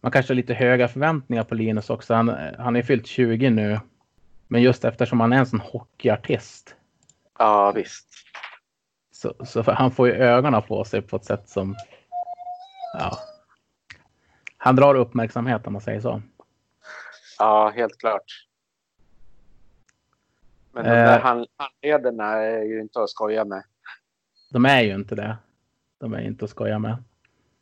man 0.00 0.12
kanske 0.12 0.32
har 0.32 0.36
lite 0.36 0.54
höga 0.54 0.88
förväntningar 0.88 1.44
på 1.44 1.54
Linus 1.54 1.90
också. 1.90 2.14
Han, 2.14 2.28
han 2.58 2.76
är 2.76 2.82
fyllt 2.82 3.06
20 3.06 3.50
nu. 3.50 3.80
Men 4.48 4.62
just 4.62 4.84
eftersom 4.84 5.20
han 5.20 5.32
är 5.32 5.36
en 5.36 5.46
sån 5.46 5.60
hockeyartist. 5.60 6.76
Ja, 7.38 7.72
visst. 7.72 8.08
Så, 9.12 9.34
så 9.46 9.62
han 9.72 9.90
får 9.90 10.08
ju 10.08 10.14
ögonen 10.14 10.62
på 10.62 10.84
sig 10.84 11.02
på 11.02 11.16
ett 11.16 11.24
sätt 11.24 11.48
som... 11.48 11.76
Ja. 12.98 13.18
Han 14.56 14.76
drar 14.76 14.94
uppmärksamhet 14.94 15.66
om 15.66 15.72
man 15.72 15.82
säger 15.82 16.00
så. 16.00 16.22
Ja, 17.38 17.72
helt 17.76 17.98
klart. 17.98 18.46
Men 20.72 20.84
de 20.84 20.90
Eh. 20.90 20.96
där 20.96 21.18
hand- 21.20 21.46
handlederna 21.56 22.32
är 22.32 22.62
ju 22.62 22.80
inte 22.80 23.02
att 23.02 23.10
skoja 23.10 23.44
med. 23.44 23.62
De 24.52 24.64
är 24.64 24.82
ju 24.82 24.94
inte 24.94 25.14
det. 25.14 25.36
De 25.98 26.14
är 26.14 26.20
inte 26.20 26.44
att 26.44 26.50
skoja 26.50 26.78
med. 26.78 27.04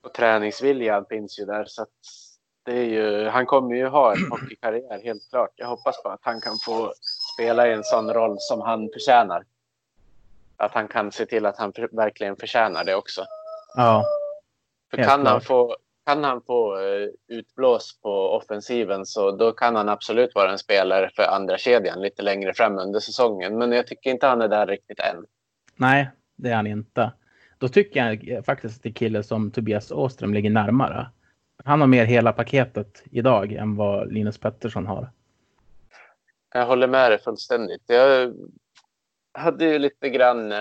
Och 0.03 0.15
träningsviljan 0.15 1.07
finns 1.09 1.39
ju 1.41 1.45
där. 1.45 1.65
Så 1.65 1.87
det 2.63 2.79
är 2.79 2.85
ju, 2.85 3.29
han 3.29 3.47
kommer 3.47 3.75
ju 3.77 3.87
ha 3.87 4.13
en 4.15 4.27
hockeykarriär, 4.31 5.03
helt 5.05 5.31
klart. 5.31 5.51
Jag 5.57 5.67
hoppas 5.67 6.03
på 6.03 6.09
att 6.09 6.21
han 6.23 6.41
kan 6.41 6.57
få 6.65 6.93
spela 7.35 7.69
i 7.69 7.73
en 7.73 7.85
sån 7.85 8.11
roll 8.13 8.37
som 8.39 8.61
han 8.61 8.89
förtjänar. 8.95 9.45
Att 10.65 10.73
han 10.73 10.89
kan 10.89 11.13
se 11.13 11.27
till 11.27 11.47
att 11.47 11.59
han 11.59 11.73
verkligen 11.93 12.37
förtjänar 12.37 12.85
det 12.85 12.95
också. 12.95 13.25
Ja, 13.77 14.05
För 14.91 14.97
kan 15.03 15.27
han, 15.27 15.41
få, 15.41 15.77
kan 16.07 16.25
han 16.25 16.43
få 16.43 16.79
eh, 16.79 17.09
utblås 17.29 18.01
på 18.03 18.31
offensiven 18.31 19.07
så 19.07 19.31
då 19.31 19.53
kan 19.53 19.77
han 19.77 19.89
absolut 19.89 20.35
vara 20.35 20.53
en 20.53 20.59
spelare 20.59 21.11
för 21.17 21.23
andra 21.23 21.59
kedjan 21.59 22.01
lite 22.01 22.23
längre 22.23 22.55
fram 22.55 22.79
under 22.79 23.01
säsongen. 23.01 23.59
Men 23.59 23.73
jag 23.73 23.87
tycker 23.87 24.11
inte 24.11 24.27
han 24.27 24.43
är 24.43 24.49
där 24.49 24.67
riktigt 24.67 25.01
än. 25.01 25.27
nej, 25.77 26.11
det 26.37 26.51
är 26.51 26.57
han 26.57 26.67
inte. 26.67 27.13
Då 27.59 27.69
tycker 27.69 28.01
jag 28.01 28.45
faktiskt 28.45 28.77
att 28.77 28.83
det 28.83 28.89
är 28.89 28.93
kille 28.93 29.23
som 29.23 29.51
Tobias 29.51 29.93
Åström 29.93 30.35
ligger 30.35 30.51
närmare. 30.51 31.11
Han 31.65 31.81
har 31.81 31.89
mer 31.89 32.05
hela 32.05 32.33
paketet 32.33 33.03
idag 33.11 33.53
än 33.53 33.77
vad 33.77 34.13
Linus 34.13 34.39
Pettersson 34.39 34.87
har. 34.87 35.11
Jag 36.55 36.67
håller 36.67 36.87
med 36.87 37.11
dig 37.11 37.19
fullständigt. 37.19 37.83
Jag 37.87 38.35
hade 39.35 39.65
ju 39.65 39.79
lite 39.79 40.11
grann 40.11 40.53
eh, 40.53 40.59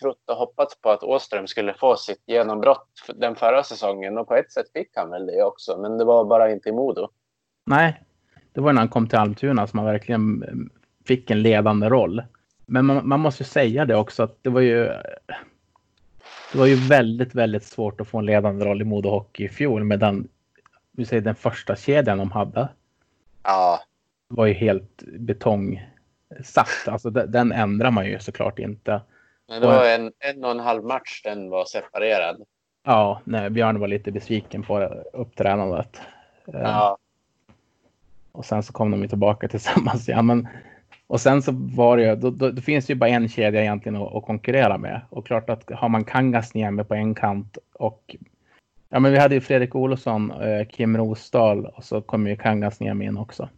trott 0.00 0.30
och 0.30 0.36
hoppats 0.36 0.80
på 0.80 0.90
att 0.90 1.02
Åström 1.02 1.46
skulle 1.46 1.74
få 1.74 1.96
sitt 1.96 2.22
genombrott 2.26 2.88
den 3.14 3.36
förra 3.36 3.62
säsongen 3.62 4.18
och 4.18 4.28
på 4.28 4.34
ett 4.34 4.52
sätt 4.52 4.66
fick 4.72 4.90
han 4.94 5.10
väl 5.10 5.26
det 5.26 5.42
också, 5.42 5.78
men 5.78 5.98
det 5.98 6.04
var 6.04 6.24
bara 6.24 6.50
inte 6.50 6.68
i 6.68 6.72
Modo. 6.72 7.08
Nej, 7.66 8.02
det 8.52 8.60
var 8.60 8.72
när 8.72 8.80
han 8.80 8.88
kom 8.88 9.08
till 9.08 9.18
Almtuna 9.18 9.66
som 9.66 9.78
han 9.78 9.86
verkligen 9.86 10.42
eh, 10.42 10.76
fick 11.06 11.30
en 11.30 11.42
ledande 11.42 11.88
roll. 11.88 12.22
Men 12.66 12.86
man, 12.86 13.08
man 13.08 13.20
måste 13.20 13.42
ju 13.42 13.48
säga 13.48 13.84
det 13.84 13.96
också 13.96 14.22
att 14.22 14.38
det 14.42 14.50
var 14.50 14.60
ju. 14.60 14.84
Det 16.52 16.58
var 16.58 16.66
ju 16.66 16.74
väldigt, 16.74 17.34
väldigt 17.34 17.64
svårt 17.64 18.00
att 18.00 18.08
få 18.08 18.18
en 18.18 18.26
ledande 18.26 18.64
roll 18.64 18.82
i 18.82 18.84
Modo 18.84 19.08
Hockey 19.08 19.44
i 19.44 19.48
fjol 19.48 19.84
med 19.84 19.98
den. 19.98 20.28
Vi 20.92 21.04
säger 21.04 21.22
den 21.22 21.34
första 21.34 21.76
kedjan 21.76 22.18
de 22.18 22.32
hade 22.32 22.68
Ja, 23.42 23.80
var 24.28 24.46
ju 24.46 24.52
helt 24.52 25.02
betongsatt. 26.28 26.88
Alltså 26.88 27.10
den, 27.10 27.52
ändrar 27.52 27.90
man 27.90 28.06
ju 28.06 28.18
såklart 28.18 28.58
inte. 28.58 29.00
men 29.48 29.60
det 29.60 29.66
var 29.66 29.84
en, 29.84 30.12
en 30.18 30.44
och 30.44 30.50
en 30.50 30.60
halv 30.60 30.84
match 30.84 31.22
den 31.24 31.50
var 31.50 31.64
separerad. 31.64 32.42
Ja, 32.84 33.20
nej, 33.24 33.50
Björn 33.50 33.80
var 33.80 33.88
lite 33.88 34.12
besviken 34.12 34.62
på 34.62 34.78
uppträdandet. 35.12 36.00
Eh, 36.54 36.60
Ja, 36.60 36.98
Och 38.32 38.44
sen 38.44 38.62
så 38.62 38.72
kom 38.72 38.90
de 38.90 39.02
ju 39.02 39.08
tillbaka 39.08 39.48
tillsammans. 39.54 40.08
Ja, 40.08 40.22
men, 40.22 40.48
och 41.06 41.20
sen 41.20 41.42
så 41.42 41.52
var 41.52 41.96
det 41.96 42.02
ju, 42.02 42.16
då, 42.16 42.30
då, 42.30 42.50
det 42.50 42.62
finns 42.62 42.90
ju 42.90 42.94
bara 42.94 43.10
en 43.10 43.28
kedja 43.28 43.60
egentligen 43.60 44.02
att, 44.02 44.14
att 44.14 44.24
konkurrera 44.24 44.78
med. 44.78 45.00
Och 45.10 45.26
klart 45.26 45.50
att 45.50 45.70
har 45.70 45.88
man 45.88 46.04
Kangasniemi 46.04 46.84
på 46.84 46.94
en 46.94 47.14
kant 47.14 47.58
och 47.72 48.16
ja, 48.88 49.00
men 49.00 49.12
vi 49.12 49.18
hade 49.18 49.34
ju 49.34 49.40
Fredrik 49.40 49.74
Olofsson, 49.74 50.30
eh, 50.30 50.66
Kim 50.68 50.96
Rosdahl 50.96 51.66
och 51.66 51.84
så 51.84 52.00
kommer 52.00 52.30
ju 52.30 52.36
Kangasniemi 52.36 53.04
in 53.04 53.18
också. 53.18 53.48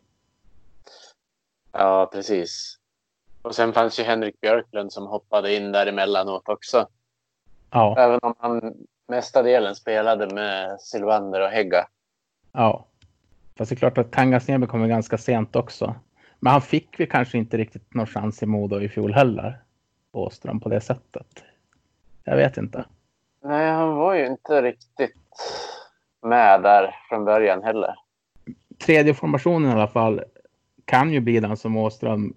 Ja, 1.72 2.10
precis. 2.12 2.74
Och 3.42 3.54
sen 3.54 3.72
fanns 3.72 4.00
ju 4.00 4.02
Henrik 4.02 4.40
Björklund 4.40 4.92
som 4.92 5.06
hoppade 5.06 5.54
in 5.54 5.72
där 5.72 5.86
emellanåt 5.86 6.48
också. 6.48 6.88
Ja, 7.70 7.94
Även 7.98 8.18
om 8.22 8.34
han 8.38 8.74
mestadelen 9.08 9.74
spelade 9.74 10.34
med 10.34 10.80
Sylvander 10.80 11.40
och 11.40 11.48
Hegga. 11.48 11.86
ja. 12.52 12.84
Fast 13.58 13.68
det 13.68 13.74
är 13.74 13.76
klart 13.76 13.98
att 13.98 14.10
Kangasniemi 14.10 14.66
kommer 14.66 14.86
ganska 14.88 15.18
sent 15.18 15.56
också. 15.56 15.94
Men 16.40 16.52
han 16.52 16.62
fick 16.62 17.00
vi 17.00 17.06
kanske 17.06 17.38
inte 17.38 17.56
riktigt 17.56 17.94
någon 17.94 18.06
chans 18.06 18.42
i 18.42 18.46
Modo 18.46 18.80
i 18.80 18.88
fjol 18.88 19.12
heller. 19.14 19.62
Åström 20.12 20.60
på 20.60 20.68
det 20.68 20.80
sättet. 20.80 21.26
Jag 22.24 22.36
vet 22.36 22.56
inte. 22.56 22.84
Nej, 23.42 23.70
han 23.70 23.94
var 23.94 24.14
ju 24.14 24.26
inte 24.26 24.62
riktigt 24.62 25.16
med 26.22 26.62
där 26.62 26.94
från 27.08 27.24
början 27.24 27.62
heller. 27.62 27.94
tredje 28.78 29.14
formationen 29.14 29.70
i 29.70 29.72
alla 29.72 29.88
fall 29.88 30.22
kan 30.88 31.12
ju 31.12 31.20
bli 31.20 31.40
den 31.40 31.56
som 31.56 31.76
Åström 31.76 32.34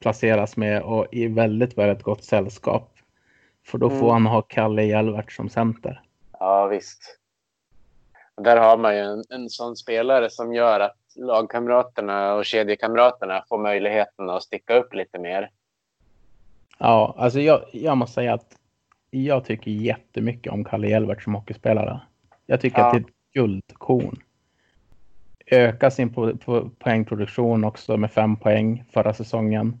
placeras 0.00 0.56
med 0.56 0.82
och 0.82 1.06
i 1.12 1.26
väldigt, 1.26 1.78
väldigt 1.78 2.02
gott 2.04 2.24
sällskap. 2.24 2.94
För 3.66 3.78
då 3.78 3.90
får 3.90 3.96
Mm. 3.96 4.10
han 4.10 4.26
ha 4.26 4.42
Kalle 4.42 4.82
Hjelvert 4.84 5.32
som 5.32 5.48
center. 5.48 6.02
Ja, 6.38 6.66
visst. 6.66 7.18
Där 8.36 8.56
har 8.56 8.76
man 8.78 8.94
ju 8.96 9.00
en, 9.02 9.24
en 9.30 9.50
sån 9.50 9.76
spelare 9.76 10.30
som 10.30 10.52
gör 10.54 10.80
att 10.80 10.96
lagkamraterna 11.16 12.34
och 12.34 12.44
kedjekamraterna 12.44 13.44
får 13.48 13.58
möjligheten 13.58 14.30
att 14.30 14.42
sticka 14.42 14.74
upp 14.74 14.94
lite 14.94 15.18
mer. 15.18 15.50
Ja, 16.78 17.14
alltså 17.18 17.40
jag, 17.40 17.60
jag 17.72 17.96
måste 17.96 18.14
säga 18.14 18.34
att 18.34 18.56
jag 19.10 19.44
tycker 19.44 19.70
jättemycket 19.70 20.52
om 20.52 20.64
Kalle 20.64 20.88
Hjelvert 20.88 21.22
som 21.22 21.34
hockeyspelare. 21.34 22.00
Jag 22.46 22.60
tycker 22.60 22.78
Ja. 22.78 22.86
att 22.86 22.92
det 22.92 22.98
är 22.98 23.00
ett 23.00 23.32
guldkorn. 23.34 24.16
Öka 25.50 25.90
sin 25.90 26.14
po 26.14 26.36
po 26.36 26.70
poängproduktion 26.78 27.64
också 27.64 27.96
med 27.96 28.10
fem 28.12 28.36
poäng 28.36 28.84
förra 28.92 29.14
säsongen. 29.14 29.80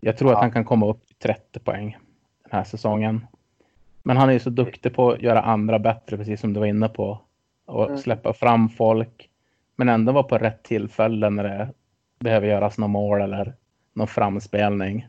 Jag 0.00 0.16
tror 0.16 0.30
Ja. 0.30 0.36
att 0.36 0.42
han 0.42 0.52
kan 0.52 0.64
komma 0.64 0.86
upp 0.86 1.06
till 1.06 1.16
30 1.16 1.58
poäng 1.60 1.96
den 2.42 2.52
här 2.52 2.64
säsongen. 2.64 3.26
Men 4.02 4.16
han 4.16 4.28
är 4.28 4.32
ju 4.32 4.38
så 4.38 4.50
duktig 4.50 4.94
på 4.94 5.10
att 5.10 5.22
göra 5.22 5.40
andra 5.40 5.78
bättre, 5.78 6.16
precis 6.16 6.40
som 6.40 6.52
du 6.52 6.60
var 6.60 6.66
inne 6.66 6.88
på. 6.88 7.18
Och 7.66 7.84
Mm. 7.86 7.98
släppa 7.98 8.32
fram 8.32 8.68
folk. 8.68 9.30
Men 9.76 9.88
ändå 9.88 10.12
vara 10.12 10.22
på 10.22 10.38
rätt 10.38 10.62
tillfälle 10.62 11.30
när 11.30 11.44
det 11.44 11.68
behöver 12.18 12.46
göras 12.46 12.78
något 12.78 12.90
mål 12.90 13.20
eller 13.20 13.52
någon 13.92 14.06
framspelning. 14.06 15.06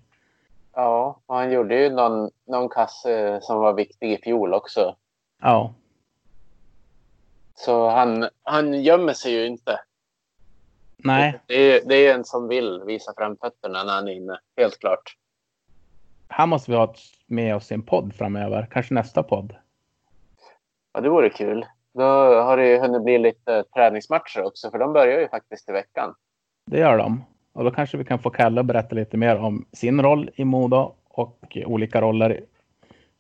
Ja, 0.75 1.19
och 1.25 1.35
han 1.35 1.51
gjorde 1.51 1.75
ju 1.83 1.89
någon, 1.89 2.29
någon 2.47 2.69
kasse 2.69 3.39
som 3.41 3.57
var 3.59 3.73
viktig 3.73 4.11
i 4.11 4.17
fjol 4.17 4.53
också. 4.53 4.95
Ja, 5.41 5.73
Så 7.59 7.89
han, 7.89 8.29
han 8.43 8.73
gömmer 8.83 9.13
sig 9.13 9.31
ju 9.33 9.45
inte. 9.45 9.79
nej, 10.97 11.39
Det 11.47 11.53
är, 11.55 11.81
det 11.85 11.95
är 12.07 12.13
en 12.13 12.23
som 12.25 12.47
vill 12.47 12.81
visa 12.85 13.13
framfötterna 13.17 13.83
när 13.83 13.93
han 13.93 14.07
är 14.07 14.11
inne, 14.11 14.39
helt 14.57 14.79
klart. 14.79 15.15
han 16.27 16.49
måste 16.49 16.71
vi 16.71 16.77
ha 16.77 16.93
med 17.27 17.55
oss 17.55 17.71
i 17.71 17.73
en 17.73 17.81
podd 17.83 18.13
framöver. 18.15 18.67
Kanske 18.71 18.93
nästa 18.93 19.23
podd. 19.23 19.55
Ja, 20.93 21.01
det 21.01 21.09
vore 21.09 21.29
kul. 21.29 21.65
Då 21.93 22.03
har 22.41 22.57
det 22.57 22.67
ju 22.67 22.77
hunnit 22.79 23.03
bli 23.03 23.17
lite 23.17 23.63
träningsmatcher 23.63 24.43
också, 24.43 24.71
för 24.71 24.77
de 24.79 24.93
börjar 24.93 25.19
ju 25.19 25.27
faktiskt 25.29 25.69
i 25.69 25.71
veckan. 25.71 26.15
Det 26.65 26.79
gör 26.79 26.97
de. 26.97 27.23
Och 27.53 27.63
då 27.63 27.71
kanske 27.71 27.97
vi 27.97 28.05
kan 28.05 28.19
få 28.19 28.29
Kalle 28.29 28.59
att 28.59 28.65
berätta 28.65 28.95
lite 28.95 29.17
mer 29.17 29.37
om 29.37 29.65
sin 29.73 30.01
roll 30.01 30.29
i 30.35 30.43
Modo 30.45 30.93
och 31.09 31.57
olika 31.65 32.01
roller. 32.01 32.41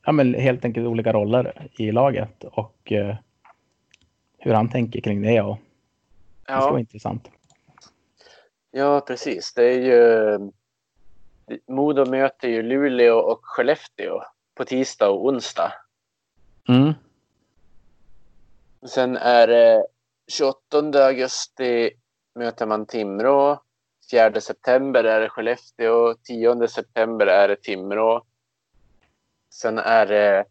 Ja, 0.05 0.11
men 0.11 0.33
helt 0.33 0.65
enkelt 0.65 0.87
olika 0.87 1.13
roller 1.13 1.67
i 1.77 1.91
laget 1.91 2.43
och 2.43 2.91
eh, 2.91 3.15
hur 4.47 4.53
han 4.53 4.69
tänker 4.69 5.01
kring 5.01 5.21
det. 5.21 5.41
Och 5.41 5.57
det 6.39 6.43
ska 6.43 6.59
vara 6.59 6.71
Ja, 6.73 6.79
intressant. 6.79 7.29
ja, 8.71 9.01
precis. 9.01 9.53
Det 9.53 9.63
är 9.63 9.79
ju... 9.79 10.39
Modo 11.67 12.05
möter 12.05 12.47
ju 12.47 12.61
Luleå 12.63 13.15
och 13.17 13.39
Skellefteå 13.43 14.21
på 14.55 14.65
tisdag 14.65 15.09
och 15.09 15.25
onsdag. 15.25 15.73
Mm. 16.69 16.93
Sen 18.87 19.17
är 19.17 19.47
det 19.47 19.87
28 20.31 20.77
augusti 21.05 21.91
möter 22.35 22.65
man 22.65 22.85
Timrå. 22.85 23.61
4 24.11 24.41
september 24.41 25.03
är 25.03 25.21
det 25.21 25.29
Skellefteå. 25.29 26.13
10 26.13 26.67
september 26.67 27.27
är 27.27 27.47
det 27.47 27.55
Timrå. 27.61 28.23
Sen 29.53 29.77
är 29.77 30.05
det 30.05 30.45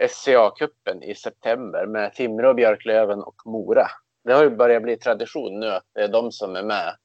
SCA-cupen 0.00 1.02
i 1.02 1.14
september 1.14 1.86
med 1.86 2.14
Timrå, 2.14 2.54
Björklöven 2.54 3.22
och 3.22 3.42
Mora. 3.44 3.86
Det 4.24 4.32
har 4.32 4.44
ju 4.44 4.50
börjat 4.50 4.82
bli 4.82 4.96
tradition 4.96 5.60
nu 5.60 5.66
att 5.66 5.84
det 5.94 6.00
är 6.00 6.08
de 6.08 6.32
som 6.32 6.56
är 6.56 6.62
med. 6.62 6.96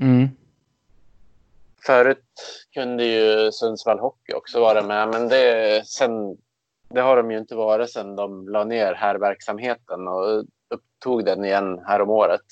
Mm. 0.00 0.28
Förut 1.86 2.24
kunde 2.74 3.04
ju 3.04 3.52
Sundsvall 3.52 3.98
Hockey 3.98 4.32
också 4.32 4.60
vara 4.60 4.82
med, 4.82 5.08
men 5.08 5.28
det, 5.28 5.86
sen 5.86 6.36
Det 6.88 7.00
har 7.00 7.16
de 7.16 7.30
ju 7.30 7.38
inte 7.38 7.54
varit 7.54 7.90
sedan 7.90 8.16
de 8.16 8.48
la 8.48 8.64
ner 8.64 8.94
här 8.94 9.18
verksamheten 9.18 10.08
och 10.08 10.44
upptog 10.68 11.24
den 11.24 11.44
igen 11.44 11.80
här 11.86 12.02
om 12.02 12.10
året. 12.10 12.46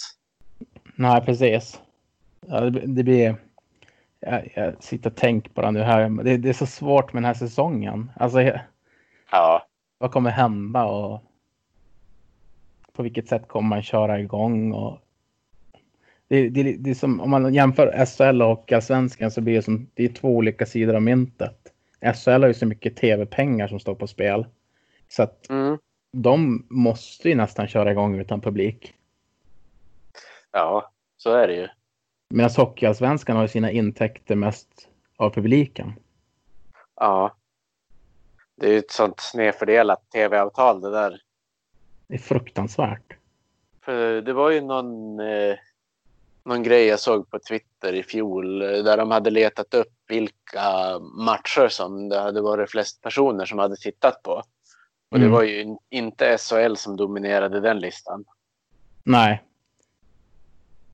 Nej, 0.95 1.21
precis. 1.21 1.81
Ja, 2.47 2.61
det, 2.61 2.81
det 2.87 3.03
blir... 3.03 3.37
Jag, 4.21 4.53
jag 4.55 4.83
sitter 4.83 5.11
och 5.11 5.17
tänker 5.17 5.51
på 5.51 5.63
det 5.63 5.71
nu 5.71 5.81
här. 5.81 6.25
Det, 6.25 6.37
det, 6.37 6.49
är 6.49 6.53
så 6.53 6.67
svårt 6.67 7.13
med 7.13 7.23
den 7.23 7.27
här 7.27 7.35
säsongen. 7.35 8.11
Alltså, 8.17 8.41
Ja, 9.31 9.68
vad 9.99 10.13
kommer 10.13 10.31
hända 10.31 10.85
och 10.85 11.23
på 12.93 13.03
vilket 13.03 13.29
sätt 13.29 13.49
kommer 13.49 13.69
man 13.69 13.83
köra 13.83 14.21
igång? 14.21 14.73
Och 14.73 14.99
det, 16.29 16.49
det, 16.49 16.73
det 16.73 16.91
är 16.91 16.95
som 16.95 17.21
om 17.21 17.31
man 17.31 17.55
jämför 17.55 18.07
SHL 18.07 18.43
och 18.43 18.73
Allsvenskan 18.73 19.31
så 19.31 19.41
blir 19.41 19.55
det 19.55 19.63
som 19.63 19.91
det 19.95 20.05
är 20.05 20.09
två 20.09 20.37
olika 20.37 20.67
sidor 20.67 20.95
av 20.95 21.03
myntet. 21.03 21.73
SHL 22.15 22.31
har 22.31 22.47
ju 22.47 22.55
så 22.55 22.67
mycket 22.67 22.97
tv-pengar 22.97 23.69
som 23.69 23.81
står 23.81 23.95
på 23.95 24.07
spel 24.07 24.47
så 25.09 25.23
att 25.23 25.51
mm. 25.51 25.79
de 26.13 26.67
måste 26.71 27.29
ju 27.29 27.35
nästan 27.35 27.69
köra 27.69 27.93
igång 27.93 28.19
utan 28.21 28.41
publik. 28.41 28.95
ja 30.53 30.93
så 31.17 31.35
är 31.35 31.49
det 31.49 31.55
ju. 31.55 31.69
Medan 32.35 32.51
Hockeyallsvenskan 32.57 33.37
har 33.37 33.43
ju 33.43 33.49
sina 33.49 33.71
intäkter 33.71 34.37
mest 34.37 34.89
av 35.17 35.31
publiken. 35.31 35.93
Ja. 36.97 37.38
Det 38.61 38.67
är 38.67 38.71
ju 38.73 38.79
ett 38.79 38.91
sånt 38.91 39.21
snedfördelat 39.21 40.11
tv-avtal 40.11 40.81
det 40.81 40.91
där. 40.91 41.21
Det 42.07 42.15
är 42.15 42.19
fruktansvärt. 42.19 43.17
För 43.85 44.21
det 44.21 44.33
var 44.33 44.51
ju 44.51 44.61
någon, 44.61 45.21
eh, 45.21 45.57
någon 46.45 46.63
grej 46.63 46.87
jag 46.87 47.01
såg 47.01 47.31
på 47.31 47.39
Twitter 47.49 47.93
i 47.93 48.03
fjol 48.03 48.63
eh, 48.63 48.69
där 48.69 48.97
de 48.97 49.11
hade 49.11 49.31
letat 49.31 49.75
upp 49.75 49.93
vilka 50.09 50.99
matcher 50.99 51.69
som 51.69 52.09
det 52.09 52.19
hade 52.21 52.41
varit 52.41 52.71
flest 52.71 53.03
personer 53.03 53.45
som 53.45 53.59
hade 53.59 53.77
tittat 53.77 54.23
på. 54.23 54.43
Och 55.11 55.17
Mm. 55.17 55.29
det 55.29 55.35
var 55.35 55.43
ju 55.43 55.61
in- 55.63 55.79
inte 55.91 56.39
SHL 56.39 56.75
som 56.77 56.97
dominerade 56.97 57.61
den 57.61 57.79
listan. 57.79 58.25
Nej. 59.05 59.43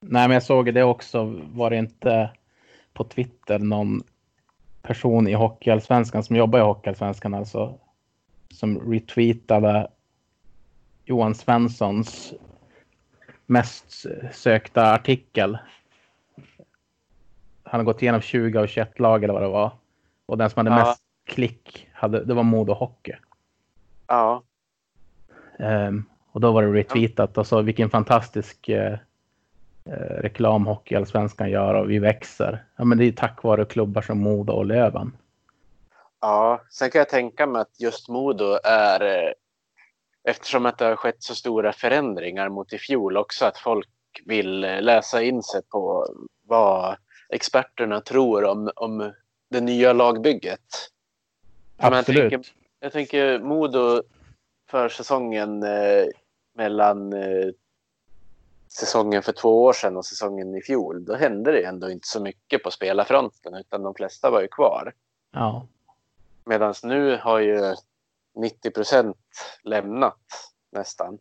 Nej, 0.01 0.29
men 0.29 0.31
jag 0.35 0.43
såg 0.43 0.75
det 0.75 0.83
också. 0.83 1.41
Var 1.53 1.71
det 1.71 1.77
inte 1.77 2.31
på 2.93 3.05
Twitter 3.05 3.59
någon 3.59 4.03
person 4.85 5.28
i 5.28 5.35
Hockeyallsvenskan 5.35 6.24
som 6.24 6.37
jobbar 6.37 6.59
i 6.59 6.62
Hockeyallsvenskan 6.62 7.35
alltså 7.35 7.78
som 8.51 8.93
retweetade 8.93 9.91
Johan 11.05 11.35
Svenssons 11.35 12.35
mest 13.47 14.07
sökta 14.32 14.93
artikel. 14.93 15.59
Han 17.62 17.80
har 17.80 17.85
gått 17.85 18.03
igenom 18.03 18.20
20 18.20 18.59
av 18.59 18.66
21 18.66 18.99
lag 18.99 19.24
eller 19.24 19.35
vad 19.35 19.43
det 19.43 19.49
var. 19.49 19.70
Och 20.26 20.39
den 20.39 20.51
som 20.51 20.66
hade 20.66 20.80
Ja. 20.80 20.87
mest 20.87 21.03
klick 21.24 21.89
hade, 21.93 22.24
det 22.24 22.35
var 22.35 22.43
Modo 22.43 22.72
Hockey. 22.72 23.12
Ja, 24.07 24.43
Ehm, 25.59 26.05
och 26.32 26.41
då 26.41 26.53
var 26.53 26.62
det 26.62 26.72
retweetat 26.72 27.39
och 27.39 27.47
så 27.47 27.62
vilken 27.62 27.91
fantastisk 27.91 28.68
eh, 28.68 28.99
eh, 29.91 30.22
reklam 30.22 30.66
Hockeyallsvenskan 30.66 31.51
gör 31.51 31.74
och 31.74 31.91
vi 31.91 31.99
växer. 31.99 32.64
Ja, 32.76 32.85
men 32.85 32.99
det 32.99 33.05
är 33.05 33.12
tack 33.12 33.43
vare 33.43 33.64
klubbar 33.64 34.03
som 34.03 34.18
Modo 34.18 34.53
och 34.53 34.66
Löven. 34.66 35.16
ja. 36.20 36.61
Sen 36.70 36.91
kan 36.91 36.99
jag 36.99 37.09
tänka 37.09 37.47
mig 37.47 37.61
att 37.62 37.80
just 37.80 38.09
Modo 38.09 38.59
är 38.64 39.01
eh, 39.01 39.32
eftersom 40.24 40.66
att 40.66 40.78
det 40.78 40.85
har 40.85 40.97
skett 40.97 41.22
så 41.22 41.35
stora 41.35 41.72
förändringar 41.72 42.49
mot 42.49 42.72
i 42.72 42.78
fjol 42.78 43.16
också 43.16 43.45
att 43.45 43.59
folk 43.59 43.89
vill 44.24 44.64
eh, 44.64 44.82
läsa 44.82 45.22
in 45.22 45.43
sig 45.43 45.62
på 45.62 46.07
vad 46.47 46.97
experterna 47.28 48.01
tror 48.01 48.45
om, 48.45 48.70
om 48.76 49.12
det 49.51 49.61
nya 49.61 49.93
lagbygget. 49.93 50.61
Absolut. 51.76 52.18
Jag 52.18 52.30
tänker, 52.30 52.53
jag 52.80 52.93
tänker 52.93 53.39
Modo 53.39 54.03
för 54.70 54.89
säsongen 54.89 55.62
eh, 55.62 56.05
mellan 56.55 57.12
eh, 57.12 57.49
säsongen 58.77 59.22
för 59.22 59.33
två 59.33 59.64
år 59.64 59.72
sedan 59.72 59.97
och 59.97 60.07
säsongen 60.07 60.55
i 60.55 60.62
fjol. 60.62 61.05
Då 61.05 61.14
hände 61.14 61.53
det 61.53 61.64
ändå 61.64 61.91
inte 61.91 62.09
så 62.09 62.20
mycket 62.20 62.62
på 62.62 62.70
spelarfronten 62.70 63.55
utan 63.55 63.83
de 63.83 63.95
flesta 63.95 64.31
var 64.31 64.41
ju 64.41 64.49
kvar. 64.49 64.93
Ja. 65.33 65.66
Medan 66.45 66.75
nu 66.83 67.18
har 67.22 67.39
ju 67.39 67.75
90 68.35 68.70
procent 68.70 69.16
lämnat 69.62 70.18
nästan. 70.72 71.18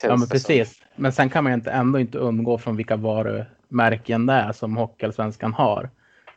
Känns 0.00 0.10
ja, 0.10 0.16
men 0.16 0.28
precis. 0.28 0.82
Men 0.96 1.12
sen 1.12 1.30
kan 1.30 1.44
man 1.44 1.52
ju 1.52 1.54
inte, 1.54 1.70
ändå 1.70 1.98
inte 1.98 2.18
undgå 2.18 2.58
från 2.58 2.76
vilka 2.76 2.96
varumärken 2.96 4.26
det 4.26 4.32
är 4.32 4.52
som 4.52 4.76
Hockeyallsvenskan 4.76 5.52
har. 5.52 5.90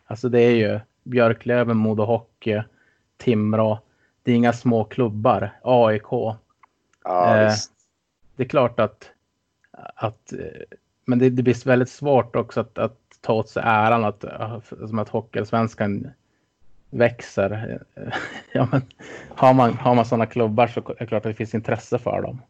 Alltså 0.05 0.29
det 0.29 0.41
är 0.41 0.51
ju 0.55 0.79
Björklöven, 1.03 1.77
Modo 1.77 2.03
Hockey, 2.03 2.63
Timrå. 3.17 3.79
Det 4.23 4.31
är 4.31 4.35
inga 4.35 4.53
små 4.53 4.83
klubbar. 4.83 5.59
AIK. 5.63 6.11
Ja, 7.03 7.37
Eh, 7.37 7.53
det 8.35 8.43
är 8.43 8.47
klart 8.47 8.79
att, 8.79 9.09
att 9.95 10.33
men 11.05 11.19
det, 11.19 11.29
det 11.29 11.43
blir 11.43 11.67
väldigt 11.67 11.89
svårt 11.89 12.35
också 12.35 12.59
att, 12.59 12.77
att 12.77 12.97
ta 13.21 13.33
åt 13.33 13.49
sig 13.49 13.63
äran 13.65 14.05
att, 14.05 14.23
eh, 14.23 14.59
som 14.61 14.99
att 14.99 15.09
Hockeyallsvenskan 15.09 16.11
växer. 16.89 17.81
Ja, 18.51 18.67
men 18.71 18.81
har 19.29 19.53
man, 19.53 19.73
har 19.73 19.95
man 19.95 20.05
sådana 20.05 20.25
klubbar 20.25 20.67
så 20.67 20.79
är 20.79 20.95
det 20.99 21.05
klart 21.05 21.25
att 21.25 21.31
det 21.31 21.33
finns 21.33 21.55
intresse 21.55 21.99
för 21.99 22.21
dem. 22.21 22.41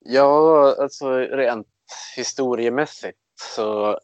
Ja, 0.00 0.74
alltså 0.78 1.16
rent 1.16 1.68
historiemässigt 2.16 3.18
så 3.54 3.98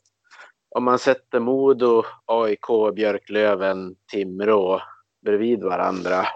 om 0.68 0.84
man 0.84 0.98
sätter 0.98 1.40
Modo, 1.40 2.02
AIK, 2.24 2.94
Björklöven, 2.94 3.96
Timrå 4.10 4.80
bredvid 5.20 5.62
varandra 5.62 6.26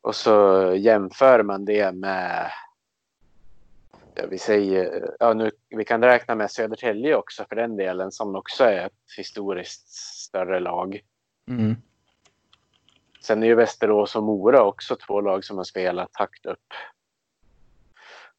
och 0.00 0.14
så 0.14 0.64
jämför 0.76 1.42
man 1.42 1.64
det 1.64 1.92
med 1.94 2.50
vi 4.28 4.38
säger, 4.38 5.10
ja, 5.18 5.34
nu, 5.34 5.50
vi 5.68 5.84
kan 5.84 6.02
räkna 6.02 6.34
med 6.34 6.50
Södertälje 6.50 7.16
också 7.16 7.44
för 7.48 7.56
den 7.56 7.76
delen 7.76 8.12
som 8.12 8.36
också 8.36 8.64
är 8.64 8.86
ett 8.86 8.92
historiskt 9.16 9.88
större 10.24 10.60
lag. 10.60 11.00
Mm. 11.48 11.76
Sen 13.22 13.42
är 13.42 13.46
ju 13.46 13.54
Västerås 13.54 14.16
och 14.16 14.22
Mora 14.22 14.62
också 14.62 14.96
två 14.96 15.20
lag 15.20 15.44
som 15.44 15.56
har 15.56 15.64
spelat 15.64 16.10
högt 16.12 16.46
upp. 16.46 16.72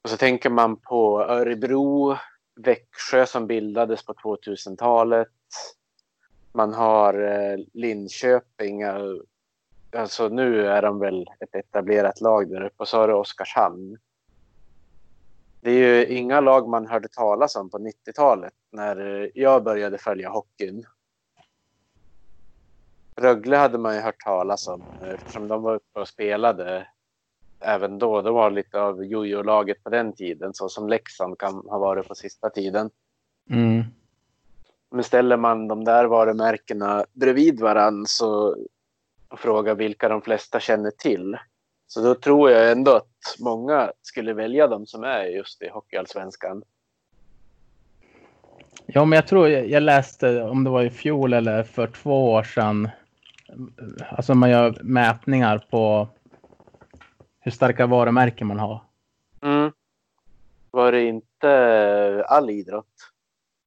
Och 0.01 0.09
så 0.09 0.17
tänker 0.17 0.49
man 0.49 0.76
på 0.78 1.24
Örebro, 1.24 2.17
Växjö 2.55 3.26
som 3.26 3.47
bildades 3.47 4.05
på 4.05 4.13
2000-talet. 4.13 5.28
Man 6.51 6.74
har 6.74 7.13
eh, 7.21 7.57
Linköping. 7.74 8.82
eh, 8.82 9.01
Alltså 9.95 10.28
nu 10.28 10.67
är 10.67 10.82
de 10.82 10.99
väl 10.99 11.26
ett 11.39 11.55
etablerat 11.55 12.21
lag 12.21 12.49
där 12.49 12.61
uppe. 12.63 12.76
Och 12.78 12.88
så 12.88 12.97
har 12.97 13.07
du 13.07 13.13
Oskarshamn. 13.13 13.97
Det 15.64 15.72
är 15.72 15.76
ju 15.78 16.05
inga 16.05 16.39
lag 16.39 16.70
man 16.70 16.88
hörde 16.88 17.07
talas 17.07 17.55
om 17.55 17.70
på 17.70 17.78
90-talet 17.78 18.53
när 18.72 19.32
jag 19.34 19.64
började 19.64 19.97
följa 19.97 20.30
hockeyn. 20.30 20.86
Rögle 23.16 23.55
hade 23.57 23.78
man 23.78 23.95
ju 23.95 24.01
hört 24.01 24.20
talas 24.20 24.68
om 24.68 24.84
eftersom 25.01 25.47
de 25.47 25.61
var 25.61 25.76
uppe 25.76 25.99
och 25.99 26.07
spelade 26.07 26.88
även 27.59 27.99
då. 27.99 28.22
De 28.22 28.34
var 28.34 28.51
lite 28.51 28.82
av 28.82 29.05
jojo-laget 29.05 29.84
på 29.84 29.89
den 29.89 30.14
tiden 30.14 30.53
så 30.53 30.70
som 30.70 30.89
Leksand 30.89 31.38
kan 31.38 31.53
ha 31.53 31.80
varit 31.80 32.07
på 32.07 32.16
sista 32.16 32.49
tiden. 32.49 32.89
Mm. 33.49 33.84
Men 34.91 35.03
ställer 35.03 35.38
man 35.38 35.68
de 35.68 35.84
där 35.84 36.05
varumärkena 36.05 37.05
bredvid 37.14 37.59
varann 37.59 38.05
så 38.07 38.57
och 39.28 39.39
frågar 39.39 39.76
vilka 39.76 40.09
de 40.09 40.22
flesta 40.22 40.59
känner 40.59 40.91
till. 40.91 41.38
Så 41.93 42.01
då 42.01 42.15
tror 42.15 42.51
jag 42.51 42.71
ändå 42.71 42.91
att 42.91 43.35
många 43.39 43.91
skulle 44.01 44.33
välja 44.33 44.67
de 44.67 44.85
som 44.85 45.03
är 45.03 45.23
just 45.23 45.61
i 45.61 45.69
Hockeyallsvenskan. 45.69 46.63
Ja, 48.85 49.05
men 49.05 49.15
jag 49.15 49.27
tror 49.27 49.49
jag, 49.49 49.83
läste 49.83 50.43
om 50.43 50.63
det 50.63 50.69
var 50.69 50.83
i 50.83 50.89
fjol 50.89 51.33
eller 51.33 51.63
för 51.63 51.87
två 51.87 52.31
år 52.31 52.43
sedan. 52.43 52.89
Alltså 54.09 54.35
man 54.35 54.49
gör 54.49 54.77
mätningar 54.81 55.65
på 55.69 56.07
hur 57.39 57.51
starka 57.51 57.87
varumärken 57.87 58.47
man 58.47 58.59
har. 58.59 58.81
Mm. 59.41 59.71
Var 60.71 60.91
det 60.91 61.03
inte 61.03 62.25
all 62.27 62.49
idrott? 62.49 63.11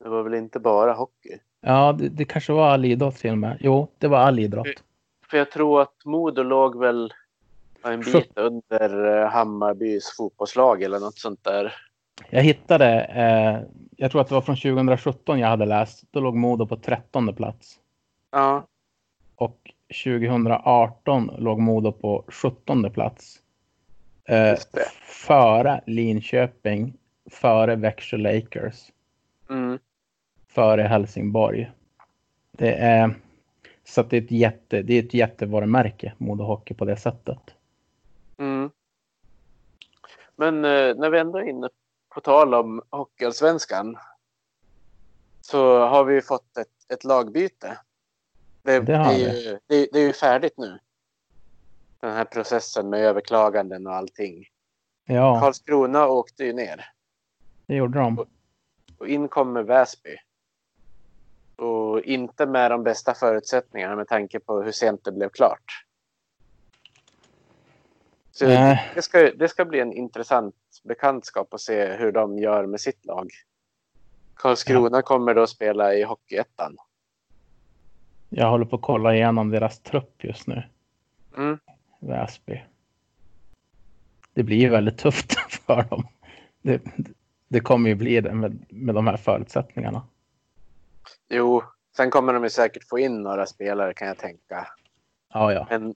Det 0.05 0.09
var 0.09 0.23
väl 0.23 0.35
inte 0.35 0.61
bara 0.61 0.93
hockey? 0.93 1.39
Ja, 1.61 1.93
det, 1.93 2.09
det 2.09 2.25
kanske 2.25 2.53
var 2.53 2.69
all 2.69 2.85
idrott 2.85 3.17
till 3.17 3.31
och 3.31 3.39
med. 3.39 3.57
Jo, 3.61 3.89
det 3.99 4.09
var 4.09 4.19
all 4.19 4.39
idrott. 4.39 4.83
För 5.31 5.39
jag 5.39 5.51
tror 5.51 5.83
att 5.83 6.05
Modo 6.05 6.43
låg 6.43 6.79
väl 6.79 7.13
en 7.93 8.01
bit 8.01 8.33
under 8.39 9.23
eh, 9.23 9.31
Hammarbys 9.31 10.17
fotbollslag 10.17 10.83
eller 10.83 11.01
något 11.01 11.19
sånt 11.19 11.45
där. 11.45 11.75
Jag 12.31 12.43
hittade, 12.43 13.01
eh, 13.05 13.61
jag 13.97 14.11
tror 14.11 14.21
att 14.21 14.29
det 14.29 14.35
var 14.35 14.43
från 14.43 14.57
2017 14.57 15.39
jag 15.39 15.49
hade 15.49 15.67
läst. 15.67 16.05
Då 16.11 16.21
låg 16.21 16.35
Modo 16.37 16.67
på 16.67 16.77
13 16.77 17.35
plats. 17.35 17.79
Ja, 18.33 18.67
Och 19.37 19.73
2018 20.05 21.31
låg 21.39 21.59
Modo 21.61 21.93
på 21.93 22.25
17 22.29 22.91
plats. 22.91 23.43
Eh, 24.25 24.59
före 25.27 25.81
Linköping, 25.87 26.95
före 27.31 27.77
Växjö 27.77 28.17
Lakers, 28.17 28.93
mm. 29.51 29.79
före 30.49 30.83
Helsingborg. 30.83 31.71
Det 32.53 32.73
är, 32.73 33.15
Så 33.85 34.01
att 34.01 34.11
det 34.11 34.17
är 34.17 34.23
ett, 34.23 34.31
jätte, 34.31 34.83
det 34.83 34.95
är 34.95 35.03
ett 35.03 35.15
jättevarumärke, 35.15 36.13
Modo 36.19 36.45
Hockey 36.45 36.75
på 36.75 36.85
det 36.85 36.97
sättet. 36.97 37.56
Men 40.37 40.65
eh, 40.65 40.97
när 40.97 41.11
vi 41.11 41.19
ändå 41.19 41.39
är 41.39 41.49
inne 41.49 41.69
på 42.15 42.21
tal 42.21 42.55
om 42.55 42.83
Hockeyallsvenskan 42.91 43.99
så 45.41 45.79
har 45.79 46.05
vi 46.05 46.23
fått 46.23 46.57
ett, 46.57 46.93
ett 46.93 47.05
lagbyte. 47.05 47.79
Det, 48.63 48.81
Det 48.81 48.95
är 48.95 49.13
ju, 49.13 49.59
det, 49.67 49.89
det 49.93 49.99
är 49.99 50.07
ju 50.07 50.13
färdigt 50.13 50.55
nu. 50.57 50.79
Den 52.01 52.13
här 52.13 52.25
processen 52.25 52.91
med 52.91 53.01
överklaganden 53.01 53.87
och 53.87 53.95
allting. 53.95 54.45
Ja, 55.05 55.41
Karlskrona 55.41 56.07
åkte 56.07 56.45
ju 56.45 56.53
ner 56.53 56.85
det 57.67 57.75
gjorde 57.75 57.99
de. 57.99 58.27
och 58.99 59.09
in 59.09 59.29
kommer 59.29 59.63
Väsby. 59.63 60.17
Och 61.57 62.01
inte 62.01 62.47
med 62.47 62.71
de 62.71 62.83
bästa 62.83 63.15
förutsättningarna 63.15 63.97
med 63.97 64.09
tanke 64.09 64.41
på 64.41 64.63
hur 64.63 64.73
sent 64.73 65.05
det 65.05 65.13
blev 65.13 65.29
klart. 65.29 65.86
Så 68.39 68.47
Nej. 68.47 68.91
det, 68.95 69.03
ska, 69.03 69.31
det 69.33 69.49
ska 69.49 69.65
bli 69.65 69.81
en 69.81 69.93
intressant 69.93 70.55
bekantskap 70.85 71.55
att 71.55 71.61
se 71.61 71.87
hur 71.87 72.13
de 72.13 72.39
gör 72.39 72.67
med 72.67 72.81
sitt 72.81 73.07
lag. 73.07 73.31
Karlskrona 74.35 75.03
kommer 75.03 75.35
då 75.35 75.47
spela 75.47 75.95
i 75.95 76.03
Hockeyettan. 76.03 76.77
Jag 78.29 78.51
håller 78.51 78.65
på 78.65 78.77
att 78.77 78.83
kolla 78.83 79.15
igenom 79.15 79.51
deras 79.51 79.81
trupp 79.81 80.25
just 80.25 80.47
nu. 80.47 80.63
Mm. 81.37 81.59
Väsby. 81.99 82.65
Det 84.35 84.43
blir 84.43 84.57
ju 84.57 84.69
väldigt 84.69 84.99
tufft 84.99 85.35
för 85.67 85.83
dem. 85.83 86.07
Det, 86.63 86.83
det 87.49 87.61
kommer 87.61 87.89
ju 87.89 87.95
bli 87.95 88.21
det 88.21 88.35
med, 88.35 88.65
med 88.69 88.95
de 88.95 89.07
här 89.07 89.17
förutsättningarna. 89.17 90.03
Jo, 91.29 91.63
sen 91.97 92.11
kommer 92.11 92.33
de 92.33 92.43
ju 92.43 92.51
säkert 92.51 92.89
få 92.89 92.99
in 92.99 93.23
några 93.23 93.47
spelare 93.47 93.95
kan 93.95 94.09
jag 94.09 94.19
tänka. 94.19 94.69
Ja, 95.33 95.53
ja. 95.53 95.67
Men 95.71 95.95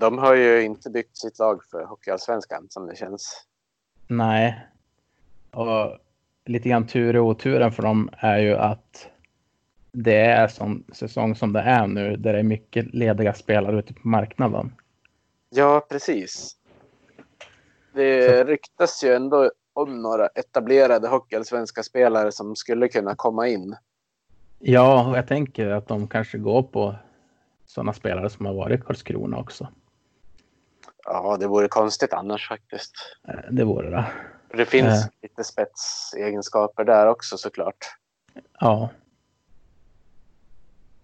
de 0.00 0.18
har 0.18 0.34
ju 0.34 0.62
inte 0.62 0.90
byggt 0.90 1.16
sitt 1.16 1.38
lag 1.38 1.64
för 1.70 1.84
Hockeyallsvenskan 1.84 2.66
som 2.70 2.86
det 2.86 2.96
känns. 2.96 3.46
Nej. 4.06 4.66
Och 5.50 5.98
lite 6.44 6.68
grann 6.68 6.86
tur 6.86 7.16
och 7.16 7.26
oturen 7.26 7.72
för 7.72 7.82
dem 7.82 8.10
är 8.12 8.38
ju 8.38 8.56
att 8.56 9.08
det 9.92 10.20
är 10.20 10.48
som 10.48 10.84
säsong 10.92 11.36
som 11.36 11.52
det 11.52 11.60
är 11.60 11.86
nu 11.86 12.16
där 12.16 12.32
det 12.32 12.38
är 12.38 12.42
mycket 12.42 12.94
lediga 12.94 13.34
spelare 13.34 13.78
ute 13.78 13.94
på 13.94 14.08
marknaden. 14.08 14.72
Ja, 15.50 15.86
precis. 15.90 16.56
Det 17.92 18.44
ryktas 18.44 19.04
ju 19.04 19.14
ändå 19.14 19.50
om 19.72 20.02
några 20.02 20.26
etablerade 20.26 21.08
Hockeyallsvenska 21.08 21.82
spelare 21.82 22.32
som 22.32 22.56
skulle 22.56 22.88
kunna 22.88 23.14
komma 23.14 23.48
in. 23.48 23.76
Ja, 24.58 25.10
och 25.10 25.18
jag 25.18 25.26
tänker 25.26 25.70
att 25.70 25.88
de 25.88 26.08
kanske 26.08 26.38
går 26.38 26.62
på 26.62 26.94
sådana 27.66 27.92
spelare 27.92 28.30
som 28.30 28.46
har 28.46 28.54
varit 28.54 28.80
i 28.80 28.82
Karlskrona 28.82 29.38
också. 29.38 29.68
Ja, 31.04 31.36
det 31.40 31.46
vore 31.46 31.68
konstigt 31.68 32.12
annars 32.12 32.48
faktiskt. 32.48 32.92
Eh, 33.28 33.34
Det 33.50 33.64
vore 33.64 33.90
det. 33.90 34.04
Det 34.56 34.66
finns 34.66 35.04
Eh. 35.04 35.10
lite 35.22 35.44
spetsegenskaper 35.44 36.84
där 36.84 37.06
också 37.06 37.36
såklart. 37.38 37.96
Ja, 38.60 38.88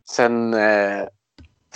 Sen 0.05 0.55
eh, 0.55 1.05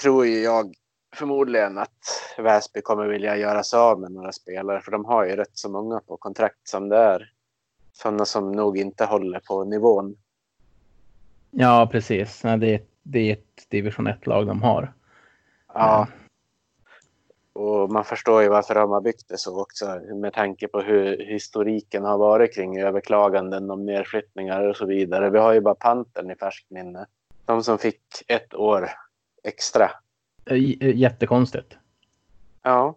tror 0.01 0.27
ju 0.27 0.41
jag 0.43 0.75
förmodligen 1.15 1.79
att 1.79 1.99
Väsby 2.39 2.81
kommer 2.81 3.07
vilja 3.07 3.37
göra 3.37 3.63
sig 3.63 3.79
av 3.79 4.01
med 4.01 4.13
några 4.13 4.33
spelare 4.33 4.81
för 4.81 4.91
de 4.91 5.05
har 5.05 5.25
ju 5.25 5.37
rätt 5.37 5.51
så 5.59 5.69
många 5.69 6.01
på 6.01 6.17
kontrakt 6.17 6.69
som 6.69 6.89
det 6.89 6.97
är. 6.99 7.33
Sådana 7.93 8.25
som 8.25 8.53
nog 8.53 8.79
inte 8.79 9.05
håller 9.05 9.41
på 9.41 9.65
nivån. 9.65 10.17
ja 11.51 11.89
precis. 11.93 12.45
Nej, 12.45 12.59
Det 12.59 12.75
är, 12.75 12.81
det 13.03 13.19
är 13.19 13.33
ett 13.33 13.67
division 13.69 14.09
1-lag 14.09 14.47
de 14.47 14.63
har. 14.63 14.93
Ja. 15.75 16.07
Och 17.61 17.91
man 17.91 18.05
förstår 18.05 18.43
ju 18.43 18.49
varför 18.49 18.75
de 18.75 18.91
har 18.91 19.01
byggt 19.01 19.29
det 19.29 19.39
så 19.39 19.63
också 19.63 20.01
med 20.15 20.33
tanke 20.33 20.69
på 20.69 20.81
hur 20.81 21.19
historiken 21.27 22.05
har 22.05 22.19
varit 22.19 22.55
kring 22.55 22.81
överklaganden 22.81 23.71
om 23.71 23.87
nedflyttningar 23.87 24.69
och 24.69 24.77
så 24.77 24.87
vidare. 24.87 25.31
Vi 25.31 25.39
har 25.39 25.53
ju 25.53 25.61
bara 25.61 25.75
Pantern 25.75 26.31
i 26.31 26.37
färskt 26.37 26.71
minne. 26.71 27.07
De 27.45 27.63
som 27.63 27.79
fick 27.79 28.01
ett 28.29 28.55
år 28.55 28.89
extra. 29.45 29.91
Eh, 30.45 30.57
eh, 30.57 30.97
Jättekonstigt. 30.97 31.77
Ja, 32.63 32.97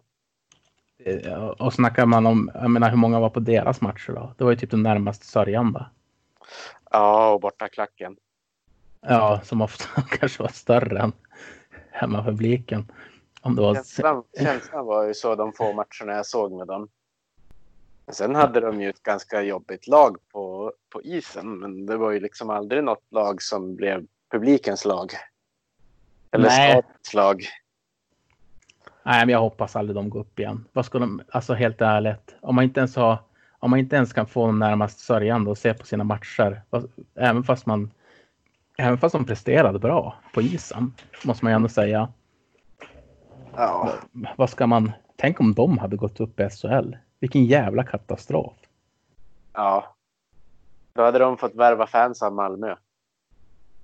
Eh, 0.98 1.44
Och 1.44 1.72
snackar 1.72 2.06
man 2.06 2.26
om, 2.26 2.50
jag 2.54 2.70
menar 2.70 2.90
hur 2.90 2.96
många 2.96 3.20
var 3.20 3.30
på 3.30 3.40
deras 3.40 3.80
matcher 3.80 4.12
då? 4.12 4.34
Det 4.38 4.44
var 4.44 4.50
ju 4.50 4.56
typ 4.56 4.70
den 4.70 4.82
närmaste 4.82 5.26
sörjan 5.26 5.72
va? 5.72 5.86
ja 6.90 7.32
och 7.32 7.40
borta 7.40 7.68
klacken. 7.68 8.16
Ja, 9.00 9.40
som 9.44 9.62
ofta 9.62 10.02
kanske 10.18 10.42
var 10.42 10.48
större 10.50 11.00
än 11.00 11.12
hemmapubliken. 11.90 12.90
Om 13.44 13.56
det 13.56 13.62
var... 13.62 13.74
Känslan, 13.74 14.22
känslan 14.38 14.86
var 14.86 15.04
ju 15.04 15.14
så 15.14 15.34
de 15.34 15.52
få 15.52 15.72
matcherna 15.72 16.16
jag 16.16 16.26
såg 16.26 16.52
med 16.52 16.66
dem. 16.66 16.88
Sen 18.08 18.34
hade 18.34 18.60
de 18.60 18.80
ju 18.80 18.90
ett 18.90 19.02
ganska 19.02 19.42
jobbigt 19.42 19.86
lag 19.86 20.16
på, 20.32 20.72
på 20.90 21.02
isen, 21.02 21.58
men 21.58 21.86
det 21.86 21.96
var 21.96 22.10
ju 22.10 22.20
liksom 22.20 22.50
aldrig 22.50 22.84
något 22.84 23.02
lag 23.10 23.42
som 23.42 23.76
blev 23.76 24.06
publikens 24.30 24.84
lag. 24.84 25.12
Eller 26.30 26.48
Nej. 26.48 26.70
stadens 26.70 27.14
lag. 27.14 27.42
Nej, 29.02 29.26
men 29.26 29.28
jag 29.28 29.40
hoppas 29.40 29.76
aldrig 29.76 29.96
de 29.96 30.10
går 30.10 30.20
upp 30.20 30.38
igen. 30.38 30.64
Vad 30.72 30.86
ska 30.86 30.98
de, 30.98 31.22
alltså 31.28 31.54
helt 31.54 31.80
ärligt, 31.80 32.34
om 32.40 32.54
man 32.54 32.64
inte 32.64 32.80
ens 32.80 32.96
har, 32.96 33.18
om 33.58 33.70
man 33.70 33.78
inte 33.78 33.96
ens 33.96 34.12
kan 34.12 34.26
få 34.26 34.46
de 34.46 34.58
närmaste 34.58 35.00
sörjan 35.00 35.46
och 35.46 35.58
se 35.58 35.74
på 35.74 35.86
sina 35.86 36.04
matcher, 36.04 36.62
även 37.14 37.44
fast 37.44 37.66
man, 37.66 37.90
även 38.78 38.98
fast 38.98 39.12
de 39.12 39.24
presterade 39.24 39.78
bra 39.78 40.14
på 40.34 40.42
isen, 40.42 40.92
måste 41.24 41.44
man 41.44 41.52
ju 41.52 41.56
ändå 41.56 41.68
säga. 41.68 42.08
Ja, 43.56 43.94
Vad 44.36 44.50
ska 44.50 44.66
man, 44.66 44.92
tänk 45.16 45.40
om 45.40 45.54
de 45.54 45.78
hade 45.78 45.96
gått 45.96 46.20
upp 46.20 46.40
i 46.40 46.48
SHL. 46.50 46.96
Vilken 47.20 47.44
jävla 47.44 47.84
katastrof. 47.84 48.56
ja. 49.52 49.90
Då 50.94 51.02
hade 51.02 51.18
de 51.18 51.36
fått 51.36 51.54
värva 51.54 51.86
fans 51.86 52.22
av 52.22 52.32
Malmö. 52.34 52.76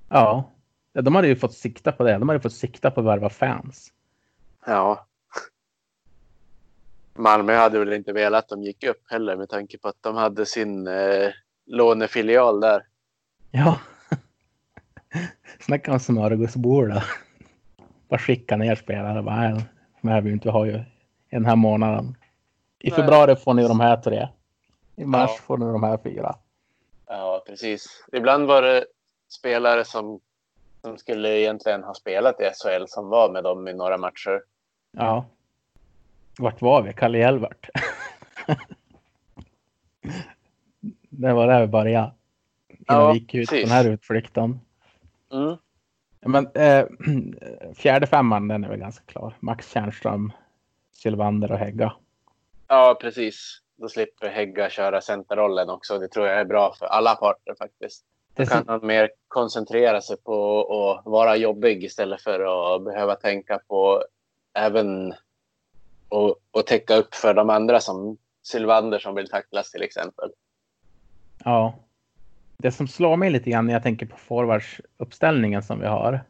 Ja, 0.09 0.51
de 0.93 1.15
hade 1.15 1.29
ju 1.29 1.37
fått 1.37 1.53
sikta 1.55 1.93
på 1.93 2.05
det. 2.05 2.19
De 2.19 2.29
hade 2.29 2.41
fått 2.41 2.53
sikta 2.53 2.91
på 2.91 3.01
att 3.01 3.07
värva 3.07 3.29
fans. 3.31 3.93
Ja. 4.67 5.07
Malmö 7.15 7.55
hade 7.57 7.79
väl 7.79 7.93
inte 7.93 8.13
velat 8.13 8.45
att 8.45 8.49
de 8.49 8.63
gick 8.63 8.85
upp 8.85 9.03
heller 9.11 9.37
med 9.37 9.49
tanke 9.49 9.79
på 9.79 9.89
att 9.89 9.97
de 10.01 10.17
hade 10.17 10.47
sin 10.47 10.87
eh, 10.87 11.31
lånefilial 11.67 12.61
där. 12.61 12.83
Ja. 13.51 13.81
Snacka 15.61 15.93
om 15.93 16.01
smörgåsbord. 16.01 16.93
Bara 18.11 18.19
skicka 18.19 18.57
ner 18.57 18.75
spelare. 18.75 19.23
Bara, 19.23 19.37
"Nej, 19.37 19.65
de 20.03 20.09
här 20.09 20.21
vill 20.21 20.25
vi 20.31 20.33
inte 20.33 20.51
ha 20.51 20.67
ju 20.67 20.81
den 21.31 21.45
här 21.47 21.57
månaden. 21.57 22.17
I 22.79 22.91
februari 22.91 23.37
får 23.37 23.55
ni 23.55 23.63
de 23.69 23.81
här 23.81 23.97
tre. 23.97 24.29
I 24.97 25.05
mars 25.05 25.31
Ja. 25.35 25.43
får 25.43 25.59
ni 25.59 25.65
de 25.67 25.83
här 25.83 25.99
fyra. 26.03 26.35
Ja, 27.07 27.43
precis. 27.47 28.05
Ibland 28.13 28.47
var 28.47 28.63
det 28.63 28.85
spelare 29.29 29.85
som, 29.85 30.21
som 30.83 30.99
skulle 30.99 31.29
egentligen 31.41 31.83
ha 31.85 31.95
spelat 31.95 32.41
i 32.41 32.45
SHL 32.45 32.85
som 32.89 33.09
var 33.09 33.31
med 33.33 33.45
dem 33.45 33.69
i 33.69 33.73
några 33.75 33.97
matcher. 33.99 34.43
Ja. 34.93 35.25
Vart 36.39 36.61
var 36.63 36.83
vi? 36.83 36.93
Kalle 36.93 37.19
Hjelvert. 37.19 37.69
det 41.09 41.33
var 41.33 41.47
där 41.47 41.61
vi 41.61 41.67
började. 41.67 42.13
Innan 42.69 42.85
Ja, 42.87 43.13
vi 43.13 43.19
gick 43.19 43.35
ut 43.35 43.49
precis. 43.49 43.65
den 43.69 43.73
här 43.77 43.89
utflykten. 43.91 44.61
Mm. 45.33 45.57
Men 46.27 46.49
eh, 46.55 46.87
fjärde 47.75 48.07
femman, 48.07 48.49
den 48.49 48.65
är 48.65 48.69
väl 48.69 48.79
ganska 48.79 49.05
klar. 49.05 49.37
Max 49.41 49.73
Tjärnström, 49.73 50.33
Sylvander 50.93 51.53
och 51.53 51.59
Hägga. 51.59 51.93
Ja, 52.69 52.99
precis. 53.01 53.61
Då 53.77 53.89
slipper 53.89 54.29
Hägga 54.29 54.71
köra 54.71 55.01
centerrollen 55.01 55.71
också. 55.71 55.99
Det 55.99 56.09
tror 56.09 56.27
jag 56.27 56.41
är 56.41 56.45
bra 56.45 56.75
för 56.79 56.87
alla 56.87 57.15
parter 57.15 57.55
faktiskt. 57.59 58.05
Då 58.35 58.47
kan 58.47 58.65
han 58.67 58.87
mer 58.87 59.11
koncentrera 59.29 60.01
sig 60.01 60.17
på 60.17 60.61
att 60.61 61.07
vara 61.07 61.37
jobbig 61.37 61.85
istället 61.85 62.23
för 62.23 62.75
att 62.75 62.85
behöva 62.85 63.15
tänka 63.15 63.61
på 63.69 64.05
även 64.55 65.15
och, 66.09 66.37
och 66.51 66.67
täcka 66.67 66.97
upp 66.97 67.15
för 67.15 67.35
de 67.35 67.51
andra 67.51 67.81
som 67.81 68.17
Sylvander 68.43 68.99
som 68.99 69.15
vill 69.15 69.31
tacklas 69.31 69.71
till 69.71 69.83
exempel. 69.83 70.31
Ja. 71.45 71.75
Det 72.61 72.71
som 72.71 72.89
slår 72.89 73.17
mig 73.17 73.31
lite 73.31 73.51
grann 73.51 73.67
när 73.67 73.73
jag 73.73 73.83
tänker 73.83 74.07
på 74.07 74.17
forwardsuppställningen 74.17 75.63
som 75.63 75.81
vi 75.81 75.87
har. 75.87 76.21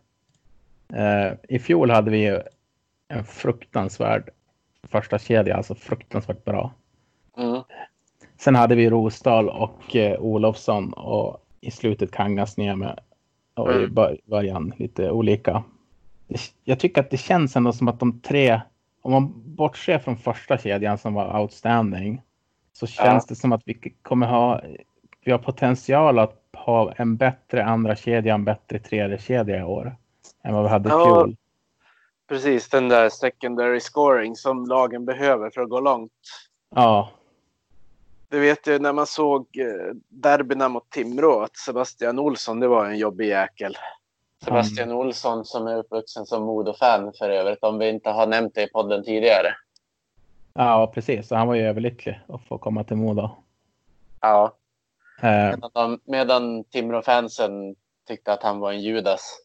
Eh, 0.92 1.32
I 1.48 1.58
fjol 1.58 1.90
hade 1.90 2.10
vi 2.10 2.18
ju 2.26 2.40
en 3.08 3.24
fruktansvärd 3.24 4.30
första 4.88 5.18
kedja, 5.18 5.56
alltså 5.56 5.74
fruktansvärt 5.74 6.44
bra. 6.44 6.72
Mm. 7.36 7.62
Sen 8.38 8.54
hade 8.54 8.74
vi 8.74 8.90
Rosdahl 8.90 9.48
och 9.48 9.96
eh, 9.96 10.20
Olofsson 10.20 10.92
och 10.92 11.46
i 11.60 11.70
slutet 11.70 12.10
Kangas 12.10 12.56
Niemi 12.56 12.88
och 13.54 13.72
i 13.72 13.74
Mm. 13.74 13.94
bör- 13.94 14.18
början 14.24 14.72
lite 14.76 15.10
olika. 15.10 15.62
Jag 16.64 16.78
tycker 16.80 17.00
att 17.00 17.10
det 17.10 17.16
känns 17.16 17.56
ändå 17.56 17.72
som 17.72 17.88
att 17.88 18.00
de 18.00 18.20
tre, 18.20 18.60
om 19.02 19.12
man 19.12 19.32
bortser 19.56 19.98
från 19.98 20.16
första 20.16 20.58
kedjan 20.58 20.98
som 20.98 21.14
var 21.14 21.40
outstanding, 21.40 22.22
så 22.72 22.86
känns 22.86 23.26
det 23.26 23.34
som 23.34 23.52
att 23.52 23.62
vi 23.64 23.74
kommer 24.02 24.26
ha, 24.26 24.60
vi 25.24 25.32
har 25.32 25.38
potential 25.38 26.18
att 26.18 26.36
ha 26.52 26.92
en 26.92 27.16
bättre 27.16 27.64
andra 27.64 27.96
kedja, 27.96 28.34
en 28.34 28.44
bättre 28.44 28.78
tredje 28.78 29.18
kedja 29.18 29.58
i 29.58 29.62
år. 29.62 29.96
än 30.42 30.54
vad 30.54 30.62
vi 30.62 30.68
hade 30.68 30.88
i 30.88 30.92
Ja. 30.92 31.04
fjol. 31.04 31.36
Precis, 32.28 32.68
den 32.68 32.88
där 32.88 33.08
secondary 33.08 33.80
scoring 33.80 34.36
som 34.36 34.66
lagen 34.66 35.04
behöver 35.04 35.50
för 35.50 35.60
att 35.60 35.68
gå 35.68 35.80
långt. 35.80 36.12
Ja, 36.74 37.08
Du 38.28 38.40
vet 38.40 38.66
ju 38.66 38.78
när 38.78 38.92
man 38.92 39.06
såg 39.06 39.40
eh, 39.58 39.94
derbyna 40.08 40.68
mot 40.68 40.90
Timrå 40.90 41.40
att 41.40 41.56
Sebastian 41.56 42.18
Olsson, 42.18 42.60
det 42.60 42.68
var 42.68 42.86
en 42.86 42.98
jobbig 42.98 43.28
jäkel. 43.28 43.76
Sebastian 44.44 44.92
Olsson 44.92 45.44
som 45.44 45.66
är 45.66 45.76
uppvuxen 45.76 46.26
som 46.26 46.42
Modo-fan 46.42 47.12
för 47.18 47.30
övrigt, 47.30 47.62
om 47.64 47.78
vi 47.78 47.88
inte 47.88 48.10
har 48.10 48.26
nämnt 48.26 48.54
det 48.54 48.62
i 48.62 48.68
podden 48.68 49.04
tidigare. 49.04 49.54
ja 50.54 50.90
precis. 50.94 51.28
Så 51.28 51.36
han 51.36 51.48
var 51.48 51.54
ju 51.54 51.62
överlycklig 51.62 52.20
att 52.28 52.42
få 52.44 52.58
komma 52.58 52.84
till 52.84 52.96
Modo. 52.96 53.28
Ja, 54.20 54.52
medan, 55.22 55.70
de, 55.74 56.00
medan 56.04 56.64
Timrå-fansen 56.64 57.74
tyckte 58.08 58.32
att 58.32 58.42
han 58.42 58.58
var 58.60 58.72
en 58.72 58.80
Judas. 58.80 59.38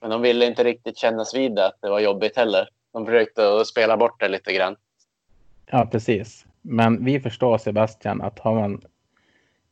Men 0.00 0.10
de 0.10 0.22
ville 0.22 0.46
inte 0.46 0.64
riktigt 0.64 0.96
kännas 0.96 1.34
vid 1.34 1.54
det, 1.54 1.66
att 1.66 1.78
det 1.80 1.90
var 1.90 2.00
jobbigt 2.00 2.36
heller. 2.36 2.68
De 2.92 3.06
försökte 3.06 3.64
spela 3.64 3.96
bort 3.96 4.20
det 4.20 4.28
lite 4.28 4.52
grann. 4.52 4.76
ja, 5.66 5.86
precis. 5.92 6.46
Men 6.62 7.04
vi 7.04 7.20
förstår 7.20 7.58
Sebastian 7.58 8.22
att 8.22 8.38
har 8.38 8.54
man 8.54 8.80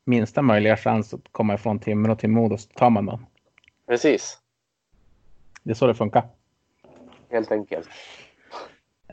minsta 0.05 0.43
möjliga 0.43 0.77
chans 0.77 1.15
att 1.15 1.21
komma 1.33 1.55
ifrån 1.55 1.79
Timrå 1.79 2.17
till 2.17 2.29
Modo 2.31 2.57
så 2.59 2.69
tar 2.69 2.91
man 2.91 3.07
den. 3.07 3.27
Precis, 3.89 4.39
Det 5.63 5.71
är 5.71 5.75
så 5.75 5.87
det 5.87 5.95
funkar. 5.95 6.29
helt 7.31 7.53
enkelt. 7.53 7.89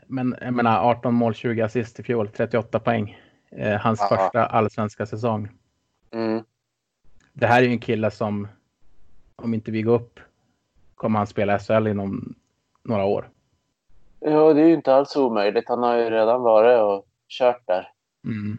Men 0.06 0.36
jag 0.40 0.54
menar 0.54 0.90
18 0.90 1.14
mål, 1.14 1.34
20 1.34 1.62
assist 1.62 2.00
i 2.00 2.02
fjol, 2.02 2.28
38 2.28 2.80
poäng. 2.80 3.18
Eh, 3.50 3.72
hans 3.80 4.00
Ja. 4.10 4.16
första 4.16 4.46
allsvenska 4.46 5.06
säsong. 5.06 5.48
Mm. 6.10 6.44
Det 7.32 7.46
här 7.46 7.62
är 7.62 7.66
ju 7.66 7.72
en 7.72 7.80
kille 7.80 8.10
som, 8.10 8.48
om 9.36 9.54
inte 9.54 9.70
vi 9.70 9.82
går 9.82 9.94
upp, 9.94 10.20
kommer 10.94 11.18
han 11.18 11.26
spela 11.26 11.58
SHL 11.58 11.86
inom 11.86 12.34
några 12.82 13.04
år. 13.04 13.30
Ja, 14.20 14.52
det 14.52 14.60
är 14.60 14.66
ju 14.66 14.74
inte 14.74 14.94
alls 14.94 15.16
omöjligt. 15.16 15.68
Han 15.68 15.82
har 15.82 15.96
ju 15.96 16.10
redan 16.10 16.42
varit 16.42 16.80
och 16.80 17.06
kört 17.28 17.66
där. 17.66 17.92
Mm. 18.24 18.58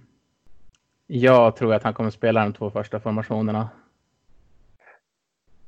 Jag 1.07 1.55
tror 1.55 1.73
att 1.73 1.83
han 1.83 1.93
kommer 1.93 2.09
spela 2.09 2.43
de 2.43 2.53
två 2.53 2.69
första 2.71 2.99
formationerna. 2.99 3.69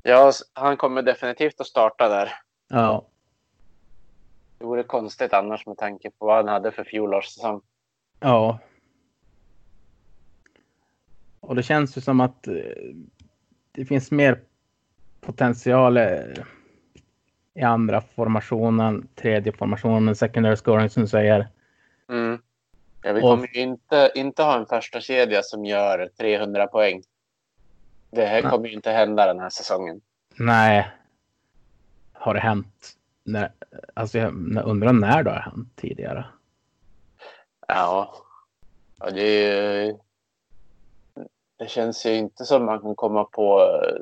Ja, 0.02 0.32
han 0.52 0.76
kommer 0.76 1.02
definitivt 1.02 1.60
att 1.60 1.66
starta 1.66 2.08
där. 2.08 2.32
Ja, 2.68 3.06
Det 4.58 4.64
vore 4.64 4.82
konstigt 4.82 5.32
annars 5.32 5.66
med 5.66 5.76
tanke 5.78 6.10
på 6.10 6.26
vad 6.26 6.36
han 6.36 6.48
hade 6.48 6.72
för 6.72 6.84
fjolårssäsong. 6.84 7.60
ja. 8.20 8.58
Och 11.42 11.54
det 11.56 11.62
känns 11.62 11.96
ju 11.96 12.00
som 12.00 12.20
att 12.20 12.46
eh, 12.48 12.54
det 13.72 13.84
finns 13.84 14.10
mer 14.10 14.40
potential 15.20 15.96
eh, 15.96 16.20
i 17.54 17.62
andra 17.62 18.00
formationen, 18.00 19.08
tredje 19.14 19.52
formationen, 19.52 20.16
secondary 20.16 20.56
scoring 20.56 20.90
som 20.90 21.02
du 21.02 21.08
säger. 21.08 21.48
Mm. 22.08 22.38
Ja, 23.02 23.12
vi 23.12 23.18
Och- 23.20 23.22
kommer 23.24 23.48
ju 23.56 23.60
inte, 23.60 24.12
inte 24.14 24.42
ha 24.42 24.58
en 24.58 24.66
första 24.66 25.00
kedja 25.00 25.42
som 25.42 25.64
gör 25.64 26.10
300 26.18 26.66
poäng. 26.66 27.02
Det 28.10 28.24
här 28.26 28.42
Nej. 28.42 28.50
kommer 28.50 28.68
ju 28.68 28.74
inte 28.74 28.90
hända 28.90 29.26
den 29.26 29.40
här 29.40 29.50
säsongen. 29.50 30.00
Nej. 30.36 30.88
Har 32.12 32.34
det 32.34 32.40
hänt? 32.40 32.96
När, 33.24 33.52
alltså 33.94 34.18
jag 34.18 34.32
undrar 34.64 34.92
när 34.92 35.22
det 35.22 35.30
har 35.30 35.40
hänt 35.40 35.68
tidigare. 35.76 36.24
Ja. 37.68 38.14
ja 38.98 39.10
det, 39.10 39.22
är 39.22 39.84
ju- 39.84 39.98
det 41.62 41.68
känns 41.68 42.06
ju 42.06 42.14
inte 42.14 42.44
som 42.44 42.64
man 42.64 42.80
kan 42.80 42.94
komma 42.94 43.24
på 43.24 43.60
eh, 43.60 44.00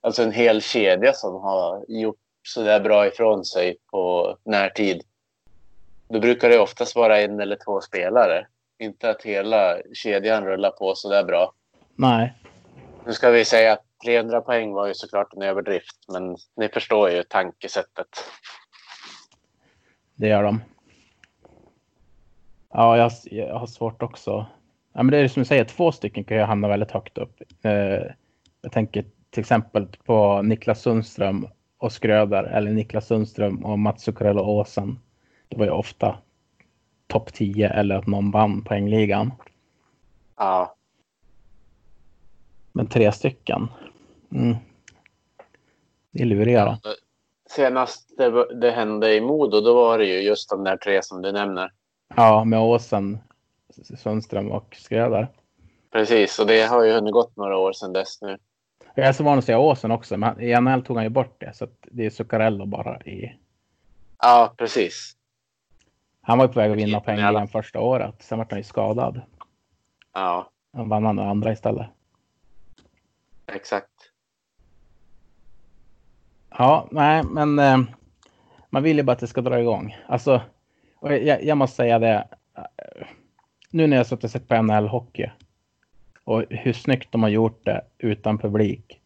alltså 0.00 0.22
en 0.22 0.32
hel 0.32 0.62
kedja 0.62 1.12
som 1.12 1.34
har 1.34 1.84
gjort 1.88 2.16
så 2.42 2.62
där 2.62 2.80
bra 2.80 3.06
ifrån 3.06 3.44
sig 3.44 3.76
på 3.90 4.36
närtid. 4.44 5.02
Då 6.08 6.20
brukar 6.20 6.48
det 6.48 6.58
oftast 6.58 6.96
vara 6.96 7.20
en 7.20 7.40
eller 7.40 7.56
två 7.64 7.80
spelare. 7.80 8.46
Inte 8.78 9.10
att 9.10 9.22
hela 9.22 9.76
kedjan 9.94 10.44
rullar 10.44 10.70
på 10.70 10.94
så 10.94 11.08
där 11.08 11.24
bra. 11.24 11.52
Nej. 11.94 12.34
Nu 13.06 13.12
ska 13.12 13.30
vi 13.30 13.44
säga 13.44 13.72
att 13.72 13.84
300 14.04 14.40
poäng 14.40 14.72
var 14.72 14.86
ju 14.86 14.94
såklart 14.94 15.32
en 15.32 15.42
överdrift, 15.42 15.96
men 16.08 16.36
ni 16.56 16.68
förstår 16.68 17.10
ju 17.10 17.22
tankesättet. 17.22 18.08
Det 20.14 20.28
gör 20.28 20.42
de. 20.42 20.62
Ja, 22.72 22.96
jag, 22.96 23.12
jag 23.24 23.58
har 23.58 23.66
svårt 23.66 24.02
också. 24.02 24.46
Ja, 24.92 25.02
men 25.02 25.10
det 25.10 25.18
är 25.18 25.28
som 25.28 25.40
du 25.40 25.44
säger, 25.44 25.64
två 25.64 25.92
stycken 25.92 26.24
kan 26.24 26.36
ju 26.36 26.42
hamna 26.42 26.68
väldigt 26.68 26.90
högt 26.90 27.18
upp. 27.18 27.42
Eh, 27.62 28.02
jag 28.62 28.72
tänker 28.72 29.04
till 29.30 29.40
exempel 29.40 29.86
på 30.04 30.42
Niklas 30.42 30.82
Sundström 30.82 31.46
och 31.78 31.92
Skröder 31.92 32.44
eller 32.44 32.70
Niklas 32.70 33.06
Sundström 33.06 33.64
och 33.64 33.78
Mats 33.78 34.02
Zuccarello 34.02 34.42
Åsen. 34.42 34.98
Det 35.48 35.56
var 35.56 35.64
ju 35.64 35.70
ofta 35.70 36.18
topp 37.06 37.32
10 37.32 37.68
eller 37.68 37.94
att 37.94 38.06
någon 38.06 38.30
vann 38.30 38.64
poängligan. 38.64 39.32
Ja, 40.36 40.76
Men 42.72 42.86
tre 42.86 43.12
stycken. 43.12 43.68
Mm. 44.32 44.56
Det 46.10 46.22
är 46.22 46.26
luriga 46.26 46.64
då. 46.64 46.78
senast 47.50 48.18
det, 48.18 48.54
det 48.60 48.70
hände 48.70 49.14
i 49.14 49.20
Modo, 49.20 49.60
då 49.60 49.74
var 49.74 49.98
det 49.98 50.04
ju 50.04 50.20
just 50.20 50.50
de 50.50 50.64
där 50.64 50.76
tre 50.76 51.02
som 51.02 51.22
du 51.22 51.32
nämner. 51.32 51.72
Ja, 52.16 52.44
med 52.44 52.60
Åsen, 52.60 53.18
Sundström 53.84 54.50
och 54.52 54.76
Skröder. 54.78 55.28
Precis, 55.92 56.38
och 56.38 56.46
det 56.46 56.62
har 56.66 56.84
ju 56.84 56.92
hunnit 56.92 57.12
gått 57.12 57.36
några 57.36 57.56
år 57.56 57.72
sedan 57.72 57.92
dess 57.92 58.22
nu. 58.22 58.38
Jag 58.94 59.06
är 59.06 59.12
så 59.12 59.24
van 59.24 59.38
att 59.38 59.44
säga 59.44 59.58
Åsen 59.58 59.90
också, 59.90 60.16
men 60.16 60.40
i 60.40 60.60
NHL 60.60 60.82
tog 60.82 60.96
han 60.96 61.04
ju 61.04 61.10
bort 61.10 61.36
det. 61.40 61.52
Så 61.56 61.66
det 61.82 62.06
är 62.06 62.10
Zuccarello 62.10 62.66
bara 62.66 63.00
i... 63.02 63.36
Ja, 64.18 64.54
precis. 64.56 65.16
Han 66.22 66.38
var 66.38 66.44
ju 66.46 66.52
på 66.52 66.60
väg 66.60 66.70
att 66.70 66.76
vinna 66.76 66.88
Jävlar. 66.88 67.00
poängligan 67.00 67.48
första 67.48 67.80
året. 67.80 68.14
Sen 68.18 68.38
var 68.38 68.46
han 68.50 68.58
ju 68.58 68.62
skadad. 68.64 69.20
Ja, 70.14 70.50
Han 70.72 70.88
vann 70.88 71.04
han 71.04 71.18
andra 71.18 71.52
istället. 71.52 71.86
exakt. 73.52 73.90
Ja, 76.50 76.88
nej, 76.90 77.22
men 77.22 77.58
eh, 77.58 77.78
man 78.70 78.82
vill 78.82 78.96
ju 78.96 79.02
bara 79.02 79.12
att 79.12 79.18
det 79.18 79.26
ska 79.26 79.40
dra 79.40 79.60
igång. 79.60 79.96
Alltså, 80.08 80.40
jag, 81.00 81.44
jag 81.44 81.58
måste 81.58 81.76
säga 81.76 81.98
det. 81.98 82.28
Nu 83.70 83.86
när 83.86 83.96
jag 83.96 84.06
suttit 84.06 84.24
och 84.24 84.30
sett 84.30 84.48
på 84.48 84.54
NHL-hockey 84.54 85.30
och 86.24 86.44
hur 86.50 86.72
snyggt 86.72 87.12
de 87.12 87.22
har 87.22 87.30
gjort 87.30 87.64
det 87.64 87.84
utan 87.98 88.38
publik. 88.38 89.00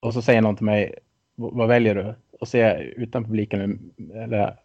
Och 0.00 0.14
så 0.14 0.22
säger 0.22 0.40
någon 0.42 0.56
till 0.56 0.64
mig, 0.66 0.86
"V- 1.36 1.48
vad 1.52 1.68
väljer 1.68 1.94
du? 1.94 2.14
Och 2.40 2.48
säger 2.48 2.74
jag 2.74 2.82
utan 2.84 3.24
publiken 3.24 3.92
eller 4.14 4.56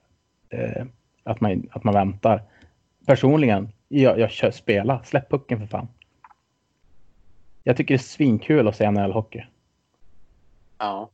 eh, 0.49 0.85
att, 1.23 1.41
man, 1.41 1.69
att 1.71 1.83
man 1.83 1.93
väntar. 1.93 2.43
Personligen, 3.05 3.69
jag, 3.87 4.19
jag 4.19 4.31
kör 4.31 4.51
spela. 4.51 5.03
Släpp 5.03 5.29
pucken 5.29 5.59
för 5.59 5.67
fan. 5.67 5.87
Jag 7.63 7.77
tycker 7.77 7.93
det 7.93 7.95
är 7.95 8.03
svinkul 8.03 8.67
att 8.67 8.75
se 8.75 8.85
NHL-hockey. 8.91 9.43
Ja, 10.77 11.09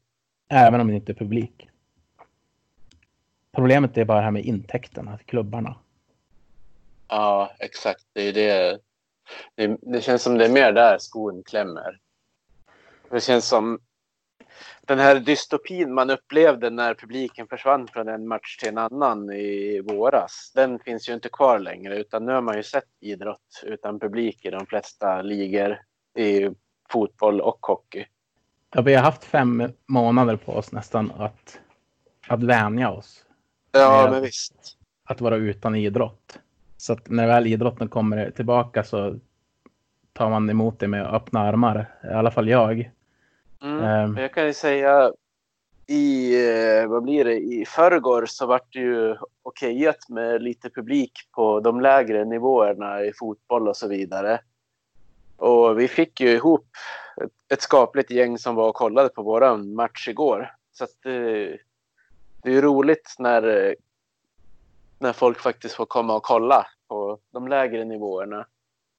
Även 0.49 0.81
om 0.81 0.87
det 0.87 0.95
inte 0.95 1.11
är 1.11 1.15
publik. 1.15 1.67
Problemet 3.51 3.97
är 3.97 4.05
bara 4.05 4.17
det 4.17 4.23
här 4.23 4.31
med 4.31 4.45
intäkterna 4.45 5.17
till 5.17 5.25
klubbarna. 5.25 5.75
Ja 7.11 7.51
exakt. 7.59 8.05
Det, 8.13 8.21
är 8.21 8.33
det, 8.33 8.79
det, 9.55 9.77
det 9.81 10.01
känns 10.01 10.23
som 10.23 10.37
det 10.37 10.45
är 10.45 10.49
mer 10.49 10.71
där 10.71 10.97
skon 10.97 11.43
klämmer. 11.43 11.99
Det 13.09 13.19
känns 13.21 13.47
som 13.47 13.79
den 14.81 14.99
här 14.99 15.19
dystopin 15.19 15.93
man 15.93 16.09
upplevde 16.09 16.69
när 16.69 16.93
publiken 16.93 17.47
försvann 17.47 17.87
från 17.87 18.07
en 18.07 18.27
match 18.27 18.57
till 18.57 18.69
en 18.69 18.77
annan 18.77 19.31
i 19.31 19.81
våras. 19.81 20.51
Den 20.55 20.79
finns 20.79 21.09
ju 21.09 21.13
inte 21.13 21.29
kvar 21.29 21.59
längre 21.59 21.97
utan 21.97 22.25
nu 22.25 22.31
har 22.31 22.41
man 22.41 22.57
ju 22.57 22.63
sett 22.63 22.87
idrott 22.99 23.63
utan 23.63 23.99
publik 23.99 24.45
i 24.45 24.49
de 24.49 24.65
flesta 24.65 25.21
ligor 25.21 25.79
i 26.17 26.49
fotboll 26.89 27.41
och 27.41 27.65
hockey. 27.65 28.05
Ja, 28.73 28.81
vi 28.81 28.93
har 28.93 29.03
haft 29.03 29.23
fem 29.23 29.63
månader 29.87 30.35
på 30.35 30.51
oss 30.51 30.71
nästan 30.71 31.11
att, 31.11 31.59
att 32.27 32.43
vänja 32.43 32.91
oss. 32.91 33.25
Ja, 33.71 34.01
Med- 34.03 34.11
men 34.11 34.21
visst. 34.21 34.77
Att 35.03 35.21
vara 35.21 35.35
utan 35.35 35.75
idrott. 35.75 36.39
Så 36.81 36.93
att 36.93 37.09
när 37.09 37.27
väl 37.27 37.47
idrotten 37.47 37.87
kommer 37.89 38.31
tillbaka 38.31 38.83
så 38.83 39.19
tar 40.13 40.29
man 40.29 40.49
emot 40.49 40.79
det 40.79 40.87
med 40.87 41.13
öppna 41.15 41.39
armar. 41.39 41.95
I 42.03 42.07
alla 42.07 42.31
fall 42.31 42.49
jag. 42.49 42.91
Mm. 43.61 44.11
Men 44.11 44.23
Jag 44.23 44.33
kan 44.33 44.45
ju 44.45 44.53
säga 44.53 45.11
i, 45.87 46.35
eh, 46.47 46.87
vad 46.87 47.03
blir 47.03 47.25
det, 47.25 47.39
i 47.39 47.65
förrgår 47.67 48.25
så 48.25 48.45
vart 48.45 48.73
det 48.73 48.79
ju 48.79 49.15
okejat 49.43 50.09
med 50.09 50.43
lite 50.43 50.69
publik 50.69 51.11
på 51.35 51.59
de 51.59 51.81
lägre 51.81 52.25
nivåerna 52.25 53.03
i 53.03 53.11
fotboll 53.13 53.67
och 53.67 53.77
så 53.77 53.87
vidare. 53.87 54.39
Och 55.37 55.79
vi 55.79 55.87
fick 55.87 56.21
ju 56.21 56.29
ihop 56.29 56.67
ett, 57.53 57.61
skapligt 57.61 58.11
gäng 58.11 58.37
som 58.37 58.55
var 58.55 58.69
och 58.69 58.75
kollade 58.75 59.09
på 59.09 59.23
våran 59.23 59.73
match 59.73 60.07
igår. 60.07 60.51
Så 60.71 60.83
att 60.83 60.97
det, 61.03 61.47
det 62.43 62.49
är 62.49 62.53
ju 62.53 62.61
roligt 62.61 63.15
när, 63.19 63.67
eh, 63.67 63.73
när 65.01 65.13
folk 65.13 65.39
faktiskt 65.39 65.75
får 65.75 65.85
komma 65.85 66.15
och 66.15 66.23
kolla 66.23 66.67
på 66.87 67.17
de 67.33 67.47
lägre 67.47 67.85
nivåerna. 67.85 68.45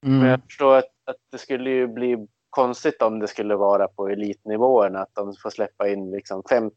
Men 0.03 0.15
Mm. 0.17 0.29
jag 0.29 0.41
förstår 0.45 0.77
att, 0.77 0.85
att 1.05 1.17
det 1.33 1.39
skulle 1.39 1.71
ju 1.71 1.87
bli 1.87 2.27
konstigt 2.51 3.03
om 3.03 3.19
det 3.19 3.29
skulle 3.29 3.57
vara 3.57 3.89
på 3.89 4.09
elitnivåerna 4.09 5.01
att 5.03 5.15
de 5.15 5.35
får 5.43 5.51
släppa 5.51 5.89
in 5.89 6.11
liksom 6.11 6.43
50. 6.49 6.75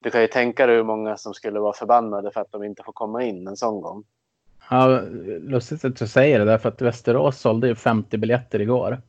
Du 0.00 0.10
kan 0.10 0.20
ju 0.20 0.26
tänka 0.26 0.66
dig 0.66 0.76
hur 0.76 0.84
många 0.84 1.16
som 1.16 1.34
skulle 1.34 1.60
vara 1.60 1.72
förbannade 1.72 2.30
för 2.30 2.40
att 2.40 2.52
de 2.52 2.62
inte 2.64 2.82
får 2.82 2.92
komma 2.92 3.22
in 3.22 3.46
en 3.46 3.56
sån 3.56 3.80
gång. 3.80 4.04
Ja, 4.70 5.00
lustigt 5.40 5.84
att 5.84 5.96
du 5.96 6.06
säger 6.06 6.38
det 6.38 6.44
därför 6.44 6.68
att 6.68 6.82
Västerås 6.82 7.40
sålde 7.40 7.68
ju 7.68 7.74
50 7.74 8.18
biljetter 8.18 8.60
igår 8.60 9.02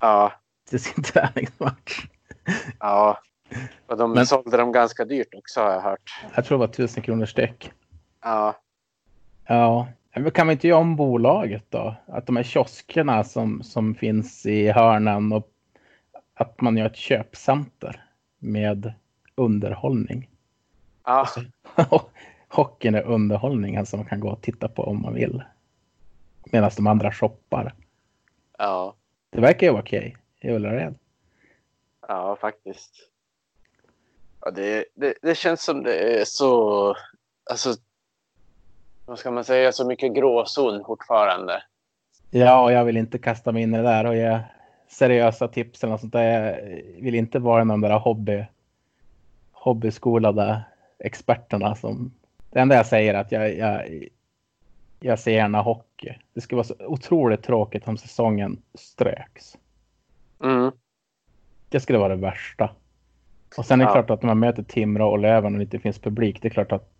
Ja, 0.00 0.32
till 0.70 0.80
sin 0.82 1.02
träningsmatch. 1.04 2.06
ja. 2.80 3.18
Och 3.86 3.96
de 3.96 4.12
Men- 4.12 4.26
sålde 4.26 4.56
dem 4.56 4.72
ganska 4.72 5.04
dyrt 5.04 5.34
också 5.36 5.60
har 5.60 5.72
jag 5.72 5.80
hört. 5.80 6.22
Jag 6.34 6.44
tror 6.44 6.58
det 6.58 6.60
var 6.66 6.68
1000 6.72 7.02
kronor 7.02 7.26
styck. 7.26 7.72
Ja, 8.20 8.60
Ja, 9.46 9.88
men 10.14 10.30
kan 10.30 10.46
vi 10.46 10.52
inte 10.52 10.68
göra 10.68 10.80
om 10.80 10.96
bolaget 10.96 11.64
då? 11.68 11.94
Att 12.06 12.26
de 12.26 12.36
här 12.36 12.42
kioskerna 12.42 13.24
som, 13.24 13.62
som 13.62 13.94
finns 13.94 14.46
i 14.46 14.70
hörnen 14.70 15.32
och 15.32 15.48
att 16.34 16.60
man 16.60 16.76
gör 16.76 16.86
ett 16.86 16.96
köpcenter 16.96 18.04
med 18.38 18.92
underhållning. 19.34 20.30
ja, 21.04 21.26
Hockeyn 22.48 22.94
är 22.94 23.02
underhållningen 23.02 23.86
som 23.86 23.98
man 24.00 24.08
kan 24.08 24.20
gå 24.20 24.28
och 24.30 24.42
titta 24.42 24.68
på 24.68 24.82
om 24.82 25.02
man 25.02 25.14
vill. 25.14 25.42
Medan 26.52 26.70
de 26.76 26.86
andra 26.86 27.12
shoppar. 27.12 27.74
ja, 28.58 28.94
Det 29.30 29.40
verkar 29.40 29.66
ju 29.66 29.72
vara 29.72 29.82
okej 29.82 30.16
i 30.40 30.50
Ullared. 30.50 30.94
ja 32.08 32.36
faktiskt. 32.40 32.94
Ja, 34.40 34.50
det, 34.50 34.84
det, 34.94 35.14
det 35.22 35.34
känns 35.34 35.62
som 35.64 35.82
det 35.82 36.20
är 36.20 36.24
så, 36.24 36.94
alltså, 37.50 37.74
vad 39.08 39.18
ska 39.18 39.30
man 39.30 39.44
säga, 39.44 39.72
så 39.72 39.86
mycket 39.86 40.14
gråzon 40.14 40.84
fortfarande. 40.84 41.62
Ja, 42.30 42.62
och 42.62 42.72
jag 42.72 42.84
vill 42.84 42.96
inte 42.96 43.18
kasta 43.18 43.52
mig 43.52 43.62
in 43.62 43.74
i 43.74 43.76
det 43.76 43.82
där 43.82 44.06
och 44.06 44.16
ge 44.16 44.40
seriösa 44.88 45.48
tips 45.48 45.82
eller 45.82 45.90
något 45.90 46.00
sånt 46.00 46.12
där. 46.12 46.58
Jag 46.96 47.04
vill 47.04 47.14
inte 47.14 47.38
vara 47.38 47.64
de 47.64 47.80
där 47.80 47.98
hobby, 47.98 48.44
hobbyskolade 49.52 50.62
experterna 50.98 51.74
som... 51.74 52.12
Det 52.50 52.60
enda 52.60 52.74
jag 52.76 52.86
säger 52.86 53.14
är 53.14 53.18
att 53.18 53.32
jag, 53.32 53.56
jag, 53.56 54.08
jag 55.00 55.18
ser 55.18 55.32
gärna 55.32 55.62
hockey. 55.62 56.14
Det 56.34 56.40
skulle 56.40 56.56
vara 56.56 56.66
så 56.66 56.74
otroligt 56.78 57.42
tråkigt 57.42 57.88
om 57.88 57.96
säsongen 57.96 58.62
ströks. 58.74 59.58
Mm. 60.42 60.72
Det 61.68 61.80
skulle 61.80 61.98
vara 61.98 62.16
det 62.16 62.22
värsta. 62.22 62.70
Och 63.56 63.66
sen 63.66 63.80
är 63.80 63.84
det 63.84 63.90
Ja. 63.90 63.92
klart 63.92 64.10
att 64.10 64.22
när 64.22 64.26
man 64.26 64.38
möter 64.38 64.62
Timrå 64.62 65.10
och 65.10 65.18
Löven 65.18 65.52
och 65.52 65.58
det 65.58 65.64
inte 65.64 65.78
finns 65.78 65.98
publik, 65.98 66.42
det 66.42 66.48
är 66.48 66.50
klart 66.50 66.72
att 66.72 66.90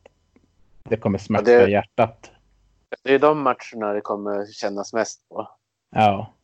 det 0.90 0.96
kommer 0.96 1.18
smärta 1.18 1.50
Ja, 1.50 1.58
det- 1.58 1.68
i 1.68 1.72
hjärtat. 1.72 2.30
Det 3.02 3.14
är 3.14 3.18
de 3.18 3.42
matcherna 3.42 3.92
det 3.92 4.00
kommer 4.00 4.46
kännas 4.52 4.92
mest 4.92 5.28
på. 5.28 5.48
Ja, 5.90 6.34